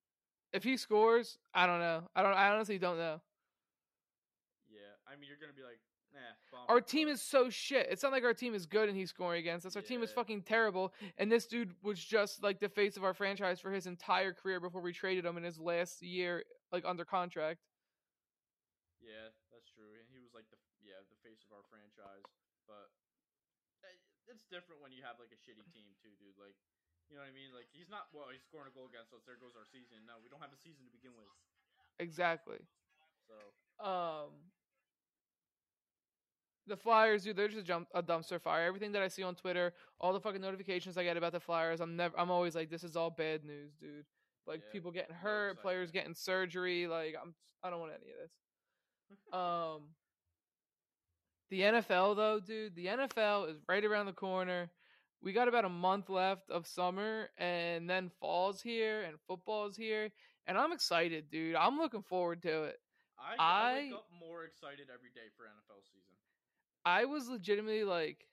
if 0.53 0.63
he 0.63 0.77
scores, 0.77 1.37
I 1.53 1.67
don't 1.67 1.79
know. 1.79 2.03
I 2.15 2.23
don't. 2.23 2.33
I 2.33 2.49
honestly 2.49 2.77
don't 2.77 2.97
know. 2.97 3.19
yeah. 4.71 4.95
I 5.11 5.19
mean, 5.19 5.27
you're 5.27 5.41
gonna 5.41 5.57
be 5.57 5.63
like, 5.67 5.81
nah. 6.13 6.31
Our 6.69 6.79
team 6.79 7.09
is 7.09 7.21
so 7.21 7.49
shit. 7.49 7.87
It's 7.91 8.01
not 8.01 8.11
like 8.13 8.23
our 8.23 8.33
team 8.33 8.55
is 8.55 8.65
good 8.65 8.87
and 8.87 8.97
he's 8.97 9.09
scoring 9.09 9.39
against 9.39 9.65
us. 9.65 9.75
Our 9.75 9.81
team 9.81 10.01
is 10.01 10.11
fucking 10.11 10.43
terrible. 10.43 10.93
And 11.17 11.29
this 11.29 11.45
dude 11.45 11.75
was 11.83 11.99
just 11.99 12.41
like 12.41 12.59
the 12.59 12.69
face 12.69 12.95
of 12.97 13.03
our 13.03 13.13
franchise 13.13 13.59
for 13.59 13.71
his 13.71 13.85
entire 13.85 14.31
career 14.31 14.59
before 14.59 14.81
we 14.81 14.93
traded 14.93 15.25
him 15.25 15.37
in 15.37 15.43
his 15.43 15.59
last 15.59 16.01
year, 16.01 16.43
like 16.71 16.85
under 16.87 17.03
contract. 17.05 17.59
Yeah, 19.03 19.29
that's 19.53 19.69
true. 19.75 19.93
And 19.99 20.07
he 20.09 20.17
was 20.17 20.33
like 20.33 20.49
the 20.49 20.57
yeah 20.81 20.97
the 21.05 21.19
face 21.21 21.43
of 21.45 21.53
our 21.53 21.61
franchise, 21.69 22.25
but 22.65 22.89
eh, 23.85 23.99
it's 24.25 24.47
different 24.49 24.81
when 24.81 24.89
you 24.89 25.05
have 25.05 25.21
like 25.21 25.29
a 25.29 25.37
shitty 25.37 25.65
team 25.69 25.93
too, 26.01 26.13
dude. 26.17 26.39
Like, 26.41 26.57
you 27.09 27.15
know 27.15 27.23
what 27.23 27.31
I 27.31 27.35
mean? 27.35 27.53
Like 27.53 27.69
he's 27.71 27.89
not 27.89 28.09
well, 28.11 28.29
he's 28.33 28.43
scoring 28.43 28.69
a 28.69 28.73
goal 28.73 28.89
against 28.89 29.13
us. 29.13 29.21
There 29.23 29.37
goes 29.37 29.53
our 29.53 29.67
season. 29.69 30.03
No, 30.05 30.17
we 30.21 30.29
don't 30.29 30.41
have 30.41 30.53
a 30.53 30.59
season 30.59 30.85
to 30.87 30.93
begin 30.93 31.13
with. 31.13 31.29
Exactly. 31.99 32.59
So 33.25 33.35
Um, 33.81 34.51
the 36.67 36.75
Flyers, 36.77 37.23
dude, 37.23 37.35
they're 37.35 37.47
just 37.47 37.59
a, 37.59 37.63
jump, 37.63 37.87
a 37.93 38.01
dumpster 38.01 38.41
fire. 38.41 38.65
Everything 38.65 38.91
that 38.93 39.01
I 39.01 39.07
see 39.07 39.23
on 39.23 39.35
Twitter, 39.35 39.73
all 39.99 40.13
the 40.13 40.19
fucking 40.19 40.41
notifications 40.41 40.97
I 40.97 41.03
get 41.03 41.17
about 41.17 41.31
the 41.31 41.39
Flyers, 41.39 41.79
I'm 41.79 41.95
never, 41.95 42.17
I'm 42.19 42.31
always 42.31 42.55
like, 42.55 42.69
this 42.69 42.83
is 42.83 42.95
all 42.95 43.09
bad 43.09 43.45
news, 43.45 43.73
dude. 43.79 44.05
Like 44.47 44.61
Yeah, 44.61 44.71
people 44.71 44.91
getting 44.91 45.15
hurt, 45.15 45.61
players 45.61 45.91
getting 45.91 46.13
surgery. 46.13 46.87
Like 46.87 47.15
I'm, 47.21 47.33
I 47.63 47.69
don't 47.69 47.79
want 47.79 47.93
any 47.93 48.11
of 48.11 48.17
this. 48.19 48.31
Um, 49.33 49.89
the 51.49 51.61
NFL 51.61 52.15
though, 52.15 52.39
dude, 52.39 52.75
the 52.75 52.85
NFL 52.85 53.49
is 53.49 53.57
right 53.67 53.83
around 53.83 54.05
the 54.05 54.13
corner. 54.13 54.69
We 55.21 55.33
got 55.33 55.47
about 55.47 55.65
a 55.65 55.69
month 55.69 56.09
left 56.09 56.49
of 56.51 56.67
summer, 56.67 57.29
and 57.37 57.89
then 57.89 58.11
fall's 58.19 58.61
here, 58.61 59.01
and 59.03 59.17
football's 59.27 59.75
here, 59.75 60.11
and 60.45 60.57
I'm 60.57 60.71
excited, 60.71 61.29
dude. 61.31 61.55
I'm 61.55 61.77
looking 61.77 62.03
forward 62.03 62.41
to 62.43 62.63
it. 62.65 62.79
I, 63.17 63.35
I 63.39 63.73
wake 63.75 63.93
up 63.93 64.07
more 64.19 64.43
excited 64.43 64.87
every 64.93 65.09
day 65.15 65.27
for 65.35 65.43
NFL 65.43 65.83
season. 65.83 66.15
I 66.85 67.05
was 67.05 67.27
legitimately 67.27 67.83
like, 67.83 68.27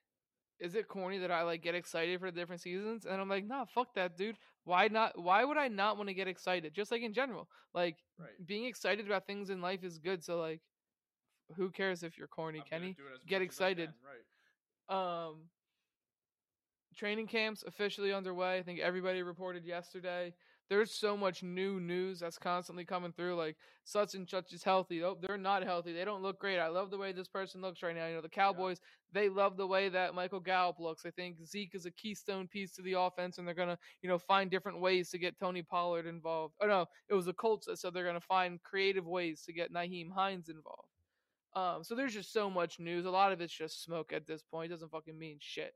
is 0.60 0.74
it 0.74 0.86
corny 0.88 1.18
that 1.18 1.30
I 1.30 1.42
like 1.42 1.62
get 1.62 1.74
excited 1.74 2.20
for 2.20 2.30
the 2.30 2.38
different 2.38 2.60
seasons? 2.60 3.06
And 3.06 3.20
I'm 3.20 3.28
like, 3.28 3.46
nah, 3.46 3.64
fuck 3.64 3.94
that, 3.94 4.16
dude. 4.16 4.36
Why 4.64 4.88
not? 4.88 5.18
Why 5.18 5.44
would 5.44 5.56
I 5.56 5.68
not 5.68 5.96
want 5.96 6.08
to 6.08 6.14
get 6.14 6.28
excited? 6.28 6.74
Just 6.74 6.92
like 6.92 7.02
in 7.02 7.12
general, 7.14 7.48
like 7.74 7.96
Right. 8.18 8.46
being 8.46 8.66
excited 8.66 9.06
about 9.06 9.26
things 9.26 9.50
in 9.50 9.60
life 9.60 9.82
is 9.82 9.98
good. 9.98 10.22
So 10.22 10.38
like, 10.38 10.60
who 11.56 11.70
cares 11.70 12.02
if 12.02 12.18
you're 12.18 12.28
corny, 12.28 12.60
I'm 12.60 12.66
Kenny? 12.66 12.92
do 12.92 13.06
it 13.06 13.14
as 13.14 13.24
Get 13.24 13.40
I 13.40 13.44
excited. 13.44 13.90
Right. 14.04 15.28
Um, 15.28 15.48
training 16.96 17.26
camps 17.26 17.64
officially 17.66 18.12
underway. 18.12 18.58
I 18.58 18.62
think 18.62 18.80
everybody 18.80 19.22
reported 19.22 19.64
yesterday. 19.64 20.34
There's 20.68 20.92
so 20.92 21.16
much 21.16 21.42
new 21.42 21.80
news 21.80 22.20
that's 22.20 22.38
constantly 22.38 22.84
coming 22.84 23.12
through. 23.12 23.36
Like 23.36 23.56
such 23.84 24.14
and 24.14 24.28
such 24.28 24.52
is 24.52 24.62
healthy. 24.62 25.02
Oh, 25.02 25.18
they're 25.20 25.36
not 25.36 25.62
healthy. 25.64 25.92
They 25.92 26.04
don't 26.04 26.22
look 26.22 26.38
great. 26.38 26.58
I 26.58 26.68
love 26.68 26.90
the 26.90 26.96
way 26.96 27.12
this 27.12 27.28
person 27.28 27.60
looks 27.60 27.82
right 27.82 27.94
now. 27.94 28.06
You 28.06 28.14
know, 28.14 28.20
the 28.22 28.28
Cowboys. 28.28 28.80
They 29.12 29.28
love 29.28 29.56
the 29.56 29.66
way 29.66 29.90
that 29.90 30.14
Michael 30.14 30.40
Gallup 30.40 30.78
looks. 30.78 31.04
I 31.04 31.10
think 31.10 31.44
Zeke 31.44 31.74
is 31.74 31.84
a 31.84 31.90
keystone 31.90 32.48
piece 32.48 32.72
to 32.74 32.82
the 32.82 32.94
offense, 32.94 33.36
and 33.36 33.46
they're 33.46 33.54
gonna, 33.54 33.78
you 34.00 34.08
know, 34.08 34.18
find 34.18 34.50
different 34.50 34.80
ways 34.80 35.10
to 35.10 35.18
get 35.18 35.38
Tony 35.38 35.62
Pollard 35.62 36.06
involved. 36.06 36.54
Oh 36.62 36.66
no, 36.66 36.86
it 37.08 37.14
was 37.14 37.26
the 37.26 37.34
Colts 37.34 37.66
that 37.66 37.78
said 37.78 37.92
they're 37.92 38.06
gonna 38.06 38.20
find 38.20 38.62
creative 38.62 39.06
ways 39.06 39.42
to 39.42 39.52
get 39.52 39.72
Nyheim 39.72 40.10
Hines 40.10 40.48
involved. 40.48 40.88
Um, 41.54 41.84
so 41.84 41.94
there's 41.94 42.14
just 42.14 42.32
so 42.32 42.48
much 42.48 42.80
news. 42.80 43.04
A 43.04 43.10
lot 43.10 43.32
of 43.32 43.40
it's 43.40 43.52
just 43.52 43.82
smoke 43.82 44.12
at 44.12 44.26
this 44.26 44.42
point. 44.42 44.70
It 44.70 44.74
doesn't 44.74 44.90
fucking 44.90 45.18
mean 45.18 45.36
shit. 45.40 45.74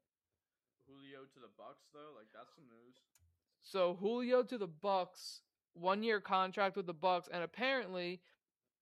Julio 0.86 1.20
to 1.34 1.40
the 1.40 1.52
Bucks 1.56 1.86
though, 1.92 2.14
like 2.16 2.28
that's 2.34 2.54
some 2.54 2.64
news. 2.64 2.96
So 3.62 3.96
Julio 4.00 4.42
to 4.44 4.58
the 4.58 4.66
Bucks, 4.66 5.42
one 5.74 6.02
year 6.02 6.20
contract 6.20 6.76
with 6.76 6.86
the 6.86 6.94
Bucks, 6.94 7.28
and 7.32 7.42
apparently 7.42 8.20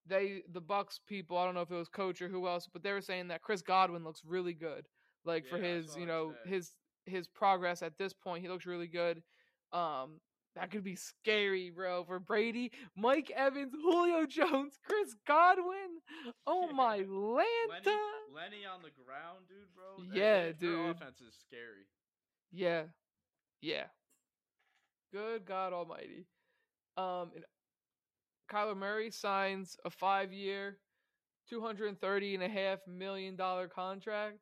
they 0.06 0.42
the 0.52 0.60
Bucks 0.60 1.00
people, 1.06 1.38
I 1.38 1.44
don't 1.44 1.54
know 1.54 1.62
if 1.62 1.70
it 1.70 1.76
was 1.76 1.88
coach 1.88 2.20
or 2.20 2.28
who 2.28 2.46
else, 2.46 2.68
but 2.70 2.82
they 2.82 2.92
were 2.92 3.00
saying 3.00 3.28
that 3.28 3.42
Chris 3.42 3.62
Godwin 3.62 4.04
looks 4.04 4.22
really 4.24 4.52
good. 4.52 4.86
Like 5.24 5.46
for 5.46 5.58
Yeah, 5.58 5.64
I 5.64 5.68
his, 5.68 5.96
you 5.96 6.06
know, 6.06 6.34
his 6.44 6.72
his 7.06 7.26
progress 7.28 7.82
at 7.82 7.98
this 7.98 8.12
point, 8.12 8.42
he 8.42 8.48
looks 8.48 8.66
really 8.66 8.88
good. 8.88 9.22
Um 9.72 10.20
That 10.56 10.70
could 10.70 10.84
be 10.84 10.94
scary, 10.94 11.70
bro. 11.70 12.04
For 12.04 12.20
Brady, 12.20 12.70
Mike 12.96 13.30
Evans, 13.34 13.72
Julio 13.74 14.24
Jones, 14.26 14.78
Chris 14.84 15.14
Godwin. 15.26 16.00
Oh 16.46 16.70
my 16.72 16.98
Lenny, 16.98 17.08
Lanta. 17.08 17.96
Lenny 18.32 18.64
on 18.64 18.82
the 18.82 18.90
ground, 19.04 19.46
dude, 19.48 19.74
bro. 19.74 20.04
That- 20.06 20.16
Yeah, 20.16 20.44
that- 20.46 20.60
their 20.60 20.70
dude. 20.70 20.90
offense 20.96 21.20
is 21.20 21.34
scary. 21.34 21.86
Yeah. 22.52 22.84
Yeah. 23.60 23.86
Good 25.12 25.44
God 25.44 25.72
Almighty. 25.72 26.26
Um 26.96 27.32
and 27.34 27.44
Kyler 28.48 28.76
Murray 28.76 29.10
signs 29.10 29.76
a 29.84 29.90
five 29.90 30.32
year, 30.32 30.78
two 31.48 31.60
hundred 31.62 31.88
and 31.88 32.00
thirty 32.00 32.34
and 32.34 32.44
a 32.44 32.48
half 32.48 32.86
million 32.86 33.34
dollar 33.34 33.66
contract. 33.68 34.38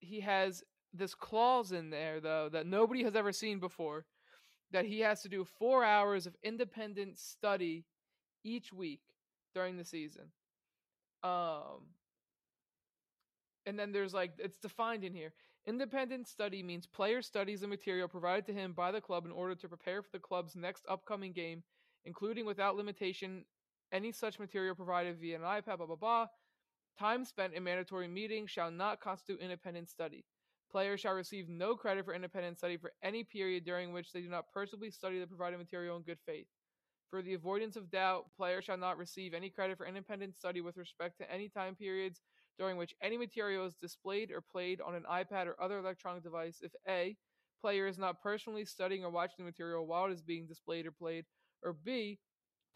He 0.00 0.20
has 0.20 0.64
this 0.92 1.14
clause 1.14 1.72
in 1.72 1.90
there 1.90 2.20
though 2.20 2.48
that 2.48 2.66
nobody 2.66 3.02
has 3.02 3.14
ever 3.14 3.32
seen 3.32 3.58
before 3.58 4.06
that 4.70 4.84
he 4.84 5.00
has 5.00 5.22
to 5.22 5.28
do 5.28 5.44
four 5.44 5.84
hours 5.84 6.26
of 6.26 6.36
independent 6.42 7.18
study 7.18 7.84
each 8.44 8.72
week 8.72 9.00
during 9.54 9.76
the 9.76 9.84
season. 9.84 10.24
Um 11.22 11.94
and 13.66 13.78
then 13.78 13.92
there's 13.92 14.14
like 14.14 14.32
it's 14.38 14.58
defined 14.58 15.04
in 15.04 15.14
here. 15.14 15.32
Independent 15.66 16.26
study 16.26 16.62
means 16.62 16.86
player 16.86 17.20
studies 17.20 17.60
the 17.60 17.66
material 17.66 18.08
provided 18.08 18.46
to 18.46 18.54
him 18.54 18.72
by 18.72 18.90
the 18.90 19.00
club 19.00 19.26
in 19.26 19.32
order 19.32 19.54
to 19.54 19.68
prepare 19.68 20.02
for 20.02 20.08
the 20.12 20.18
club's 20.18 20.56
next 20.56 20.84
upcoming 20.88 21.32
game, 21.32 21.62
including 22.06 22.46
without 22.46 22.76
limitation 22.76 23.44
any 23.92 24.12
such 24.12 24.38
material 24.38 24.74
provided 24.74 25.18
via 25.18 25.36
an 25.36 25.42
iPad, 25.42 25.76
blah 25.76 25.86
blah 25.86 25.96
blah. 25.96 26.26
Time 26.98 27.24
spent 27.24 27.54
in 27.54 27.62
mandatory 27.62 28.08
meetings 28.08 28.50
shall 28.50 28.70
not 28.70 29.00
constitute 29.00 29.40
independent 29.40 29.88
study. 29.88 30.24
Players 30.70 31.00
shall 31.00 31.14
receive 31.14 31.48
no 31.48 31.74
credit 31.74 32.04
for 32.04 32.14
independent 32.14 32.58
study 32.58 32.76
for 32.76 32.92
any 33.02 33.24
period 33.24 33.64
during 33.64 33.92
which 33.92 34.12
they 34.12 34.20
do 34.20 34.28
not 34.28 34.52
personally 34.52 34.90
study 34.90 35.18
the 35.18 35.26
provided 35.26 35.58
material 35.58 35.96
in 35.96 36.02
good 36.02 36.18
faith. 36.26 36.46
For 37.10 37.22
the 37.22 37.32
avoidance 37.34 37.76
of 37.76 37.90
doubt, 37.90 38.26
players 38.36 38.64
shall 38.64 38.76
not 38.76 38.98
receive 38.98 39.32
any 39.32 39.48
credit 39.48 39.78
for 39.78 39.86
independent 39.86 40.36
study 40.36 40.60
with 40.60 40.76
respect 40.76 41.16
to 41.18 41.32
any 41.32 41.48
time 41.48 41.74
periods 41.74 42.20
during 42.58 42.76
which 42.76 42.94
any 43.00 43.16
material 43.16 43.64
is 43.64 43.74
displayed 43.76 44.30
or 44.30 44.42
played 44.42 44.82
on 44.82 44.94
an 44.94 45.04
iPad 45.10 45.46
or 45.46 45.60
other 45.62 45.78
electronic 45.78 46.22
device 46.22 46.60
if 46.62 46.72
A, 46.86 47.16
player 47.62 47.86
is 47.86 47.98
not 47.98 48.20
personally 48.20 48.66
studying 48.66 49.04
or 49.04 49.10
watching 49.10 49.36
the 49.38 49.44
material 49.44 49.86
while 49.86 50.06
it 50.06 50.12
is 50.12 50.22
being 50.22 50.46
displayed 50.46 50.86
or 50.86 50.92
played, 50.92 51.24
or 51.62 51.72
B, 51.72 52.18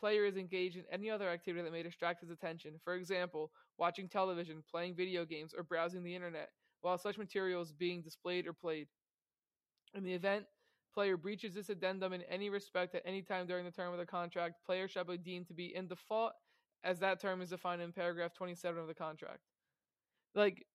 player 0.01 0.24
is 0.24 0.36
engaged 0.36 0.76
in 0.76 0.84
any 0.90 1.11
other 1.11 1.28
activity 1.28 1.62
that 1.62 1.72
may 1.72 1.82
distract 1.82 2.22
his 2.22 2.30
attention. 2.30 2.80
For 2.82 2.95
example, 2.95 3.51
watching 3.76 4.09
television, 4.09 4.62
playing 4.70 4.95
video 4.95 5.24
games, 5.26 5.53
or 5.57 5.62
browsing 5.62 6.03
the 6.03 6.14
internet 6.14 6.49
while 6.82 6.98
such 6.98 7.18
material 7.18 7.62
is 7.62 7.72
being 7.72 8.02
displayed 8.02 8.46
or 8.46 8.52
played. 8.52 8.88
In 9.94 10.04
the 10.04 10.12
event 10.12 10.44
player 10.94 11.16
breaches 11.16 11.54
this 11.54 11.70
addendum 11.70 12.12
in 12.12 12.22
any 12.22 12.50
respect 12.50 12.94
at 12.94 13.02
any 13.06 13.22
time 13.22 13.46
during 13.46 13.64
the 13.64 13.70
term 13.70 13.92
of 13.92 13.98
the 13.98 14.06
contract, 14.06 14.56
player 14.66 14.86
shall 14.86 15.04
be 15.04 15.16
deemed 15.16 15.46
to 15.48 15.54
be 15.54 15.74
in 15.74 15.86
default 15.88 16.32
as 16.84 16.98
that 16.98 17.20
term 17.20 17.40
is 17.40 17.50
defined 17.50 17.80
in 17.80 17.92
paragraph 17.92 18.34
27 18.34 18.80
of 18.80 18.88
the 18.88 18.94
contract. 18.94 19.40
Like 20.34 20.66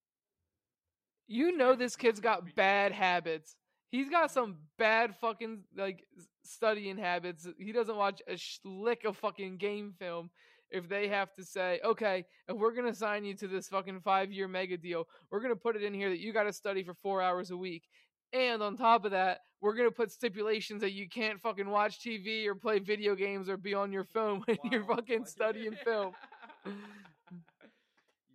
you 1.28 1.56
know 1.56 1.74
this 1.74 1.94
kid's 1.94 2.20
got 2.20 2.54
bad 2.56 2.92
habits. 2.92 3.54
He's 3.90 4.10
got 4.10 4.30
some 4.30 4.56
bad 4.78 5.14
fucking 5.16 5.60
like 5.76 6.04
studying 6.42 6.98
habits. 6.98 7.46
He 7.58 7.72
doesn't 7.72 7.96
watch 7.96 8.22
a 8.28 8.36
lick 8.64 9.04
of 9.04 9.16
fucking 9.16 9.58
game 9.58 9.94
film 9.98 10.30
if 10.70 10.88
they 10.88 11.08
have 11.08 11.32
to 11.34 11.44
say, 11.44 11.80
okay, 11.84 12.24
if 12.48 12.56
we're 12.56 12.74
gonna 12.74 12.94
sign 12.94 13.24
you 13.24 13.34
to 13.34 13.48
this 13.48 13.68
fucking 13.68 14.00
five 14.00 14.32
year 14.32 14.48
mega 14.48 14.76
deal, 14.76 15.06
we're 15.30 15.40
gonna 15.40 15.56
put 15.56 15.76
it 15.76 15.82
in 15.82 15.94
here 15.94 16.10
that 16.10 16.20
you 16.20 16.32
gotta 16.32 16.52
study 16.52 16.82
for 16.82 16.94
four 16.94 17.22
hours 17.22 17.50
a 17.50 17.56
week. 17.56 17.84
And 18.32 18.62
on 18.62 18.76
top 18.76 19.04
of 19.04 19.12
that, 19.12 19.40
we're 19.60 19.74
gonna 19.74 19.90
put 19.90 20.12
stipulations 20.12 20.80
that 20.82 20.92
you 20.92 21.08
can't 21.08 21.40
fucking 21.40 21.68
watch 21.68 22.00
TV 22.00 22.46
or 22.46 22.54
play 22.54 22.78
video 22.78 23.14
games 23.14 23.48
or 23.48 23.56
be 23.56 23.74
on 23.74 23.92
your 23.92 24.04
phone 24.04 24.42
when 24.46 24.58
you're 24.70 24.84
fucking 24.84 25.24
studying 25.24 25.74
film. 25.84 26.12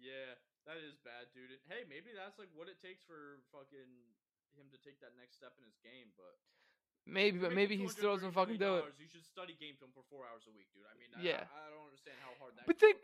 yeah, 0.02 0.34
that 0.66 0.78
is 0.78 0.98
bad, 1.06 1.30
dude. 1.34 1.52
And 1.52 1.62
hey, 1.70 1.86
maybe 1.88 2.10
that's 2.16 2.40
like 2.40 2.50
what 2.56 2.68
it 2.68 2.82
takes 2.82 3.04
for 3.04 3.40
fucking 3.54 3.92
him 4.58 4.70
to 4.74 4.78
take 4.82 5.00
that 5.02 5.14
next 5.18 5.38
step 5.38 5.54
in 5.58 5.66
his 5.66 5.78
game. 5.82 6.10
But 6.18 6.38
Maybe, 7.06 7.38
but 7.38 7.51
maybe 7.51 7.76
he 7.76 7.88
still 7.88 8.16
doesn't 8.16 8.32
fucking 8.32 8.58
do 8.58 8.80
it. 8.80 8.86
You 8.95 9.08
should 9.12 9.26
study 9.28 9.58
game 9.60 9.76
film 9.76 9.91
for 9.91 10.04
four 10.08 10.24
hours 10.24 10.47
a 10.47 10.54
week, 10.56 10.72
dude. 10.72 10.88
I 10.88 10.95
mean, 10.95 11.12
Yeah. 11.20 11.43
I, 11.51 11.68
I 11.68 11.72
don't 11.72 11.84
understand 11.84 12.16
how 12.24 12.32
hard 12.39 12.56
that 12.56 12.64
But 12.64 12.80
think 12.80 13.04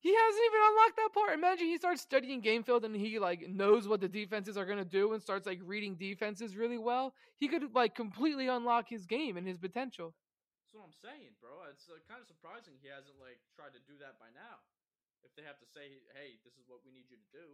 he 0.00 0.12
hasn't 0.12 0.44
even 0.48 0.60
unlocked 0.64 0.96
that 0.96 1.12
part. 1.12 1.32
Imagine 1.36 1.66
he 1.68 1.76
starts 1.76 2.00
studying 2.00 2.40
game 2.40 2.64
field 2.64 2.84
and 2.84 2.96
he 2.96 3.20
like 3.20 3.48
knows 3.48 3.88
what 3.88 4.00
the 4.00 4.08
defenses 4.08 4.56
are 4.56 4.64
gonna 4.64 4.84
do 4.84 5.12
and 5.12 5.20
starts 5.20 5.44
like 5.44 5.60
reading 5.64 5.96
defenses 5.96 6.56
really 6.56 6.80
well. 6.80 7.12
He 7.36 7.48
could 7.48 7.74
like 7.74 7.94
completely 7.94 8.48
unlock 8.48 8.88
his 8.88 9.04
game 9.04 9.36
and 9.36 9.46
his 9.46 9.58
potential. 9.60 10.16
That's 10.64 10.72
what 10.80 10.88
I'm 10.88 10.96
saying, 11.04 11.36
bro. 11.40 11.68
It's 11.68 11.84
uh, 11.88 12.00
kind 12.08 12.20
of 12.20 12.28
surprising 12.28 12.80
he 12.80 12.88
hasn't 12.88 13.20
like 13.20 13.40
tried 13.56 13.76
to 13.76 13.82
do 13.84 13.96
that 14.00 14.16
by 14.16 14.32
now. 14.32 14.64
If 15.24 15.32
they 15.36 15.44
have 15.44 15.56
to 15.60 15.68
say, 15.72 16.00
"Hey, 16.12 16.36
this 16.44 16.52
is 16.60 16.68
what 16.68 16.80
we 16.84 16.92
need 16.92 17.08
you 17.08 17.16
to 17.16 17.28
do," 17.32 17.46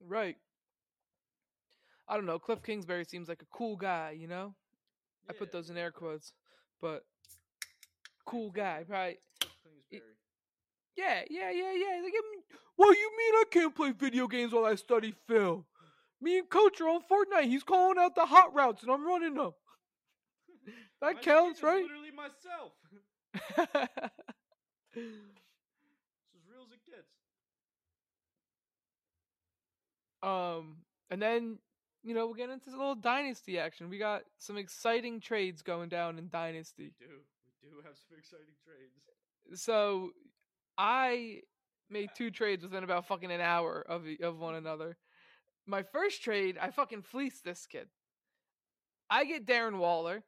Right. 0.00 0.36
I 2.08 2.16
don't 2.16 2.26
know. 2.26 2.38
Cliff 2.38 2.62
Kingsbury 2.62 3.04
seems 3.04 3.28
like 3.28 3.42
a 3.42 3.46
cool 3.52 3.76
guy, 3.76 4.16
you 4.18 4.26
know? 4.26 4.54
I 5.30 5.32
put 5.32 5.52
those 5.52 5.70
in 5.70 5.78
air 5.78 5.92
quotes. 5.92 6.32
But 6.80 7.04
cool 8.26 8.50
guy, 8.50 8.84
right? 8.88 9.18
Kingsbury. 9.40 10.02
Yeah, 10.96 11.22
yeah, 11.30 11.50
yeah, 11.50 11.72
yeah. 11.72 12.00
Like, 12.02 12.12
I 12.14 12.22
mean, 12.30 12.42
what 12.76 12.92
do 12.92 12.98
you 12.98 13.10
mean 13.16 13.34
I 13.34 13.44
can't 13.50 13.74
play 13.74 13.92
video 13.92 14.26
games 14.26 14.52
while 14.52 14.64
I 14.64 14.74
study 14.74 15.14
film? 15.28 15.64
Me 16.20 16.38
and 16.38 16.50
Coach 16.50 16.80
are 16.80 16.88
on 16.88 17.00
Fortnite. 17.02 17.44
He's 17.44 17.62
calling 17.62 17.98
out 17.98 18.14
the 18.14 18.26
hot 18.26 18.54
routes 18.54 18.82
and 18.82 18.90
I'm 18.90 19.06
running 19.06 19.34
them. 19.34 19.52
That 21.00 21.22
skin 21.22 21.32
counts, 21.32 21.62
right? 21.62 21.82
Literally 21.82 22.10
myself. 22.10 22.72
it's 23.34 25.06
as 26.36 26.42
real 26.46 26.66
as 26.66 26.72
it 26.72 26.84
gets. 26.84 27.08
um, 30.22 30.76
and 31.10 31.22
then 31.22 31.58
you 32.02 32.14
know 32.14 32.26
we'll 32.26 32.34
get 32.34 32.50
into 32.50 32.70
a 32.70 32.72
little 32.72 32.94
dynasty 32.94 33.58
action. 33.58 33.88
We 33.88 33.98
got 33.98 34.22
some 34.38 34.56
exciting 34.56 35.20
trades 35.20 35.62
going 35.62 35.88
down 35.88 36.18
in 36.18 36.28
dynasty. 36.28 36.94
We 37.00 37.06
do. 37.06 37.12
We 37.62 37.68
do 37.70 37.76
have 37.84 37.96
some 37.96 38.18
exciting 38.18 38.54
trades. 38.64 39.60
So 39.60 40.10
I 40.78 41.40
made 41.90 42.10
two 42.16 42.30
trades 42.30 42.62
within 42.62 42.84
about 42.84 43.06
fucking 43.06 43.30
an 43.30 43.40
hour 43.40 43.84
of 43.88 44.04
of 44.22 44.38
one 44.38 44.54
another. 44.54 44.96
My 45.66 45.82
first 45.82 46.22
trade, 46.22 46.56
I 46.60 46.70
fucking 46.70 47.02
fleeced 47.02 47.44
this 47.44 47.66
kid. 47.66 47.88
I 49.10 49.24
get 49.24 49.46
Darren 49.46 49.78
Waller, 49.78 50.22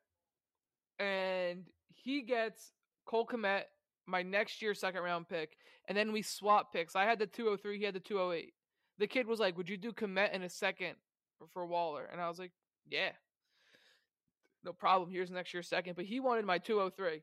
and 0.99 1.65
he 1.89 2.23
gets 2.23 2.73
Cole 3.07 3.27
Kmet, 3.27 3.65
my 4.07 4.23
next 4.23 4.61
year 4.61 4.75
second 4.75 5.03
round 5.03 5.29
pick, 5.29 5.57
and 5.89 5.97
then 5.97 6.13
we 6.13 6.23
swap 6.23 6.73
picks. 6.73 6.95
I 6.95 7.05
had 7.05 7.19
the 7.19 7.27
203, 7.27 7.79
he 7.79 7.85
had 7.85 7.95
the 7.95 8.01
208. 8.01 8.53
The 8.99 9.07
kid 9.07 9.27
was 9.27 9.41
like, 9.41 9.57
"Would 9.57 9.71
you 9.71 9.79
do 9.79 9.93
Kmet 9.93 10.33
in 10.33 10.43
a 10.43 10.49
second 10.49 10.97
for 11.53 11.67
Waller?" 11.67 12.09
And 12.11 12.21
I 12.21 12.29
was 12.29 12.39
like, 12.39 12.53
"Yeah, 12.89 13.13
no 14.65 14.73
problem. 14.73 15.11
Here's 15.11 15.31
next 15.31 15.55
year's 15.55 15.69
second." 15.69 15.97
But 15.97 16.07
he 16.07 16.21
wanted 16.21 16.45
my 16.45 16.59
203 16.59 17.23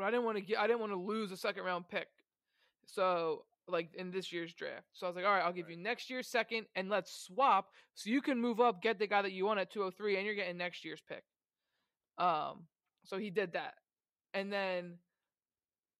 but 0.00 0.06
I 0.06 0.10
didn't 0.10 0.24
want 0.24 0.38
to 0.38 0.42
get 0.42 0.58
I 0.58 0.66
didn't 0.66 0.80
want 0.80 0.92
to 0.92 0.98
lose 0.98 1.30
a 1.30 1.36
second 1.36 1.64
round 1.64 1.86
pick. 1.88 2.08
So 2.86 3.44
like 3.68 3.94
in 3.94 4.10
this 4.10 4.32
year's 4.32 4.54
draft. 4.54 4.86
So 4.94 5.06
I 5.06 5.10
was 5.10 5.16
like, 5.16 5.26
all 5.26 5.30
right, 5.30 5.44
I'll 5.44 5.52
give 5.52 5.68
you 5.68 5.76
next 5.76 6.08
year's 6.08 6.26
second 6.26 6.64
and 6.74 6.88
let's 6.88 7.12
swap 7.12 7.68
so 7.94 8.08
you 8.08 8.22
can 8.22 8.40
move 8.40 8.60
up, 8.60 8.82
get 8.82 8.98
the 8.98 9.06
guy 9.06 9.20
that 9.20 9.32
you 9.32 9.44
want 9.44 9.60
at 9.60 9.70
203 9.70 10.16
and 10.16 10.24
you're 10.24 10.34
getting 10.34 10.56
next 10.56 10.86
year's 10.86 11.02
pick. 11.06 11.22
Um 12.16 12.62
so 13.04 13.18
he 13.18 13.28
did 13.28 13.52
that. 13.52 13.74
And 14.32 14.50
then 14.50 14.94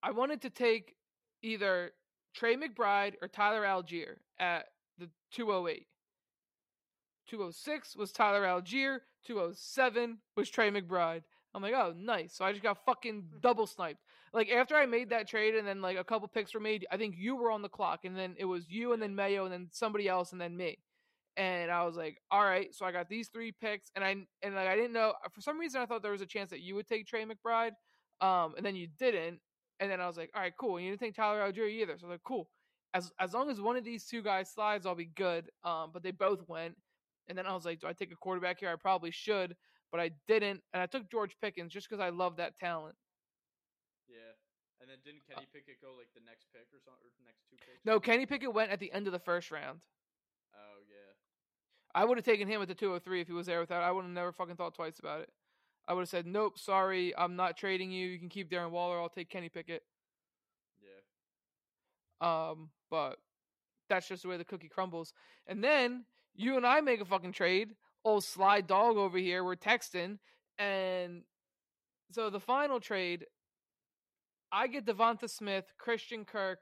I 0.02 0.12
wanted 0.12 0.40
to 0.42 0.50
take 0.50 0.94
either 1.42 1.92
Trey 2.34 2.56
McBride 2.56 3.14
or 3.20 3.28
Tyler 3.28 3.62
Allgeier 3.62 4.16
at 4.38 4.66
the 4.98 5.10
208. 5.32 5.86
206 7.30 7.96
was 7.96 8.12
Tyler 8.12 8.42
Allgeier, 8.42 8.98
207 9.24 10.18
was 10.36 10.50
Trey 10.50 10.70
McBride. 10.70 11.22
I'm 11.54 11.62
like, 11.62 11.74
oh, 11.74 11.94
nice. 11.96 12.34
So 12.34 12.44
I 12.44 12.52
just 12.52 12.62
got 12.62 12.84
fucking 12.84 13.24
double 13.40 13.66
sniped. 13.66 14.00
Like 14.32 14.50
after 14.50 14.76
I 14.76 14.86
made 14.86 15.10
that 15.10 15.28
trade, 15.28 15.56
and 15.56 15.66
then 15.66 15.82
like 15.82 15.96
a 15.96 16.04
couple 16.04 16.28
picks 16.28 16.54
were 16.54 16.60
made. 16.60 16.86
I 16.90 16.96
think 16.96 17.16
you 17.18 17.34
were 17.34 17.50
on 17.50 17.62
the 17.62 17.68
clock, 17.68 18.04
and 18.04 18.16
then 18.16 18.34
it 18.38 18.44
was 18.44 18.68
you, 18.68 18.92
and 18.92 19.02
then 19.02 19.16
Mayo, 19.16 19.44
and 19.44 19.52
then 19.52 19.68
somebody 19.72 20.08
else, 20.08 20.32
and 20.32 20.40
then 20.40 20.56
me. 20.56 20.78
And 21.36 21.70
I 21.70 21.84
was 21.84 21.96
like, 21.96 22.18
all 22.30 22.44
right. 22.44 22.72
So 22.72 22.86
I 22.86 22.92
got 22.92 23.08
these 23.08 23.28
three 23.28 23.50
picks, 23.50 23.90
and 23.96 24.04
I 24.04 24.16
and 24.42 24.54
like 24.54 24.68
I 24.68 24.76
didn't 24.76 24.92
know 24.92 25.14
for 25.32 25.40
some 25.40 25.58
reason 25.58 25.80
I 25.80 25.86
thought 25.86 26.02
there 26.02 26.12
was 26.12 26.20
a 26.20 26.26
chance 26.26 26.50
that 26.50 26.60
you 26.60 26.76
would 26.76 26.86
take 26.86 27.06
Trey 27.06 27.24
McBride, 27.24 27.72
um, 28.20 28.54
and 28.56 28.64
then 28.64 28.76
you 28.76 28.86
didn't. 28.98 29.40
And 29.80 29.90
then 29.90 30.00
I 30.00 30.06
was 30.06 30.16
like, 30.16 30.30
all 30.34 30.42
right, 30.42 30.52
cool. 30.56 30.76
And 30.76 30.84
you 30.84 30.92
didn't 30.92 31.00
take 31.00 31.14
Tyler 31.14 31.40
Allgeier 31.40 31.68
either. 31.68 31.96
So 31.98 32.06
I 32.06 32.10
was 32.10 32.14
like, 32.14 32.22
cool. 32.22 32.48
As 32.94 33.10
as 33.18 33.32
long 33.34 33.50
as 33.50 33.60
one 33.60 33.76
of 33.76 33.82
these 33.84 34.04
two 34.04 34.22
guys 34.22 34.48
slides, 34.52 34.86
I'll 34.86 34.94
be 34.94 35.10
good. 35.16 35.50
Um, 35.64 35.90
but 35.92 36.04
they 36.04 36.12
both 36.12 36.48
went. 36.48 36.76
And 37.30 37.38
then 37.38 37.46
I 37.46 37.54
was 37.54 37.64
like, 37.64 37.80
do 37.80 37.86
I 37.86 37.94
take 37.94 38.12
a 38.12 38.16
quarterback 38.16 38.60
here? 38.60 38.68
I 38.68 38.76
probably 38.76 39.10
should 39.10 39.56
but 39.90 40.00
I 40.00 40.10
didn't, 40.28 40.62
and 40.72 40.82
I 40.82 40.86
took 40.86 41.10
George 41.10 41.36
Pickens 41.42 41.72
just 41.72 41.88
because 41.88 42.00
I 42.00 42.10
love 42.10 42.36
that 42.36 42.58
talent. 42.58 42.94
Yeah. 44.08 44.34
And 44.80 44.88
then 44.88 44.98
didn't 45.04 45.22
Kenny 45.28 45.46
Pickett 45.52 45.80
go 45.82 45.88
like 45.98 46.08
the 46.14 46.24
next 46.24 46.46
pick 46.54 46.66
or 46.72 46.80
something, 46.82 47.04
or 47.04 47.10
the 47.18 47.26
next 47.26 47.42
two 47.50 47.56
picks? 47.56 47.84
No, 47.84 48.00
Kenny 48.00 48.24
Pickett 48.24 48.54
went 48.54 48.70
at 48.70 48.80
the 48.80 48.90
end 48.92 49.06
of 49.06 49.12
the 49.12 49.18
first 49.18 49.50
round. 49.50 49.80
Oh 50.54 50.80
yeah. 50.88 51.12
I 51.94 52.04
would 52.04 52.16
have 52.16 52.24
taken 52.24 52.48
him 52.48 52.62
at 52.62 52.68
the 52.68 52.74
203 52.74 53.20
if 53.20 53.26
he 53.26 53.32
was 53.32 53.46
there 53.46 53.60
without. 53.60 53.82
I 53.82 53.90
would 53.90 54.04
have 54.04 54.12
never 54.12 54.32
fucking 54.32 54.56
thought 54.56 54.74
twice 54.74 54.98
about 54.98 55.20
it. 55.20 55.30
I 55.86 55.92
would 55.92 56.02
have 56.02 56.08
said, 56.08 56.26
"Nope, 56.26 56.58
sorry, 56.58 57.14
I'm 57.16 57.36
not 57.36 57.56
trading 57.56 57.90
you. 57.90 58.08
You 58.08 58.18
can 58.18 58.28
keep 58.28 58.50
Darren 58.50 58.70
Waller. 58.70 58.98
I'll 58.98 59.08
take 59.08 59.28
Kenny 59.28 59.48
Pickett." 59.48 59.82
Yeah. 60.80 62.50
Um, 62.50 62.70
but 62.90 63.18
that's 63.88 64.08
just 64.08 64.22
the 64.22 64.28
way 64.28 64.38
the 64.38 64.44
cookie 64.44 64.68
crumbles. 64.68 65.12
And 65.46 65.62
then 65.62 66.04
you 66.40 66.56
and 66.56 66.66
I 66.66 66.80
make 66.80 67.00
a 67.00 67.04
fucking 67.04 67.32
trade. 67.32 67.74
Old 68.04 68.24
sly 68.24 68.62
dog 68.62 68.96
over 68.96 69.18
here. 69.18 69.44
We're 69.44 69.56
texting, 69.56 70.18
and 70.58 71.22
so 72.12 72.30
the 72.30 72.40
final 72.40 72.80
trade, 72.80 73.26
I 74.50 74.66
get 74.66 74.86
Devonta 74.86 75.28
Smith, 75.28 75.66
Christian 75.78 76.24
Kirk, 76.24 76.60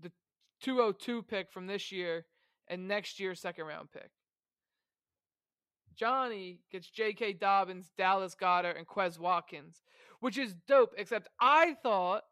the 0.00 0.12
202 0.60 1.22
pick 1.22 1.50
from 1.50 1.66
this 1.66 1.90
year, 1.90 2.26
and 2.68 2.86
next 2.86 3.18
year's 3.18 3.40
second 3.40 3.64
round 3.64 3.90
pick. 3.90 4.10
Johnny 5.94 6.60
gets 6.70 6.88
J.K. 6.88 7.34
Dobbins, 7.34 7.90
Dallas 7.96 8.34
Goedert, 8.34 8.76
and 8.76 8.86
Quez 8.86 9.18
Watkins, 9.18 9.82
which 10.20 10.36
is 10.36 10.54
dope. 10.68 10.92
Except 10.98 11.28
I 11.40 11.74
thought 11.82 12.24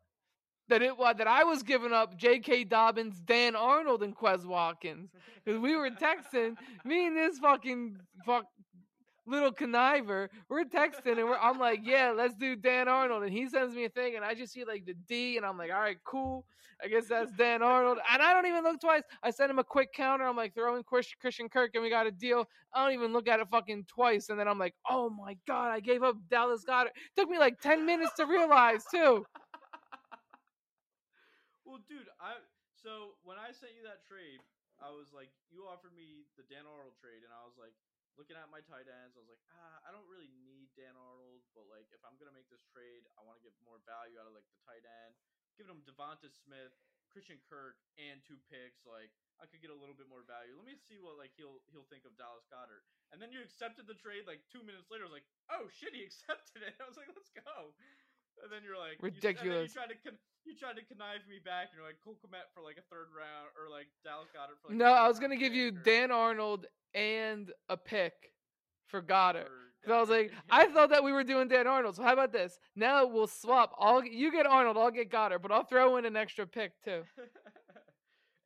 that 0.71 0.83
it 0.83 0.97
was 0.97 1.17
that 1.19 1.27
I 1.27 1.45
was 1.45 1.63
giving 1.63 1.93
up 1.93 2.17
J.K. 2.17 2.65
Dobbins, 2.65 3.21
Dan 3.21 3.55
Arnold, 3.55 4.03
and 4.03 4.17
Quez 4.17 4.47
Watkins 4.47 5.11
because 5.45 5.61
we 5.61 5.77
were 5.77 5.91
texting. 5.91 6.57
me 6.85 7.07
and 7.07 7.17
this 7.17 7.39
fucking 7.39 7.99
fuck 8.25 8.47
little 9.27 9.53
conniver, 9.53 10.29
we're 10.49 10.65
texting 10.65 11.19
and 11.19 11.25
we're, 11.29 11.39
I'm 11.39 11.59
like, 11.59 11.81
yeah, 11.85 12.13
let's 12.17 12.35
do 12.35 12.57
Dan 12.57 12.89
Arnold, 12.89 13.23
and 13.23 13.33
he 13.33 13.49
sends 13.49 13.75
me 13.75 13.85
a 13.85 13.89
thing, 13.89 14.17
and 14.17 14.25
I 14.25 14.35
just 14.35 14.53
see 14.53 14.65
like 14.65 14.85
the 14.87 14.95
D, 15.09 15.37
and 15.37 15.47
I'm 15.47 15.59
like, 15.59 15.71
all 15.71 15.81
right, 15.81 15.99
cool. 16.05 16.45
I 16.83 16.89
guess 16.89 17.09
that's 17.09 17.31
Dan 17.33 17.63
Arnold, 17.63 17.99
and 18.11 18.23
I 18.23 18.33
don't 18.33 18.47
even 18.47 18.63
look 18.65 18.81
twice. 18.81 19.03
I 19.23 19.31
send 19.31 19.51
him 19.51 19.59
a 19.59 19.65
quick 19.65 19.93
counter. 19.93 20.25
I'm 20.25 20.37
like 20.37 20.55
throwing 20.55 20.83
Christian 20.83 21.49
Kirk, 21.49 21.73
and 21.75 21.83
we 21.83 21.91
got 21.91 22.07
a 22.07 22.11
deal. 22.11 22.47
I 22.75 22.83
don't 22.83 22.95
even 22.95 23.13
look 23.13 23.29
at 23.29 23.39
it 23.39 23.49
fucking 23.51 23.85
twice, 23.87 24.31
and 24.31 24.41
then 24.41 24.49
I'm 24.49 24.59
like, 24.59 24.75
oh 24.89 25.11
my 25.11 25.37
god, 25.47 25.71
I 25.71 25.81
gave 25.81 26.03
up 26.03 26.17
Dallas 26.31 26.65
Goedert. 26.67 26.93
Took 27.17 27.29
me 27.29 27.39
like 27.39 27.61
ten 27.61 27.85
minutes 27.85 28.13
to 28.17 28.25
realize 28.25 28.83
too. 28.91 29.27
Well, 31.71 31.87
dude, 31.87 32.11
I 32.19 32.35
so 32.83 33.15
when 33.23 33.39
I 33.39 33.55
sent 33.55 33.79
you 33.79 33.87
that 33.87 34.03
trade, 34.03 34.43
I 34.83 34.91
was 34.91 35.15
like, 35.15 35.31
you 35.55 35.71
offered 35.71 35.95
me 35.95 36.27
the 36.35 36.43
Dan 36.51 36.67
Arnold 36.67 36.99
trade, 36.99 37.23
and 37.23 37.31
I 37.31 37.47
was 37.47 37.55
like, 37.55 37.79
looking 38.19 38.35
at 38.35 38.51
my 38.51 38.59
tight 38.67 38.91
ends, 38.91 39.15
I 39.15 39.23
was 39.23 39.31
like, 39.31 39.45
ah, 39.55 39.79
I 39.87 39.95
don't 39.95 40.11
really 40.11 40.27
need 40.43 40.75
Dan 40.75 40.99
Arnold, 40.99 41.47
but 41.55 41.71
like 41.71 41.87
if 41.95 42.03
I'm 42.03 42.19
gonna 42.19 42.35
make 42.35 42.51
this 42.51 42.67
trade, 42.75 43.07
I 43.15 43.23
want 43.23 43.39
to 43.39 43.47
get 43.47 43.55
more 43.63 43.79
value 43.87 44.19
out 44.19 44.27
of 44.27 44.35
like 44.35 44.51
the 44.51 44.59
tight 44.67 44.83
end. 44.83 45.15
Giving 45.55 45.71
him 45.71 45.87
Devonta 45.87 46.27
Smith, 46.43 46.75
Christian 47.07 47.39
Kirk, 47.47 47.79
and 48.03 48.19
two 48.27 48.43
picks, 48.51 48.83
like 48.83 49.15
I 49.39 49.47
could 49.47 49.63
get 49.63 49.71
a 49.71 49.79
little 49.79 49.95
bit 49.95 50.11
more 50.11 50.27
value. 50.27 50.59
Let 50.59 50.67
me 50.67 50.75
see 50.75 50.99
what 50.99 51.23
like 51.23 51.39
he'll 51.39 51.63
he'll 51.71 51.87
think 51.87 52.03
of 52.03 52.19
Dallas 52.19 52.51
Goedert. 52.51 52.83
And 53.15 53.23
then 53.23 53.31
you 53.31 53.47
accepted 53.47 53.87
the 53.87 53.95
trade 53.95 54.27
like 54.27 54.43
two 54.51 54.67
minutes 54.67 54.91
later. 54.91 55.07
I 55.07 55.15
was 55.15 55.19
like, 55.23 55.31
oh 55.55 55.71
shit, 55.71 55.95
he 55.95 56.03
accepted 56.11 56.67
it. 56.67 56.75
I 56.83 56.91
was 56.91 56.99
like, 56.99 57.15
let's 57.15 57.31
go. 57.31 57.79
And 58.43 58.51
then 58.51 58.61
you're 58.65 58.79
like 58.79 58.99
ridiculous. 59.01 59.71
You, 59.75 59.81
you 59.81 59.81
tried 59.81 59.93
to 59.93 59.97
you 60.45 60.57
tried 60.57 60.77
to 60.77 60.85
connive 60.85 61.23
me 61.29 61.39
back, 61.45 61.69
and 61.71 61.79
you're 61.79 61.87
like 61.87 62.01
Cole 62.03 62.17
Kmet 62.25 62.49
for 62.55 62.63
like 62.63 62.77
a 62.79 62.87
third 62.89 63.13
round, 63.13 63.53
or 63.55 63.71
like 63.71 63.87
Dallas 64.05 64.29
Goedert 64.35 64.59
for. 64.63 64.69
Like 64.69 64.79
no, 64.79 64.93
I 64.93 65.07
was 65.09 65.19
gonna 65.19 65.37
give 65.37 65.55
you 65.55 65.69
or... 65.69 65.83
Dan 65.85 66.11
Arnold 66.11 66.67
and 66.95 67.53
a 67.69 67.77
pick 67.77 68.33
for 68.87 69.03
Goedert. 69.03 69.49
Because 69.81 69.97
I 69.97 70.01
was 70.01 70.11
like, 70.11 70.33
I 70.51 70.67
thought 70.67 70.91
that 70.91 71.03
we 71.03 71.13
were 71.13 71.25
doing 71.25 71.49
Dan 71.49 71.67
Arnold. 71.67 71.97
So 71.97 72.03
how 72.03 72.13
about 72.13 72.33
this? 72.33 72.59
Now 72.77 73.07
we'll 73.07 73.27
swap. 73.27 73.75
I'll 73.79 74.05
you 74.05 74.31
get 74.31 74.47
Arnold, 74.47 74.77
I'll 74.77 74.91
get 74.91 75.11
Goedert, 75.11 75.41
but 75.43 75.53
I'll 75.53 75.65
throw 75.65 75.97
in 75.97 76.05
an 76.05 76.17
extra 76.17 76.47
pick 76.47 76.73
too. 76.85 77.03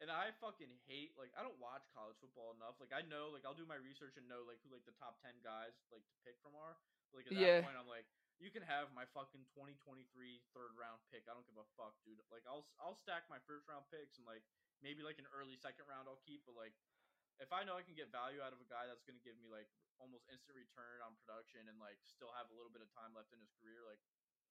and 0.05 0.13
I 0.13 0.37
fucking 0.37 0.69
hate 0.85 1.17
like 1.17 1.33
I 1.33 1.41
don't 1.41 1.57
watch 1.57 1.89
college 1.97 2.21
football 2.21 2.53
enough. 2.53 2.77
Like 2.77 2.93
I 2.93 3.01
know 3.09 3.33
like 3.33 3.49
I'll 3.49 3.57
do 3.57 3.65
my 3.65 3.81
research 3.81 4.21
and 4.21 4.29
know 4.29 4.45
like 4.45 4.61
who 4.61 4.69
like 4.69 4.85
the 4.85 4.93
top 5.01 5.17
ten 5.25 5.33
guys 5.41 5.73
like 5.89 6.05
to 6.05 6.17
pick 6.21 6.37
from 6.45 6.53
are. 6.53 6.77
Like 7.17 7.25
at 7.25 7.33
that 7.33 7.41
yeah. 7.41 7.65
point 7.65 7.81
I'm 7.81 7.89
like, 7.89 8.05
you 8.37 8.53
can 8.53 8.61
have 8.69 8.93
my 8.93 9.09
fucking 9.17 9.49
2023 9.57 10.05
third 10.53 10.77
round 10.77 11.01
pick. 11.09 11.25
I 11.25 11.33
don't 11.33 11.49
give 11.49 11.57
a 11.57 11.65
fuck, 11.81 11.97
dude. 12.05 12.21
Like 12.29 12.45
I'll 12.45 12.69
I'll 12.77 13.01
stack 13.01 13.25
my 13.33 13.41
first 13.49 13.65
round 13.65 13.89
picks 13.89 14.21
and 14.21 14.29
like 14.29 14.45
maybe 14.85 15.01
like 15.01 15.17
an 15.17 15.25
early 15.33 15.57
second 15.57 15.89
round 15.89 16.05
I'll 16.05 16.21
keep, 16.29 16.45
but 16.45 16.53
like 16.53 16.77
if 17.41 17.49
I 17.49 17.65
know 17.65 17.81
I 17.81 17.83
can 17.83 17.97
get 17.97 18.13
value 18.13 18.45
out 18.45 18.53
of 18.53 18.61
a 18.61 18.69
guy 18.69 18.85
that's 18.85 19.03
going 19.09 19.17
to 19.19 19.25
give 19.25 19.35
me 19.41 19.49
like 19.49 19.67
almost 19.99 20.29
instant 20.31 20.55
return 20.55 21.01
on 21.01 21.17
production 21.25 21.67
and 21.67 21.81
like 21.81 21.99
still 22.05 22.31
have 22.37 22.47
a 22.53 22.55
little 22.55 22.71
bit 22.71 22.85
of 22.85 22.93
time 22.93 23.17
left 23.17 23.33
in 23.33 23.41
his 23.41 23.51
career, 23.59 23.81
like 23.89 23.99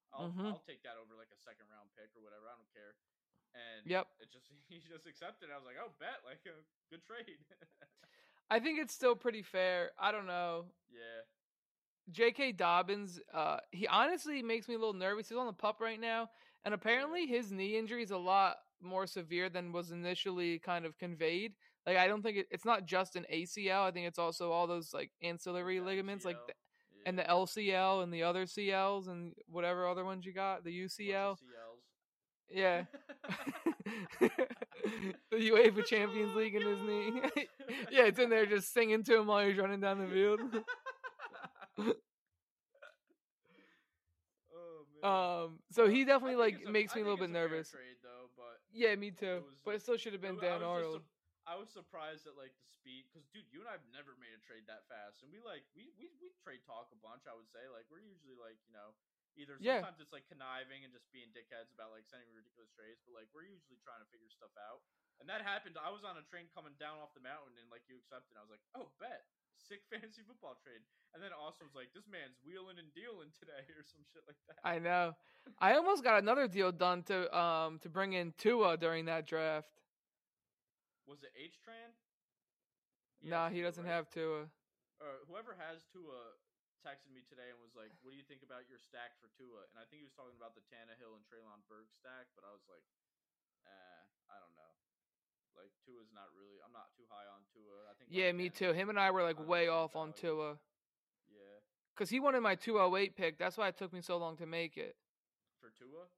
I'll 0.09 0.33
mm-hmm. 0.33 0.49
I'll 0.49 0.65
take 0.65 0.81
that 0.83 0.97
over 0.97 1.13
like 1.13 1.29
a 1.29 1.39
second 1.39 1.69
round 1.69 1.93
pick 1.93 2.09
or 2.17 2.25
whatever. 2.25 2.49
I 2.49 2.57
don't 2.57 2.73
care. 2.73 2.97
And 3.53 3.89
yep, 3.89 4.07
it 4.21 4.31
just 4.31 4.45
he 4.67 4.81
just 4.89 5.07
accepted. 5.07 5.49
I 5.53 5.57
was 5.57 5.65
like, 5.65 5.77
oh, 5.81 5.91
bet 5.99 6.25
like 6.25 6.41
a 6.45 6.57
good 6.89 7.03
trade. 7.05 7.37
I 8.49 8.59
think 8.59 8.79
it's 8.79 8.93
still 8.93 9.15
pretty 9.15 9.41
fair. 9.41 9.91
I 9.99 10.11
don't 10.11 10.27
know. 10.27 10.65
Yeah. 10.91 11.23
J.K. 12.11 12.51
Dobbins, 12.51 13.19
uh, 13.33 13.57
he 13.71 13.87
honestly 13.87 14.43
makes 14.43 14.67
me 14.67 14.75
a 14.75 14.77
little 14.77 14.93
nervous. 14.93 15.29
He's 15.29 15.37
on 15.37 15.47
the 15.47 15.53
pup 15.53 15.77
right 15.79 15.99
now, 15.99 16.29
and 16.65 16.73
apparently 16.73 17.25
his 17.25 17.51
knee 17.51 17.77
injury 17.77 18.03
is 18.03 18.11
a 18.11 18.17
lot 18.17 18.57
more 18.81 19.07
severe 19.07 19.49
than 19.49 19.71
was 19.71 19.91
initially 19.91 20.59
kind 20.59 20.85
of 20.85 20.97
conveyed. 20.97 21.53
Like 21.85 21.97
I 21.97 22.07
don't 22.07 22.21
think 22.21 22.37
it, 22.37 22.47
it's 22.51 22.65
not 22.65 22.85
just 22.85 23.15
an 23.15 23.25
ACL. 23.33 23.83
I 23.83 23.91
think 23.91 24.07
it's 24.07 24.19
also 24.19 24.51
all 24.51 24.67
those 24.67 24.93
like 24.93 25.11
ancillary 25.21 25.79
the 25.79 25.85
ligaments, 25.85 26.25
like 26.25 26.37
the, 26.47 26.53
yeah. 26.97 27.09
and 27.09 27.17
the 27.17 27.23
LCL 27.23 28.03
and 28.03 28.13
the 28.13 28.23
other 28.23 28.45
CLs 28.45 29.07
and 29.07 29.33
whatever 29.47 29.87
other 29.87 30.05
ones 30.05 30.25
you 30.25 30.33
got. 30.33 30.63
The 30.63 30.85
UCL. 30.85 31.37
Yeah. 32.53 32.83
the 35.31 35.37
UEFA 35.37 35.85
Champions 35.85 36.35
League 36.35 36.55
in 36.55 36.61
his 36.61 36.81
knee. 36.81 37.21
yeah, 37.91 38.05
it's 38.05 38.19
in 38.19 38.29
there 38.29 38.45
just 38.45 38.73
singing 38.73 39.03
to 39.03 39.19
him 39.19 39.27
while 39.27 39.45
he's 39.45 39.57
running 39.57 39.79
down 39.79 39.99
the 39.99 40.07
field. 40.07 40.39
oh, 44.53 45.45
um, 45.47 45.59
so 45.71 45.87
he 45.87 46.05
definitely 46.05 46.35
like 46.35 46.67
makes 46.67 46.95
me 46.95 47.01
a 47.01 47.03
little 47.03 47.17
bit 47.17 47.31
nervous. 47.31 47.69
Trade, 47.71 47.99
though, 48.03 48.29
but 48.35 48.59
yeah, 48.71 48.95
me 48.95 49.11
too. 49.11 49.43
It 49.43 49.43
but 49.65 49.75
it 49.75 49.81
still 49.81 49.97
should 49.97 50.13
have 50.13 50.21
been 50.21 50.37
Dan 50.37 50.63
Arnold. 50.63 51.01
I 51.43 51.59
was 51.59 51.67
surprised 51.71 52.23
at 52.23 52.39
like 52.39 52.55
the 52.55 52.67
speed 52.71 53.03
because 53.11 53.27
dude, 53.35 53.43
you 53.51 53.59
and 53.59 53.67
I've 53.67 53.83
never 53.91 54.15
made 54.15 54.31
a 54.31 54.41
trade 54.43 54.63
that 54.71 54.87
fast, 54.87 55.23
and 55.23 55.31
we 55.31 55.43
like 55.43 55.63
we 55.75 55.91
we 55.99 56.07
we 56.23 56.31
trade 56.39 56.63
talk 56.63 56.87
a 56.91 56.99
bunch. 57.03 57.27
I 57.27 57.35
would 57.35 57.51
say 57.51 57.67
like 57.71 57.87
we're 57.91 58.03
usually 58.03 58.35
like 58.39 58.55
you 58.67 58.71
know 58.75 58.95
either 59.35 59.57
sometimes 59.57 59.97
yeah. 59.97 60.03
it's 60.03 60.13
like 60.13 60.27
conniving 60.29 60.85
and 60.85 60.91
just 60.93 61.09
being 61.09 61.29
dickheads 61.33 61.73
about 61.73 61.93
like 61.93 62.05
sending 62.05 62.29
ridiculous 62.33 62.69
trades, 62.73 63.01
but 63.05 63.17
like 63.17 63.29
we're 63.33 63.47
usually 63.47 63.79
trying 63.81 64.01
to 64.03 64.09
figure 64.13 64.29
stuff 64.29 64.53
out. 64.57 64.85
And 65.21 65.29
that 65.29 65.45
happened. 65.45 65.77
I 65.77 65.93
was 65.93 66.01
on 66.01 66.17
a 66.17 66.25
train 66.25 66.49
coming 66.51 66.73
down 66.81 66.99
off 66.99 67.13
the 67.13 67.23
mountain, 67.23 67.55
and 67.57 67.69
like 67.69 67.85
you 67.85 67.97
accepted. 68.01 68.33
I 68.35 68.43
was 68.43 68.51
like, 68.51 68.65
oh, 68.73 68.89
bet 68.97 69.25
sick 69.67 69.81
fantasy 69.91 70.21
football 70.27 70.59
trade. 70.59 70.83
And 71.13 71.21
then 71.21 71.31
also 71.31 71.63
was 71.63 71.75
like, 71.77 71.93
this 71.93 72.09
man's 72.09 72.37
wheeling 72.43 72.81
and 72.81 72.89
dealing 72.93 73.31
today, 73.37 73.63
or 73.77 73.83
some 73.85 74.03
shit 74.11 74.25
like 74.27 74.39
that. 74.49 74.59
I 74.65 74.79
know. 74.79 75.15
I 75.59 75.75
almost 75.75 76.03
got 76.03 76.21
another 76.21 76.47
deal 76.47 76.71
done 76.71 77.03
to 77.07 77.29
um 77.31 77.79
to 77.83 77.89
bring 77.89 78.13
in 78.13 78.33
Tua 78.37 78.77
during 78.77 79.05
that 79.05 79.25
draft. 79.27 79.71
Was 81.07 81.23
it 81.23 81.31
H 81.35 81.59
Tran? 81.59 81.91
Nah, 83.23 83.49
he 83.49 83.61
doesn't 83.61 83.83
right? 83.83 83.93
have 83.93 84.09
Tua. 84.09 84.47
Or 84.99 85.23
whoever 85.27 85.55
has 85.59 85.83
Tua 85.91 86.35
texted 86.83 87.15
me 87.15 87.23
today 87.31 87.47
and 87.49 87.57
was 87.63 87.73
like, 87.73 87.89
"What 88.03 88.11
do 88.11 88.17
you 88.19 88.27
think 88.27 88.43
about 88.43 88.67
your 88.67 88.77
stack 88.77 89.15
for 89.23 89.31
Tua?" 89.39 89.63
And 89.71 89.79
I 89.79 89.87
think 89.87 90.03
he 90.03 90.07
was 90.07 90.13
talking 90.13 90.35
about 90.35 90.53
the 90.53 90.61
Tannehill 90.67 91.15
and 91.15 91.23
Treylon 91.23 91.63
Burks 91.71 91.95
stack, 91.95 92.27
but 92.35 92.43
I 92.43 92.51
was 92.51 92.67
like, 92.67 92.83
"Eh, 93.63 94.01
I 94.27 94.37
don't 94.43 94.53
know." 94.59 94.75
Like 95.55 95.71
Tua's 95.87 96.11
not 96.11 96.27
really. 96.35 96.59
I'm 96.59 96.75
not 96.75 96.91
too 96.93 97.07
high 97.07 97.25
on 97.31 97.47
Tua. 97.55 97.87
I 97.87 97.93
think. 97.95 98.11
Yeah, 98.11 98.31
me 98.35 98.49
too. 98.49 98.73
Him 98.73 98.89
and 98.89 98.99
I 98.99 99.11
were 99.11 99.23
like 99.23 99.39
way 99.39 99.67
off 99.67 99.95
on 99.95 100.11
Tua. 100.13 100.59
Yeah. 101.31 101.57
Cause 101.95 102.09
he 102.09 102.19
wanted 102.19 102.41
my 102.41 102.55
208 102.55 103.15
pick. 103.15 103.37
That's 103.37 103.57
why 103.57 103.67
it 103.69 103.77
took 103.77 103.93
me 103.93 104.01
so 104.01 104.17
long 104.17 104.35
to 104.37 104.45
make 104.45 104.77
it. 104.77 104.95
For 105.61 105.71
Tua. 105.71 106.09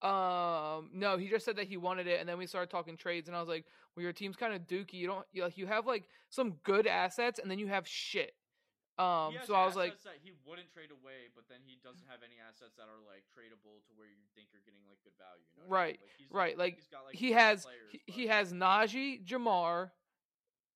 Um, 0.00 0.90
no, 0.94 1.16
he 1.16 1.28
just 1.28 1.44
said 1.44 1.56
that 1.56 1.66
he 1.66 1.76
wanted 1.76 2.06
it, 2.06 2.20
and 2.20 2.28
then 2.28 2.38
we 2.38 2.46
started 2.46 2.70
talking 2.70 2.96
trades, 2.96 3.26
and 3.26 3.36
I 3.36 3.40
was 3.40 3.48
like, 3.48 3.64
"Well, 3.96 4.02
your 4.04 4.12
team's 4.12 4.36
kind 4.36 4.54
of 4.54 4.62
dookie. 4.68 4.92
You 4.94 5.08
don't 5.08 5.26
you, 5.32 5.42
like 5.42 5.58
you 5.58 5.66
have 5.66 5.86
like 5.86 6.08
some 6.30 6.52
good 6.62 6.86
assets, 6.86 7.40
and 7.40 7.50
then 7.50 7.58
you 7.58 7.66
have 7.66 7.88
shit." 7.88 8.37
Um, 8.98 9.34
so 9.46 9.54
I 9.54 9.64
was 9.64 9.76
like, 9.76 9.94
he 10.24 10.32
wouldn't 10.44 10.72
trade 10.74 10.90
away, 10.90 11.30
but 11.36 11.44
then 11.48 11.58
he 11.64 11.78
doesn't 11.84 12.02
have 12.10 12.18
any 12.26 12.34
assets 12.42 12.74
that 12.76 12.90
are 12.90 12.98
like 13.06 13.22
tradable 13.30 13.78
to 13.86 13.92
where 13.94 14.08
you 14.08 14.26
think 14.34 14.48
you're 14.52 14.64
getting 14.66 14.82
like 14.90 14.98
good 15.04 15.14
value. 15.14 15.46
You 15.54 15.62
know 15.62 15.70
right, 15.70 16.00
I 16.02 16.18
mean? 16.18 16.26
like, 16.30 16.34
right. 16.34 16.58
Like, 16.58 16.76
got, 16.90 17.04
like 17.06 17.14
he 17.14 17.30
has 17.30 17.62
players, 17.62 17.90
he, 17.92 18.00
he, 18.06 18.26
has 18.26 18.52
Najee, 18.52 19.24
Ja'Marr, 19.24 19.90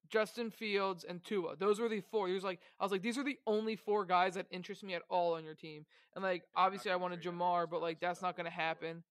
Justin 0.09 0.51
Fields, 0.51 1.03
and 1.03 1.25
Tua. 1.25 1.57
Those 1.57 1.81
were 1.81 1.89
the 1.89 2.01
four. 2.01 2.29
He 2.29 2.35
was 2.35 2.45
like, 2.45 2.61
I 2.79 2.85
was 2.85 2.93
like, 2.93 3.03
these 3.03 3.19
are 3.19 3.25
the 3.25 3.39
only 3.45 3.75
four 3.75 4.05
guys 4.05 4.35
that 4.35 4.47
interest 4.53 4.85
me 4.85 4.95
at 4.95 5.03
all 5.11 5.35
on 5.35 5.45
your 5.45 5.55
team. 5.55 5.85
And 6.15 6.23
like, 6.23 6.45
obviously, 6.55 6.93
I 6.93 6.97
wanted 6.97 7.23
Ja'Marr, 7.23 7.69
but 7.69 7.83
like, 7.83 7.99
that's 7.99 8.23
not 8.23 8.37
going 8.37 8.47
to 8.47 8.53
happen. 8.53 9.03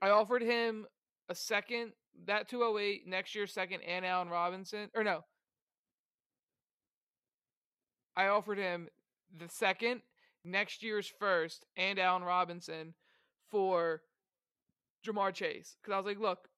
Right. 0.00 0.08
I 0.08 0.12
offered 0.12 0.40
him 0.40 0.86
a 1.28 1.34
second, 1.34 1.92
that 2.24 2.48
208 2.48 3.06
next 3.06 3.34
year, 3.34 3.46
second, 3.46 3.82
and 3.82 4.06
Allen 4.06 4.28
Robinson. 4.28 4.88
Or 4.94 5.04
no. 5.04 5.24
I 8.16 8.28
offered 8.28 8.58
him 8.58 8.88
the 9.36 9.48
second, 9.48 10.02
next 10.44 10.82
year's 10.82 11.12
first, 11.18 11.64
and 11.76 11.98
Allen 11.98 12.22
Robinson 12.22 12.94
for 13.50 14.02
Ja'Marr 15.06 15.32
Chase. 15.32 15.76
Because 15.80 15.94
I 15.94 15.96
was 15.96 16.06
like, 16.06 16.20
look, 16.20 16.48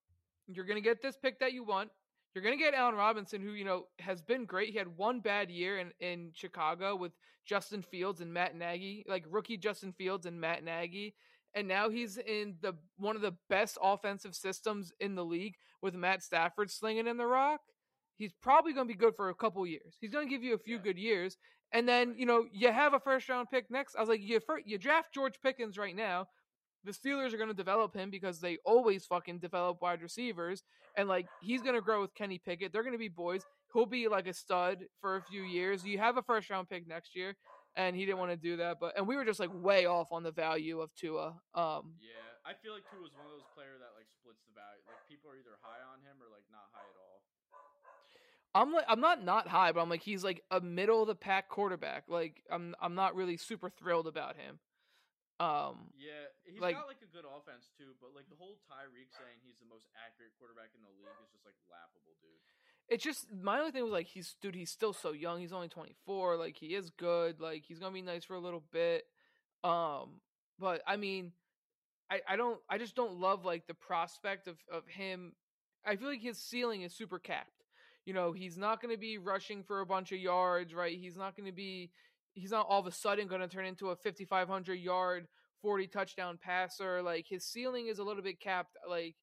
you're 0.46 0.64
going 0.64 0.82
to 0.82 0.88
get 0.88 1.02
this 1.02 1.16
pick 1.16 1.40
that 1.40 1.52
you 1.52 1.64
want. 1.64 1.90
You're 2.36 2.44
gonna 2.44 2.58
get 2.58 2.74
Allen 2.74 2.96
Robinson, 2.96 3.40
who 3.40 3.52
you 3.52 3.64
know 3.64 3.86
has 3.98 4.20
been 4.20 4.44
great. 4.44 4.68
He 4.68 4.76
had 4.76 4.98
one 4.98 5.20
bad 5.20 5.50
year 5.50 5.78
in 5.78 5.90
in 6.00 6.32
Chicago 6.34 6.94
with 6.94 7.12
Justin 7.46 7.80
Fields 7.80 8.20
and 8.20 8.30
Matt 8.30 8.54
Nagy, 8.54 9.06
like 9.08 9.24
rookie 9.30 9.56
Justin 9.56 9.94
Fields 9.94 10.26
and 10.26 10.38
Matt 10.38 10.62
Nagy, 10.62 11.14
and 11.54 11.66
now 11.66 11.88
he's 11.88 12.18
in 12.18 12.56
the 12.60 12.74
one 12.98 13.16
of 13.16 13.22
the 13.22 13.34
best 13.48 13.78
offensive 13.82 14.34
systems 14.34 14.92
in 15.00 15.14
the 15.14 15.24
league 15.24 15.54
with 15.80 15.94
Matt 15.94 16.22
Stafford 16.22 16.70
slinging 16.70 17.06
in 17.06 17.16
the 17.16 17.24
rock. 17.24 17.62
He's 18.16 18.32
probably 18.42 18.72
going 18.72 18.86
to 18.88 18.92
be 18.92 18.98
good 18.98 19.14
for 19.16 19.28
a 19.28 19.34
couple 19.34 19.66
years. 19.66 19.96
He's 20.00 20.10
going 20.10 20.26
to 20.26 20.30
give 20.30 20.42
you 20.42 20.54
a 20.54 20.58
few 20.58 20.76
Yeah. 20.76 20.82
good 20.82 20.98
years, 20.98 21.36
and 21.72 21.88
then 21.88 22.14
you 22.16 22.26
know 22.26 22.46
you 22.52 22.72
have 22.72 22.94
a 22.94 23.00
first 23.00 23.28
round 23.28 23.48
pick 23.50 23.70
next. 23.70 23.94
I 23.96 24.00
was 24.00 24.08
like, 24.08 24.20
you 24.22 24.40
fir- 24.40 24.62
you 24.64 24.78
draft 24.78 25.12
George 25.12 25.40
Pickens 25.42 25.76
right 25.78 25.94
now. 25.96 26.26
The 26.84 26.92
Steelers 26.92 27.32
are 27.34 27.36
going 27.36 27.48
to 27.48 27.54
develop 27.54 27.94
him 27.94 28.10
because 28.10 28.40
they 28.40 28.58
always 28.64 29.06
fucking 29.06 29.40
develop 29.40 29.82
wide 29.82 30.02
receivers, 30.02 30.62
and 30.96 31.08
like 31.08 31.26
he's 31.42 31.60
going 31.62 31.74
to 31.74 31.80
grow 31.80 32.00
with 32.00 32.14
Kenny 32.14 32.38
Pickett. 32.38 32.72
They're 32.72 32.84
going 32.84 32.92
to 32.94 32.98
be 32.98 33.08
boys. 33.08 33.42
He'll 33.74 33.86
be 33.86 34.08
like 34.08 34.26
a 34.28 34.32
stud 34.32 34.84
for 35.00 35.16
a 35.16 35.22
few 35.22 35.42
years. 35.42 35.84
You 35.84 35.98
have 35.98 36.16
a 36.16 36.22
first 36.22 36.48
round 36.48 36.68
pick 36.70 36.86
next 36.86 37.16
year, 37.16 37.34
and 37.74 37.96
he 37.96 38.06
didn't 38.06 38.18
want 38.18 38.30
to 38.30 38.36
do 38.38 38.56
that. 38.58 38.78
But 38.80 38.96
and 38.96 39.06
we 39.06 39.16
were 39.16 39.24
just 39.24 39.40
like 39.40 39.50
way 39.52 39.84
off 39.86 40.12
on 40.12 40.22
the 40.22 40.30
value 40.32 40.80
of 40.80 40.94
Tua. 40.94 41.34
Um, 41.54 41.98
Yeah, 42.00 42.22
I 42.46 42.54
feel 42.62 42.72
like 42.72 42.86
Tua 42.88 43.04
is 43.04 43.12
one 43.18 43.26
of 43.26 43.32
those 43.34 43.44
players 43.52 43.82
that 43.82 43.92
like 43.98 44.06
splits 44.08 44.40
the 44.46 44.54
value. 44.54 44.80
Like 44.86 45.02
people 45.10 45.28
are 45.28 45.36
either 45.36 45.58
high 45.60 45.82
on 45.92 45.98
him 46.06 46.16
or 46.22 46.30
like 46.32 46.46
not 46.54 46.70
high 46.72 46.86
at 46.86 46.96
all. 47.02 47.05
I'm 48.56 48.72
like 48.72 48.84
I'm 48.88 49.00
not 49.00 49.24
not 49.24 49.48
high, 49.48 49.72
but 49.72 49.80
I'm 49.80 49.88
like 49.90 50.02
he's 50.02 50.24
like 50.24 50.42
a 50.50 50.60
middle 50.60 51.02
of 51.02 51.08
the 51.08 51.14
pack 51.14 51.48
quarterback. 51.48 52.04
Like 52.08 52.42
I'm 52.50 52.74
I'm 52.80 52.94
not 52.94 53.14
really 53.14 53.36
super 53.36 53.68
thrilled 53.70 54.06
about 54.06 54.36
him. 54.36 54.58
Um, 55.38 55.92
Yeah, 55.98 56.12
he's 56.44 56.60
Like- 56.60 56.76
got 56.76 56.86
like 56.88 57.02
a 57.02 57.12
good 57.12 57.26
offense 57.26 57.68
too, 57.76 57.92
but 58.00 58.14
like 58.14 58.26
the 58.30 58.36
whole 58.36 58.56
Tyreek 58.70 59.12
saying 59.12 59.36
he's 59.44 59.58
the 59.58 59.66
most 59.66 59.86
accurate 60.06 60.32
quarterback 60.38 60.70
in 60.74 60.80
the 60.80 60.88
league 60.88 61.12
is 61.22 61.30
just 61.30 61.44
like 61.44 61.54
laughable, 61.70 62.16
dude. 62.22 62.40
it's 62.88 63.04
just 63.04 63.30
my 63.32 63.58
only 63.58 63.70
thing 63.70 63.82
was 63.82 63.92
like 63.92 64.06
he's 64.06 64.34
dude 64.40 64.54
he's 64.54 64.70
still 64.70 64.94
so 64.94 65.12
young. 65.12 65.40
He's 65.40 65.52
only 65.52 65.68
24. 65.68 66.36
Like 66.38 66.56
he 66.56 66.74
is 66.74 66.88
good. 66.90 67.38
Like 67.40 67.64
he's 67.66 67.78
gonna 67.78 67.92
be 67.92 68.00
nice 68.02 68.24
for 68.24 68.34
a 68.34 68.40
little 68.40 68.64
bit. 68.72 69.04
Um, 69.62 70.20
but 70.58 70.80
I 70.86 70.96
mean, 70.96 71.32
I 72.10 72.22
I 72.26 72.36
don't 72.36 72.58
I 72.70 72.78
just 72.78 72.94
don't 72.96 73.20
love 73.20 73.44
like 73.44 73.66
the 73.66 73.74
prospect 73.74 74.48
of 74.48 74.56
of 74.72 74.86
him. 74.86 75.34
I 75.84 75.96
feel 75.96 76.08
like 76.08 76.22
his 76.22 76.38
ceiling 76.38 76.80
is 76.82 76.94
super 76.94 77.18
capped. 77.18 77.55
You 78.06 78.14
know, 78.14 78.32
he's 78.32 78.56
not 78.56 78.80
going 78.80 78.94
to 78.94 78.98
be 78.98 79.18
rushing 79.18 79.62
for 79.62 79.80
a 79.80 79.86
bunch 79.86 80.12
of 80.12 80.18
yards, 80.18 80.72
right? 80.72 80.96
He's 80.96 81.16
not 81.16 81.36
going 81.36 81.46
to 81.46 81.52
be 81.54 81.90
he's 82.32 82.52
not 82.52 82.66
all 82.68 82.80
of 82.80 82.86
a 82.86 82.92
sudden 82.92 83.26
going 83.28 83.40
to 83.40 83.48
turn 83.48 83.66
into 83.66 83.90
a 83.90 83.96
5500 83.96 84.74
yard 84.74 85.26
40 85.62 85.86
touchdown 85.88 86.38
passer. 86.40 87.02
Like 87.02 87.26
his 87.28 87.44
ceiling 87.44 87.88
is 87.88 87.98
a 87.98 88.04
little 88.04 88.22
bit 88.22 88.40
capped. 88.40 88.76
Like 88.88 89.16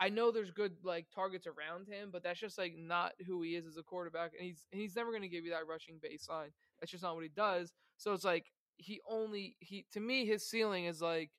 I 0.00 0.08
know 0.08 0.30
there's 0.30 0.52
good 0.52 0.76
like 0.84 1.06
targets 1.12 1.46
around 1.46 1.88
him, 1.88 2.10
but 2.12 2.22
that's 2.22 2.38
just 2.38 2.58
like 2.58 2.74
not 2.78 3.12
who 3.26 3.42
he 3.42 3.56
is 3.56 3.66
as 3.66 3.76
a 3.76 3.82
quarterback 3.82 4.32
and 4.38 4.46
he's 4.46 4.64
and 4.72 4.80
he's 4.80 4.94
never 4.94 5.10
going 5.10 5.22
to 5.22 5.28
give 5.28 5.44
you 5.44 5.50
that 5.50 5.66
rushing 5.66 5.96
baseline. 5.96 6.50
That's 6.80 6.92
just 6.92 7.02
not 7.02 7.16
what 7.16 7.24
he 7.24 7.30
does. 7.34 7.72
So 7.96 8.12
it's 8.12 8.24
like 8.24 8.46
he 8.76 9.00
only 9.08 9.56
he 9.58 9.84
to 9.92 10.00
me 10.00 10.24
his 10.24 10.48
ceiling 10.48 10.84
is 10.84 11.02
like 11.02 11.30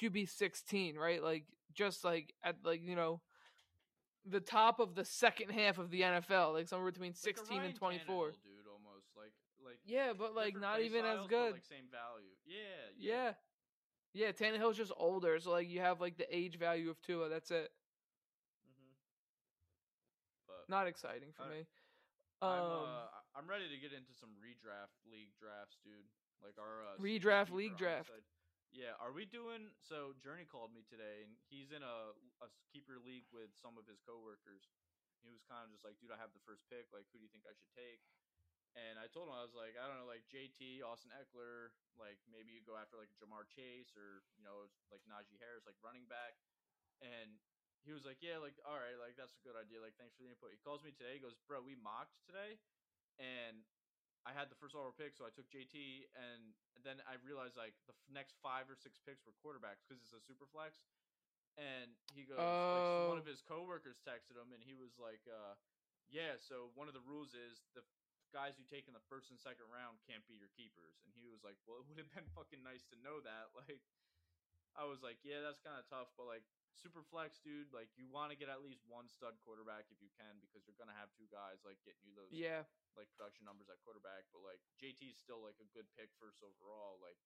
QB 0.00 0.28
16, 0.30 0.96
right? 0.96 1.22
Like 1.22 1.44
just 1.74 2.04
like 2.04 2.32
at 2.42 2.56
like, 2.64 2.80
you 2.82 2.96
know, 2.96 3.20
the 4.26 4.40
top 4.40 4.80
of 4.80 4.94
the 4.94 5.04
second 5.04 5.50
half 5.50 5.78
of 5.78 5.90
the 5.90 6.00
NFL, 6.02 6.52
like 6.54 6.68
somewhere 6.68 6.90
between 6.90 7.10
Like 7.10 7.16
16 7.16 7.58
Ryan 7.58 7.70
and 7.70 7.76
24. 7.78 8.26
Dude, 8.30 8.36
almost 8.70 9.06
like 9.16 9.32
like 9.64 9.78
Yeah, 9.84 10.12
but 10.16 10.34
like 10.34 10.58
not 10.58 10.80
even 10.80 11.04
as 11.04 11.12
styles, 11.12 11.20
but, 11.22 11.28
good. 11.30 11.52
like 11.52 11.64
same 11.64 11.88
value. 11.90 12.32
Yeah, 12.46 12.88
Yeah. 12.98 13.32
Yeah, 14.16 14.30
Tannehill's 14.30 14.76
just 14.76 14.92
older, 14.96 15.40
so 15.40 15.50
like 15.50 15.68
you 15.68 15.80
have 15.80 16.00
like 16.00 16.16
the 16.16 16.26
age 16.34 16.56
value 16.58 16.88
of 16.88 17.00
Tua. 17.02 17.28
That's 17.28 17.50
it. 17.50 17.70
hmm 18.62 18.92
But 20.46 20.68
Not 20.68 20.86
exciting 20.86 21.32
for 21.36 21.42
I- 21.44 21.48
me. 21.50 21.66
I'm 22.42 22.60
Um, 22.60 22.84
uh, 22.84 23.06
I'm 23.36 23.46
ready 23.48 23.68
to 23.68 23.76
get 23.78 23.92
into 23.92 24.12
some 24.14 24.30
redraft 24.38 24.94
league 25.10 25.32
drafts, 25.40 25.78
dude. 25.82 26.06
Like 26.42 26.54
our 26.58 26.84
uh, 26.84 26.98
Redraft 27.00 27.50
league 27.50 27.76
draft. 27.76 28.10
Yeah, 28.74 28.98
are 28.98 29.14
we 29.14 29.22
doing? 29.22 29.70
So 29.78 30.18
Journey 30.18 30.42
called 30.50 30.74
me 30.74 30.82
today, 30.82 31.22
and 31.22 31.38
he's 31.46 31.70
in 31.70 31.86
a 31.86 32.10
keeper 32.74 32.98
league 32.98 33.30
with 33.30 33.54
some 33.54 33.78
of 33.78 33.86
his 33.86 34.02
coworkers. 34.02 34.66
He 35.22 35.30
was 35.30 35.46
kind 35.46 35.62
of 35.62 35.70
just 35.70 35.86
like, 35.86 35.94
dude, 36.02 36.10
I 36.10 36.18
have 36.18 36.34
the 36.34 36.42
first 36.42 36.66
pick. 36.66 36.90
Like, 36.90 37.06
who 37.14 37.22
do 37.22 37.24
you 37.24 37.30
think 37.30 37.46
I 37.46 37.54
should 37.54 37.70
take? 37.78 38.02
And 38.74 38.98
I 38.98 39.06
told 39.06 39.30
him 39.30 39.38
I 39.38 39.46
was 39.46 39.54
like, 39.54 39.78
I 39.78 39.86
don't 39.86 40.02
know, 40.02 40.10
like 40.10 40.26
JT, 40.26 40.82
Austin 40.82 41.14
Ekeler, 41.14 41.70
like 41.94 42.18
maybe 42.26 42.50
you 42.50 42.58
go 42.66 42.74
after 42.74 42.98
like 42.98 43.14
Ja'Marr 43.14 43.46
Chase 43.46 43.94
or 43.94 44.26
you 44.34 44.42
know 44.42 44.66
like 44.90 45.06
Najee 45.06 45.38
Harris, 45.38 45.62
like 45.62 45.78
running 45.78 46.10
back. 46.10 46.34
And 46.98 47.38
he 47.86 47.94
was 47.94 48.02
like, 48.02 48.18
yeah, 48.18 48.42
like 48.42 48.58
all 48.66 48.74
right, 48.74 48.98
like 48.98 49.14
that's 49.14 49.38
a 49.38 49.42
good 49.46 49.54
idea. 49.54 49.78
Like 49.78 49.94
thanks 49.94 50.18
for 50.18 50.26
the 50.26 50.34
input. 50.34 50.50
He 50.50 50.58
calls 50.58 50.82
me 50.82 50.90
today. 50.90 51.14
He 51.14 51.22
goes, 51.22 51.38
bro, 51.46 51.62
we 51.62 51.78
mocked 51.78 52.18
today, 52.26 52.58
and 53.22 53.62
I 54.24 54.32
had 54.32 54.48
the 54.48 54.56
first 54.56 54.74
overall 54.74 54.92
pick, 54.96 55.12
so 55.16 55.24
I 55.28 55.30
took 55.30 55.48
JT, 55.52 56.08
and 56.16 56.54
then 56.82 57.02
I 57.04 57.14
realized 57.20 57.56
like 57.56 57.76
the 57.86 57.92
f- 57.92 58.08
next 58.08 58.36
five 58.40 58.70
or 58.70 58.76
six 58.76 58.96
picks 59.04 59.20
were 59.26 59.36
quarterbacks 59.36 59.84
because 59.84 60.00
it's 60.02 60.12
a 60.16 60.20
super 60.24 60.46
flex. 60.48 60.80
And 61.56 61.94
he 62.10 62.24
goes, 62.24 62.38
like, 62.40 63.06
one 63.06 63.18
Oh. 63.18 63.20
of 63.20 63.26
his 63.26 63.40
coworkers 63.40 64.00
texted 64.02 64.34
him, 64.34 64.50
and 64.52 64.62
he 64.64 64.74
was 64.74 64.98
like, 64.98 65.22
uh, 65.28 65.54
"Yeah, 66.08 66.36
so 66.38 66.72
one 66.74 66.88
of 66.88 66.94
the 66.94 67.00
rules 67.04 67.32
is 67.34 67.62
the 67.74 67.84
guys 68.32 68.58
you 68.58 68.64
take 68.64 68.88
in 68.88 68.94
the 68.94 69.00
first 69.08 69.30
and 69.30 69.38
second 69.38 69.68
round 69.70 70.00
can't 70.02 70.26
be 70.26 70.34
your 70.34 70.48
keepers." 70.48 70.98
And 71.04 71.12
he 71.14 71.28
was 71.28 71.44
like, 71.44 71.56
"Well, 71.66 71.78
it 71.78 71.86
would 71.86 71.98
have 71.98 72.10
been 72.10 72.26
fucking 72.34 72.62
nice 72.62 72.82
to 72.90 72.96
know 72.96 73.20
that." 73.20 73.50
Like, 73.54 73.80
I 74.74 74.84
was 74.84 75.02
like, 75.02 75.18
"Yeah, 75.22 75.40
that's 75.42 75.60
kind 75.60 75.78
of 75.78 75.86
tough, 75.86 76.08
but 76.16 76.24
like." 76.26 76.44
Super 76.74 77.06
flex, 77.06 77.38
dude. 77.38 77.70
Like 77.70 77.88
you 77.94 78.10
want 78.10 78.34
to 78.34 78.36
get 78.36 78.50
at 78.50 78.60
least 78.60 78.82
one 78.90 79.06
stud 79.06 79.38
quarterback 79.46 79.86
if 79.94 80.02
you 80.02 80.10
can, 80.18 80.42
because 80.42 80.66
you're 80.66 80.78
gonna 80.78 80.96
have 80.98 81.08
two 81.14 81.30
guys 81.30 81.62
like 81.62 81.78
getting 81.86 82.02
you 82.02 82.14
those 82.18 82.34
yeah. 82.34 82.66
like 82.98 83.06
production 83.14 83.46
numbers 83.46 83.70
at 83.70 83.78
quarterback, 83.86 84.26
but 84.34 84.42
like 84.42 84.58
JT's 84.76 85.16
still 85.16 85.38
like 85.40 85.56
a 85.62 85.68
good 85.70 85.86
pick 85.94 86.10
first 86.18 86.42
overall. 86.42 86.98
Like, 86.98 87.16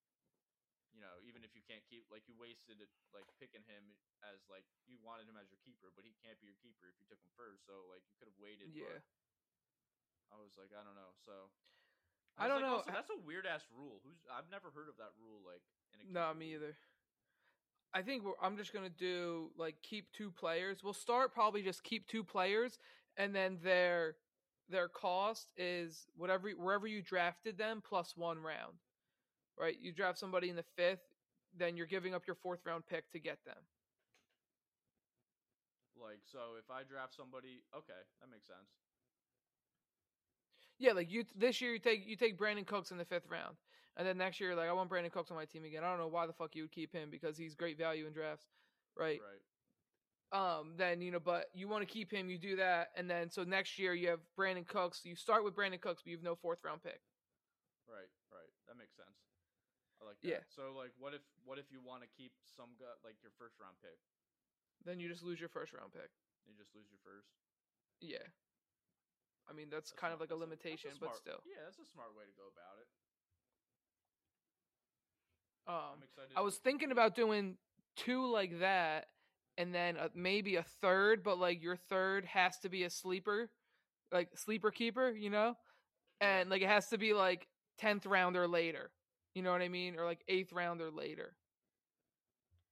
you 0.93 1.01
know, 1.01 1.17
even 1.25 1.43
if 1.43 1.57
you 1.57 1.65
can't 1.65 1.83
keep 1.89 2.05
like 2.13 2.29
you 2.29 2.37
wasted 2.37 2.79
it 2.79 2.93
like 3.11 3.25
picking 3.41 3.65
him 3.65 3.97
as 4.21 4.45
like 4.53 4.69
you 4.85 5.01
wanted 5.01 5.25
him 5.25 5.41
as 5.41 5.49
your 5.49 5.61
keeper, 5.65 5.89
but 5.97 6.05
he 6.05 6.13
can't 6.21 6.37
be 6.39 6.53
your 6.53 6.61
keeper 6.61 6.93
if 6.93 7.01
you 7.01 7.09
took 7.09 7.21
him 7.21 7.33
first. 7.33 7.65
So 7.65 7.89
like 7.89 8.05
you 8.05 8.15
could 8.21 8.29
have 8.29 8.37
waited. 8.37 8.69
Yeah. 8.77 8.85
But 8.85 9.01
I 10.29 10.37
was 10.45 10.53
like, 10.61 10.77
I 10.77 10.85
don't 10.85 10.97
know. 10.97 11.17
So 11.25 11.49
I 12.37 12.47
was 12.47 12.53
don't 12.53 12.63
like, 12.63 12.85
know. 12.85 12.93
That's 12.93 13.11
a 13.11 13.19
weird 13.25 13.49
ass 13.49 13.65
rule. 13.73 14.05
Who's 14.05 14.21
I've 14.29 14.53
never 14.53 14.71
heard 14.71 14.93
of 14.93 15.01
that 15.01 15.17
rule. 15.17 15.41
Like 15.41 15.65
in 15.97 16.05
a 16.05 16.07
No, 16.07 16.37
me 16.37 16.55
either. 16.55 16.77
I 17.95 18.03
think 18.03 18.23
I'm 18.43 18.57
just 18.57 18.73
gonna 18.73 18.91
do 18.91 19.51
like 19.57 19.77
keep 19.83 20.13
two 20.13 20.31
players. 20.31 20.79
We'll 20.85 20.93
start 20.93 21.33
probably 21.33 21.63
just 21.63 21.83
keep 21.83 22.07
two 22.07 22.23
players, 22.23 22.79
and 23.17 23.35
then 23.35 23.59
their 23.63 24.17
their 24.69 24.89
cost 24.89 25.49
is 25.57 26.07
whatever 26.17 26.51
wherever 26.51 26.87
you 26.87 27.03
drafted 27.03 27.57
them 27.57 27.83
plus 27.87 28.15
one 28.17 28.39
round. 28.39 28.75
Right? 29.59 29.77
You 29.81 29.93
draft 29.93 30.19
somebody 30.19 30.51
in 30.51 30.57
the 30.57 30.65
fifth, 30.77 31.03
then 31.57 31.77
you're 31.77 31.87
giving 31.87 32.15
up 32.15 32.27
your 32.27 32.37
fourth 32.37 32.61
round 32.65 32.87
pick 32.87 33.11
to 33.13 33.19
get 33.19 33.39
them. 33.45 33.57
Like 36.01 36.21
so, 36.31 36.55
if 36.59 36.71
I 36.71 36.85
draft 36.85 37.17
somebody, 37.17 37.63
okay, 37.75 38.01
that 38.21 38.31
makes 38.31 38.47
sense. 38.47 38.71
Yeah, 40.79 40.93
like 40.93 41.11
you 41.11 41.25
this 41.37 41.61
year 41.61 41.73
you 41.73 41.79
take 41.79 42.07
you 42.07 42.17
take 42.17 42.39
Brandin 42.39 42.67
Cooks 42.67 42.91
in 42.91 42.99
the 42.99 43.05
fifth 43.05 43.29
round, 43.29 43.57
and 43.97 44.07
then 44.07 44.17
next 44.19 44.39
year 44.41 44.51
you're 44.51 44.59
like 44.59 44.69
I 44.69 44.73
want 44.73 44.91
Brandin 44.91 45.11
Cooks 45.13 45.31
on 45.31 45.37
my 45.37 45.45
team 45.45 45.65
again. 45.65 45.83
I 45.85 45.91
don't 45.91 45.99
know 45.99 46.07
why 46.09 46.27
the 46.27 46.33
fuck 46.33 46.55
you 46.55 46.63
would 46.63 46.73
keep 46.73 46.93
him 46.93 47.11
because 47.11 47.37
he's 47.37 47.55
great 47.55 47.77
value 47.79 48.07
in 48.07 48.13
drafts, 48.13 48.47
right? 48.97 49.21
Right. 49.21 50.59
um 50.61 50.75
then 50.77 51.01
you 51.01 51.11
know 51.11 51.19
but 51.21 51.47
you 51.55 51.69
want 51.69 51.81
to 51.81 51.89
keep 51.89 52.13
him 52.13 52.29
you 52.29 52.37
do 52.39 52.57
that 52.57 52.89
and 52.97 53.09
then 53.09 53.31
so 53.31 53.45
next 53.45 53.79
year 53.79 53.95
you 53.95 54.09
have 54.13 54.21
brandin 54.37 54.67
cooks 54.69 55.01
you 55.05 55.17
start 55.17 55.43
with 55.43 55.57
brandin 55.57 55.81
cooks 55.81 56.03
but 56.05 56.11
you 56.11 56.17
have 56.19 56.23
no 56.23 56.37
fourth 56.37 56.61
round 56.65 56.83
pick 56.83 57.01
Right, 57.89 58.13
right. 58.29 58.53
That 58.69 58.77
makes 58.77 58.93
sense. 58.93 59.17
I 59.97 60.05
like 60.05 60.21
that. 60.21 60.29
Yeah. 60.29 60.45
So 60.53 60.77
like 60.77 60.93
what 61.01 61.17
if 61.17 61.25
what 61.49 61.57
if 61.57 61.73
you 61.73 61.81
want 61.81 62.05
to 62.05 62.09
keep 62.13 62.37
some 62.45 62.77
guy 62.77 62.93
like 63.01 63.17
your 63.25 63.33
first 63.41 63.57
round 63.57 63.81
pick? 63.81 63.97
then 64.85 65.01
you 65.01 65.09
just 65.09 65.25
lose 65.25 65.41
your 65.41 65.49
first 65.49 65.73
round 65.73 65.91
pick 65.97 66.13
You 66.45 66.53
just 66.61 66.77
lose 66.77 66.87
your 66.93 67.01
first. 67.01 67.33
yeah 68.05 68.29
i 69.51 69.53
mean 69.53 69.69
that's, 69.71 69.91
That's 69.91 70.01
kind 70.01 70.13
of 70.15 70.21
like 70.21 70.31
a 70.31 70.35
limitation 70.37 70.91
that's 70.91 70.99
but 70.99 71.17
smart- 71.17 71.19
still 71.19 71.41
Yeah, 71.47 71.63
that's 71.65 71.79
a 71.79 71.89
smart 71.93 72.15
way 72.17 72.25
to 72.25 72.35
go 72.37 72.47
about 72.53 72.77
it. 72.81 72.89
um 75.67 75.99
I'm 75.99 76.03
excited. 76.03 76.31
i 76.37 76.41
was 76.41 76.57
thinking 76.57 76.93
about 76.93 77.15
doing 77.15 77.57
two 77.97 78.31
like 78.31 78.61
that 78.61 79.07
and 79.57 79.75
then 79.75 79.97
uh 79.97 80.09
maybe 80.15 80.57
a 80.57 80.65
third 80.81 81.23
but 81.23 81.39
like 81.39 81.63
your 81.63 81.77
third 81.77 82.25
has 82.27 82.59
to 82.61 82.69
be 82.69 82.85
a 82.85 82.91
sleeper 82.91 83.51
like 84.13 84.29
sleeper 84.37 84.71
keeper 84.71 85.11
you 85.11 85.31
know 85.31 85.57
and 86.21 86.51
like 86.51 86.63
it 86.63 86.69
has 86.69 86.89
to 86.89 86.99
be 86.99 87.13
like 87.13 87.47
10th 87.79 88.07
round 88.07 88.37
or 88.37 88.49
later 88.49 88.91
you 89.35 89.43
know 89.43 89.53
what 89.53 89.63
i 89.63 89.69
mean 89.69 89.97
or 89.99 90.05
like 90.05 90.23
8th 90.29 90.53
round 90.53 90.81
or 90.81 90.91
later 90.91 91.37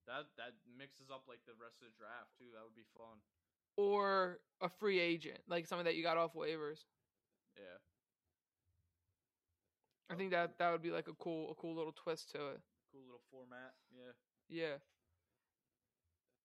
that 0.07 0.31
that 0.39 0.55
mixes 0.79 1.11
up 1.11 1.27
like 1.27 1.43
the 1.51 1.59
rest 1.59 1.83
of 1.83 1.91
the 1.91 1.97
draft 1.99 2.31
too. 2.39 2.47
That 2.55 2.63
would 2.63 2.79
be 2.79 2.87
fun. 2.95 3.19
Or 3.77 4.41
a 4.61 4.69
free 4.69 4.99
agent, 5.01 5.39
like 5.49 5.67
something 5.67 5.85
that 5.85 5.97
you 5.97 6.03
got 6.03 6.17
off 6.17 6.35
waivers. 6.35 6.81
Yeah. 7.57 7.79
I 10.11 10.15
Oh, 10.15 10.17
think 10.17 10.31
that 10.31 10.59
that 10.59 10.71
would 10.71 10.83
be 10.83 10.91
like 10.91 11.09
a 11.09 11.15
cool, 11.15 11.51
a 11.51 11.55
cool 11.55 11.75
little 11.75 11.93
twist 11.93 12.31
to 12.33 12.49
it. 12.49 12.61
Cool 12.93 13.03
little 13.05 13.21
format. 13.31 13.75
Yeah. 13.91 14.13
Yeah. 14.49 14.77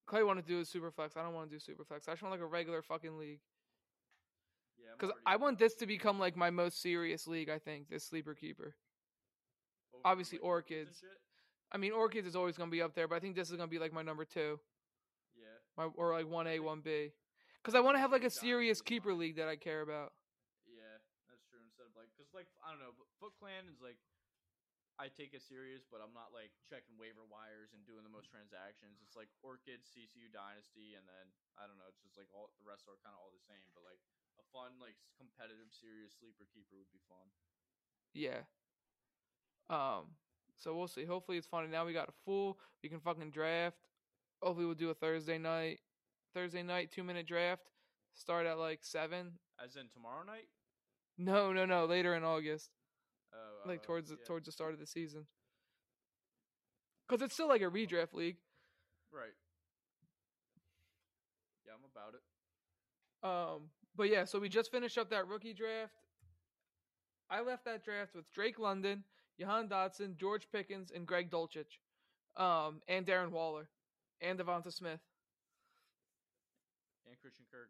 Clay 0.08 0.24
wanted 0.24 0.46
to 0.46 0.52
do 0.52 0.60
a 0.60 0.66
super 0.66 0.92
flex. 0.92 1.16
I 1.16 1.24
don't 1.24 1.34
want 1.34 1.50
to 1.50 1.56
do 1.56 1.60
super 1.60 1.86
flex. 1.86 2.08
I 2.08 2.12
just 2.14 2.22
want 2.24 2.32
like 2.34 2.42
a 2.42 2.46
regular 2.46 2.82
fucking 2.82 3.18
league. 3.18 3.40
Yeah, 4.78 4.90
because 4.98 5.16
I 5.28 5.36
want 5.36 5.60
this 5.60 5.76
to 5.76 5.86
become 5.86 6.18
like 6.20 6.36
my 6.36 6.50
most 6.50 6.82
serious 6.82 7.28
league. 7.28 7.50
I 7.50 7.60
think 7.60 7.88
this 7.88 8.04
sleeper 8.04 8.34
keeper. 8.34 8.76
Oh, 9.94 10.00
Over, 10.00 10.08
obviously 10.08 10.40
like, 10.40 10.46
Orchids 10.46 10.72
and 10.72 10.88
Orchids. 10.88 11.00
shit? 11.00 11.22
I 11.72 11.78
mean, 11.78 11.92
Orchids 11.92 12.28
is 12.28 12.36
always 12.36 12.58
gonna 12.58 12.72
be 12.72 12.82
up 12.82 12.96
there, 12.96 13.08
but 13.08 13.16
I 13.16 13.20
think 13.20 13.36
this 13.36 13.52
is 13.52 13.58
gonna 13.58 13.68
be 13.68 13.78
like 13.80 13.94
my 13.94 14.02
number 14.02 14.26
two, 14.26 14.60
Yeah. 15.36 15.46
my 15.78 15.86
or 15.96 16.12
like 16.14 16.28
one 16.28 16.48
A, 16.48 16.60
one 16.60 16.82
B, 16.82 17.12
because 17.62 17.78
I 17.78 17.82
want 17.86 17.94
to 17.96 18.02
have 18.02 18.10
like 18.10 18.26
a 18.26 18.34
serious 18.34 18.82
keeper 18.82 19.14
league 19.14 19.38
that 19.38 19.46
I 19.46 19.56
care 19.56 19.86
about. 19.86 20.18
Yeah, 20.66 20.98
that's 21.30 21.46
true. 21.46 21.62
Instead 21.62 21.86
of 21.86 21.94
like, 21.94 22.10
cause 22.18 22.34
like 22.34 22.50
I 22.66 22.74
don't 22.74 22.82
know, 22.82 22.98
but 22.98 23.06
Foot 23.22 23.38
Clan 23.38 23.70
is 23.70 23.78
like, 23.78 24.02
I 24.98 25.14
take 25.14 25.38
it 25.38 25.46
serious, 25.46 25.86
but 25.86 26.02
I'm 26.02 26.14
not 26.14 26.34
like 26.34 26.50
checking 26.66 26.98
waiver 26.98 27.26
wires 27.30 27.74
and 27.78 27.86
doing 27.86 28.02
the 28.02 28.12
most 28.12 28.34
transactions. 28.34 29.02
It's 29.06 29.14
like 29.14 29.30
Orchid, 29.46 29.86
CCU 29.86 30.34
Dynasty, 30.34 30.98
and 30.98 31.06
then 31.06 31.30
I 31.58 31.70
don't 31.70 31.78
know. 31.78 31.90
It's 31.90 32.02
just 32.02 32.18
like 32.18 32.30
all 32.34 32.50
the 32.58 32.66
rest 32.66 32.90
are 32.90 32.98
kind 33.06 33.14
of 33.14 33.22
all 33.22 33.34
the 33.34 33.46
same, 33.46 33.66
but 33.78 33.86
like 33.86 34.02
a 34.42 34.46
fun 34.50 34.82
like 34.82 34.98
competitive 35.22 35.70
serious 35.70 36.18
sleeper 36.18 36.50
keeper 36.50 36.82
would 36.82 36.90
be 36.90 37.02
fun. 37.06 37.30
Yeah. 38.18 38.50
Um. 39.70 40.18
So 40.58 40.78
we'll 40.78 40.90
see. 40.90 41.06
Hopefully 41.06 41.38
it's 41.38 41.50
fun. 41.50 41.64
And 41.64 41.74
now 41.74 41.86
we 41.86 41.94
got 41.94 42.10
a 42.10 42.18
full. 42.26 42.58
We 42.82 42.90
can 42.90 43.00
fucking 43.00 43.32
draft. 43.32 43.78
Hopefully 44.42 44.66
we'll 44.66 44.76
do 44.76 44.90
a 44.90 44.98
Thursday 44.98 45.38
night. 45.38 45.80
Thursday 46.34 46.64
night 46.64 46.92
two 46.92 47.04
minute 47.04 47.28
draft. 47.28 47.70
Start 48.14 48.46
at 48.46 48.58
like 48.58 48.80
seven. 48.82 49.34
As 49.64 49.76
in 49.76 49.88
tomorrow 49.94 50.24
night. 50.26 50.48
No, 51.18 51.52
no, 51.54 51.66
no. 51.66 51.86
Later 51.86 52.16
in 52.16 52.24
August. 52.24 52.70
Oh, 53.34 53.70
like 53.70 53.80
uh, 53.80 53.86
towards 53.86 54.10
the, 54.10 54.16
yeah. 54.16 54.28
towards 54.28 54.46
the 54.46 54.52
start 54.52 54.74
of 54.74 54.80
the 54.80 54.86
season. 54.86 55.26
Cause 57.08 57.22
it's 57.22 57.34
still 57.34 57.50
like 57.50 57.62
a 57.62 57.66
redraft 57.66 58.14
league. 58.14 58.38
right. 59.14 59.34
Yeah, 61.66 61.74
I'm 61.74 61.84
about 61.92 62.16
it. 62.16 62.22
Um, 63.24 63.70
but 63.96 64.10
yeah, 64.10 64.26
so 64.26 64.40
we 64.40 64.50
just 64.50 64.72
finished 64.72 64.98
up 64.98 65.10
that 65.10 65.28
rookie 65.28 65.54
draft. 65.54 65.94
I 67.30 67.42
left 67.42 67.66
that 67.66 67.84
draft 67.84 68.16
with 68.16 68.32
Drake 68.34 68.60
London, 68.60 69.04
Jahan 69.40 69.68
Dotson, 69.68 70.18
George 70.18 70.48
Pickens, 70.52 70.92
and 70.94 71.06
Greg 71.06 71.30
Dulcich, 71.30 71.80
um, 72.38 72.82
and 72.88 73.06
Darren 73.06 73.32
Waller, 73.32 73.70
and 74.22 74.40
Devonta 74.40 74.72
Smith, 74.72 75.00
And 77.12 77.20
Christian 77.20 77.44
Kirk. 77.52 77.68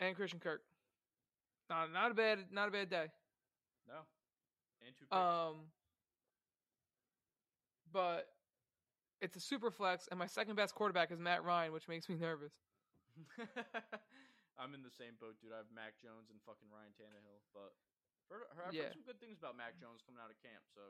and 0.00 0.14
Christian 0.14 0.38
Kirk. 0.40 0.60
Not 1.70 1.90
not 1.92 2.10
a 2.10 2.14
bad 2.14 2.52
not 2.52 2.68
a 2.68 2.70
bad 2.70 2.90
day. 2.90 3.06
No. 3.88 4.04
And 4.84 4.92
two 4.94 5.06
picks. 5.08 5.16
Um, 5.16 5.72
but 7.92 8.28
it's 9.22 9.36
a 9.36 9.40
super 9.40 9.70
flex, 9.70 10.08
and 10.10 10.18
my 10.18 10.26
second 10.26 10.56
best 10.56 10.74
quarterback 10.74 11.10
is 11.10 11.18
Matt 11.18 11.44
Ryan, 11.44 11.72
which 11.72 11.88
makes 11.88 12.08
me 12.08 12.16
nervous. 12.16 12.52
I'm 14.58 14.74
in 14.74 14.82
the 14.82 14.90
same 14.90 15.14
boat, 15.20 15.36
dude. 15.40 15.52
I 15.54 15.58
have 15.58 15.70
Mac 15.74 15.94
Jones 16.02 16.28
and 16.30 16.38
fucking 16.44 16.68
Ryan 16.68 16.92
Tannehill, 17.00 17.40
but 17.54 17.72
I've 18.68 18.74
Yeah. 18.74 18.84
heard 18.84 18.92
some 18.92 19.02
good 19.02 19.20
things 19.20 19.38
about 19.38 19.56
Mac 19.56 19.78
Jones 19.80 20.02
coming 20.04 20.20
out 20.22 20.30
of 20.30 20.36
camp. 20.42 20.62
So 20.74 20.80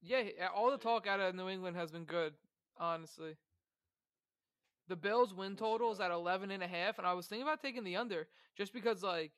Yeah, 0.00 0.48
all 0.54 0.70
the 0.70 0.78
talk 0.78 1.06
out 1.06 1.18
of 1.20 1.34
New 1.34 1.48
England 1.48 1.76
has 1.76 1.90
been 1.90 2.04
good, 2.04 2.34
honestly. 2.76 3.36
The 4.88 4.96
Bills 4.96 5.32
win 5.32 5.56
total 5.56 5.92
is 5.92 6.00
at 6.00 6.10
11 6.10 6.50
and 6.50 6.62
a 6.62 6.66
half, 6.66 6.98
and 6.98 7.06
I 7.06 7.14
was 7.14 7.26
thinking 7.26 7.46
about 7.46 7.60
taking 7.62 7.84
the 7.84 7.96
under 7.96 8.28
just 8.56 8.72
because 8.72 9.02
like 9.02 9.32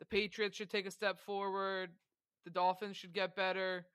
the 0.00 0.04
Patriots 0.04 0.56
should 0.56 0.70
take 0.70 0.86
a 0.86 0.90
step 0.90 1.18
forward, 1.20 1.90
the 2.44 2.50
Dolphins 2.50 2.96
should 2.96 3.12
get 3.12 3.34
better, 3.36 3.86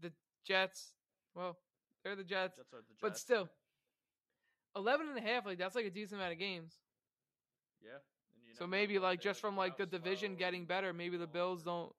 the 0.00 0.12
Jets, 0.46 0.92
well, 1.34 1.58
they're 2.02 2.16
the 2.16 2.24
Jets, 2.24 2.56
the 2.56 2.62
Jets. 2.62 3.00
but 3.02 3.18
still 3.18 3.48
11 4.76 5.08
and 5.08 5.18
a 5.18 5.22
half 5.22 5.46
like 5.46 5.58
that's 5.58 5.74
like 5.74 5.86
a 5.86 5.90
decent 5.90 6.20
amount 6.20 6.32
of 6.32 6.38
games. 6.38 6.74
yeah. 7.82 7.98
So 8.58 8.66
maybe 8.68 9.00
like 9.00 9.20
just 9.20 9.40
from 9.40 9.56
like 9.56 9.76
the 9.76 9.86
division 9.86 10.32
slow 10.32 10.38
getting 10.38 10.64
better, 10.64 10.92
maybe 10.92 11.16
the 11.16 11.26
Bills 11.26 11.62
don't 11.64 11.92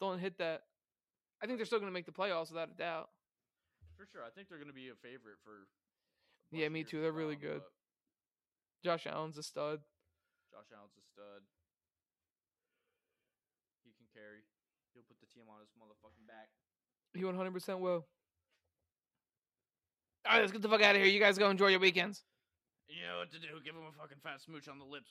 don't 0.00 0.18
hit 0.18 0.38
that. 0.38 0.62
I 1.42 1.46
think 1.46 1.58
they're 1.58 1.66
still 1.66 1.78
going 1.80 1.90
to 1.90 1.94
make 1.94 2.06
the 2.06 2.12
playoffs 2.12 2.50
without 2.50 2.68
a 2.72 2.78
doubt. 2.78 3.08
For 3.96 4.06
sure, 4.06 4.22
I 4.24 4.30
think 4.30 4.48
they're 4.48 4.58
going 4.58 4.68
to 4.70 4.74
be 4.74 4.88
a 4.88 4.94
favorite 5.02 5.38
for. 5.42 5.66
Yeah, 6.52 6.68
me 6.68 6.84
too. 6.84 7.00
They're 7.00 7.12
really 7.12 7.36
good. 7.36 7.60
but 7.60 7.75
Josh 8.86 9.02
Allen's 9.10 9.34
a 9.34 9.42
stud. 9.42 9.82
Josh 10.46 10.70
Allen's 10.70 10.94
a 10.94 11.02
stud. 11.02 11.42
He 13.82 13.90
can 13.98 14.06
carry. 14.14 14.46
He'll 14.94 15.02
put 15.02 15.18
the 15.18 15.26
team 15.26 15.50
on 15.50 15.58
his 15.58 15.74
motherfucking 15.74 16.22
back. 16.30 16.54
He 17.10 17.26
100% 17.26 17.82
will. 17.82 18.06
All 20.22 20.30
right, 20.30 20.38
let's 20.38 20.52
get 20.52 20.62
the 20.62 20.68
fuck 20.68 20.82
out 20.82 20.94
of 20.94 21.02
here. 21.02 21.10
You 21.10 21.18
guys 21.18 21.36
go 21.36 21.50
enjoy 21.50 21.74
your 21.74 21.80
weekends. 21.80 22.22
You 22.86 23.02
know 23.10 23.18
what 23.26 23.32
to 23.32 23.40
do. 23.40 23.58
Give 23.64 23.74
him 23.74 23.82
a 23.90 23.94
fucking 24.00 24.18
fat 24.22 24.40
smooch 24.40 24.68
on 24.68 24.78
the 24.78 24.84
lips. 24.84 25.10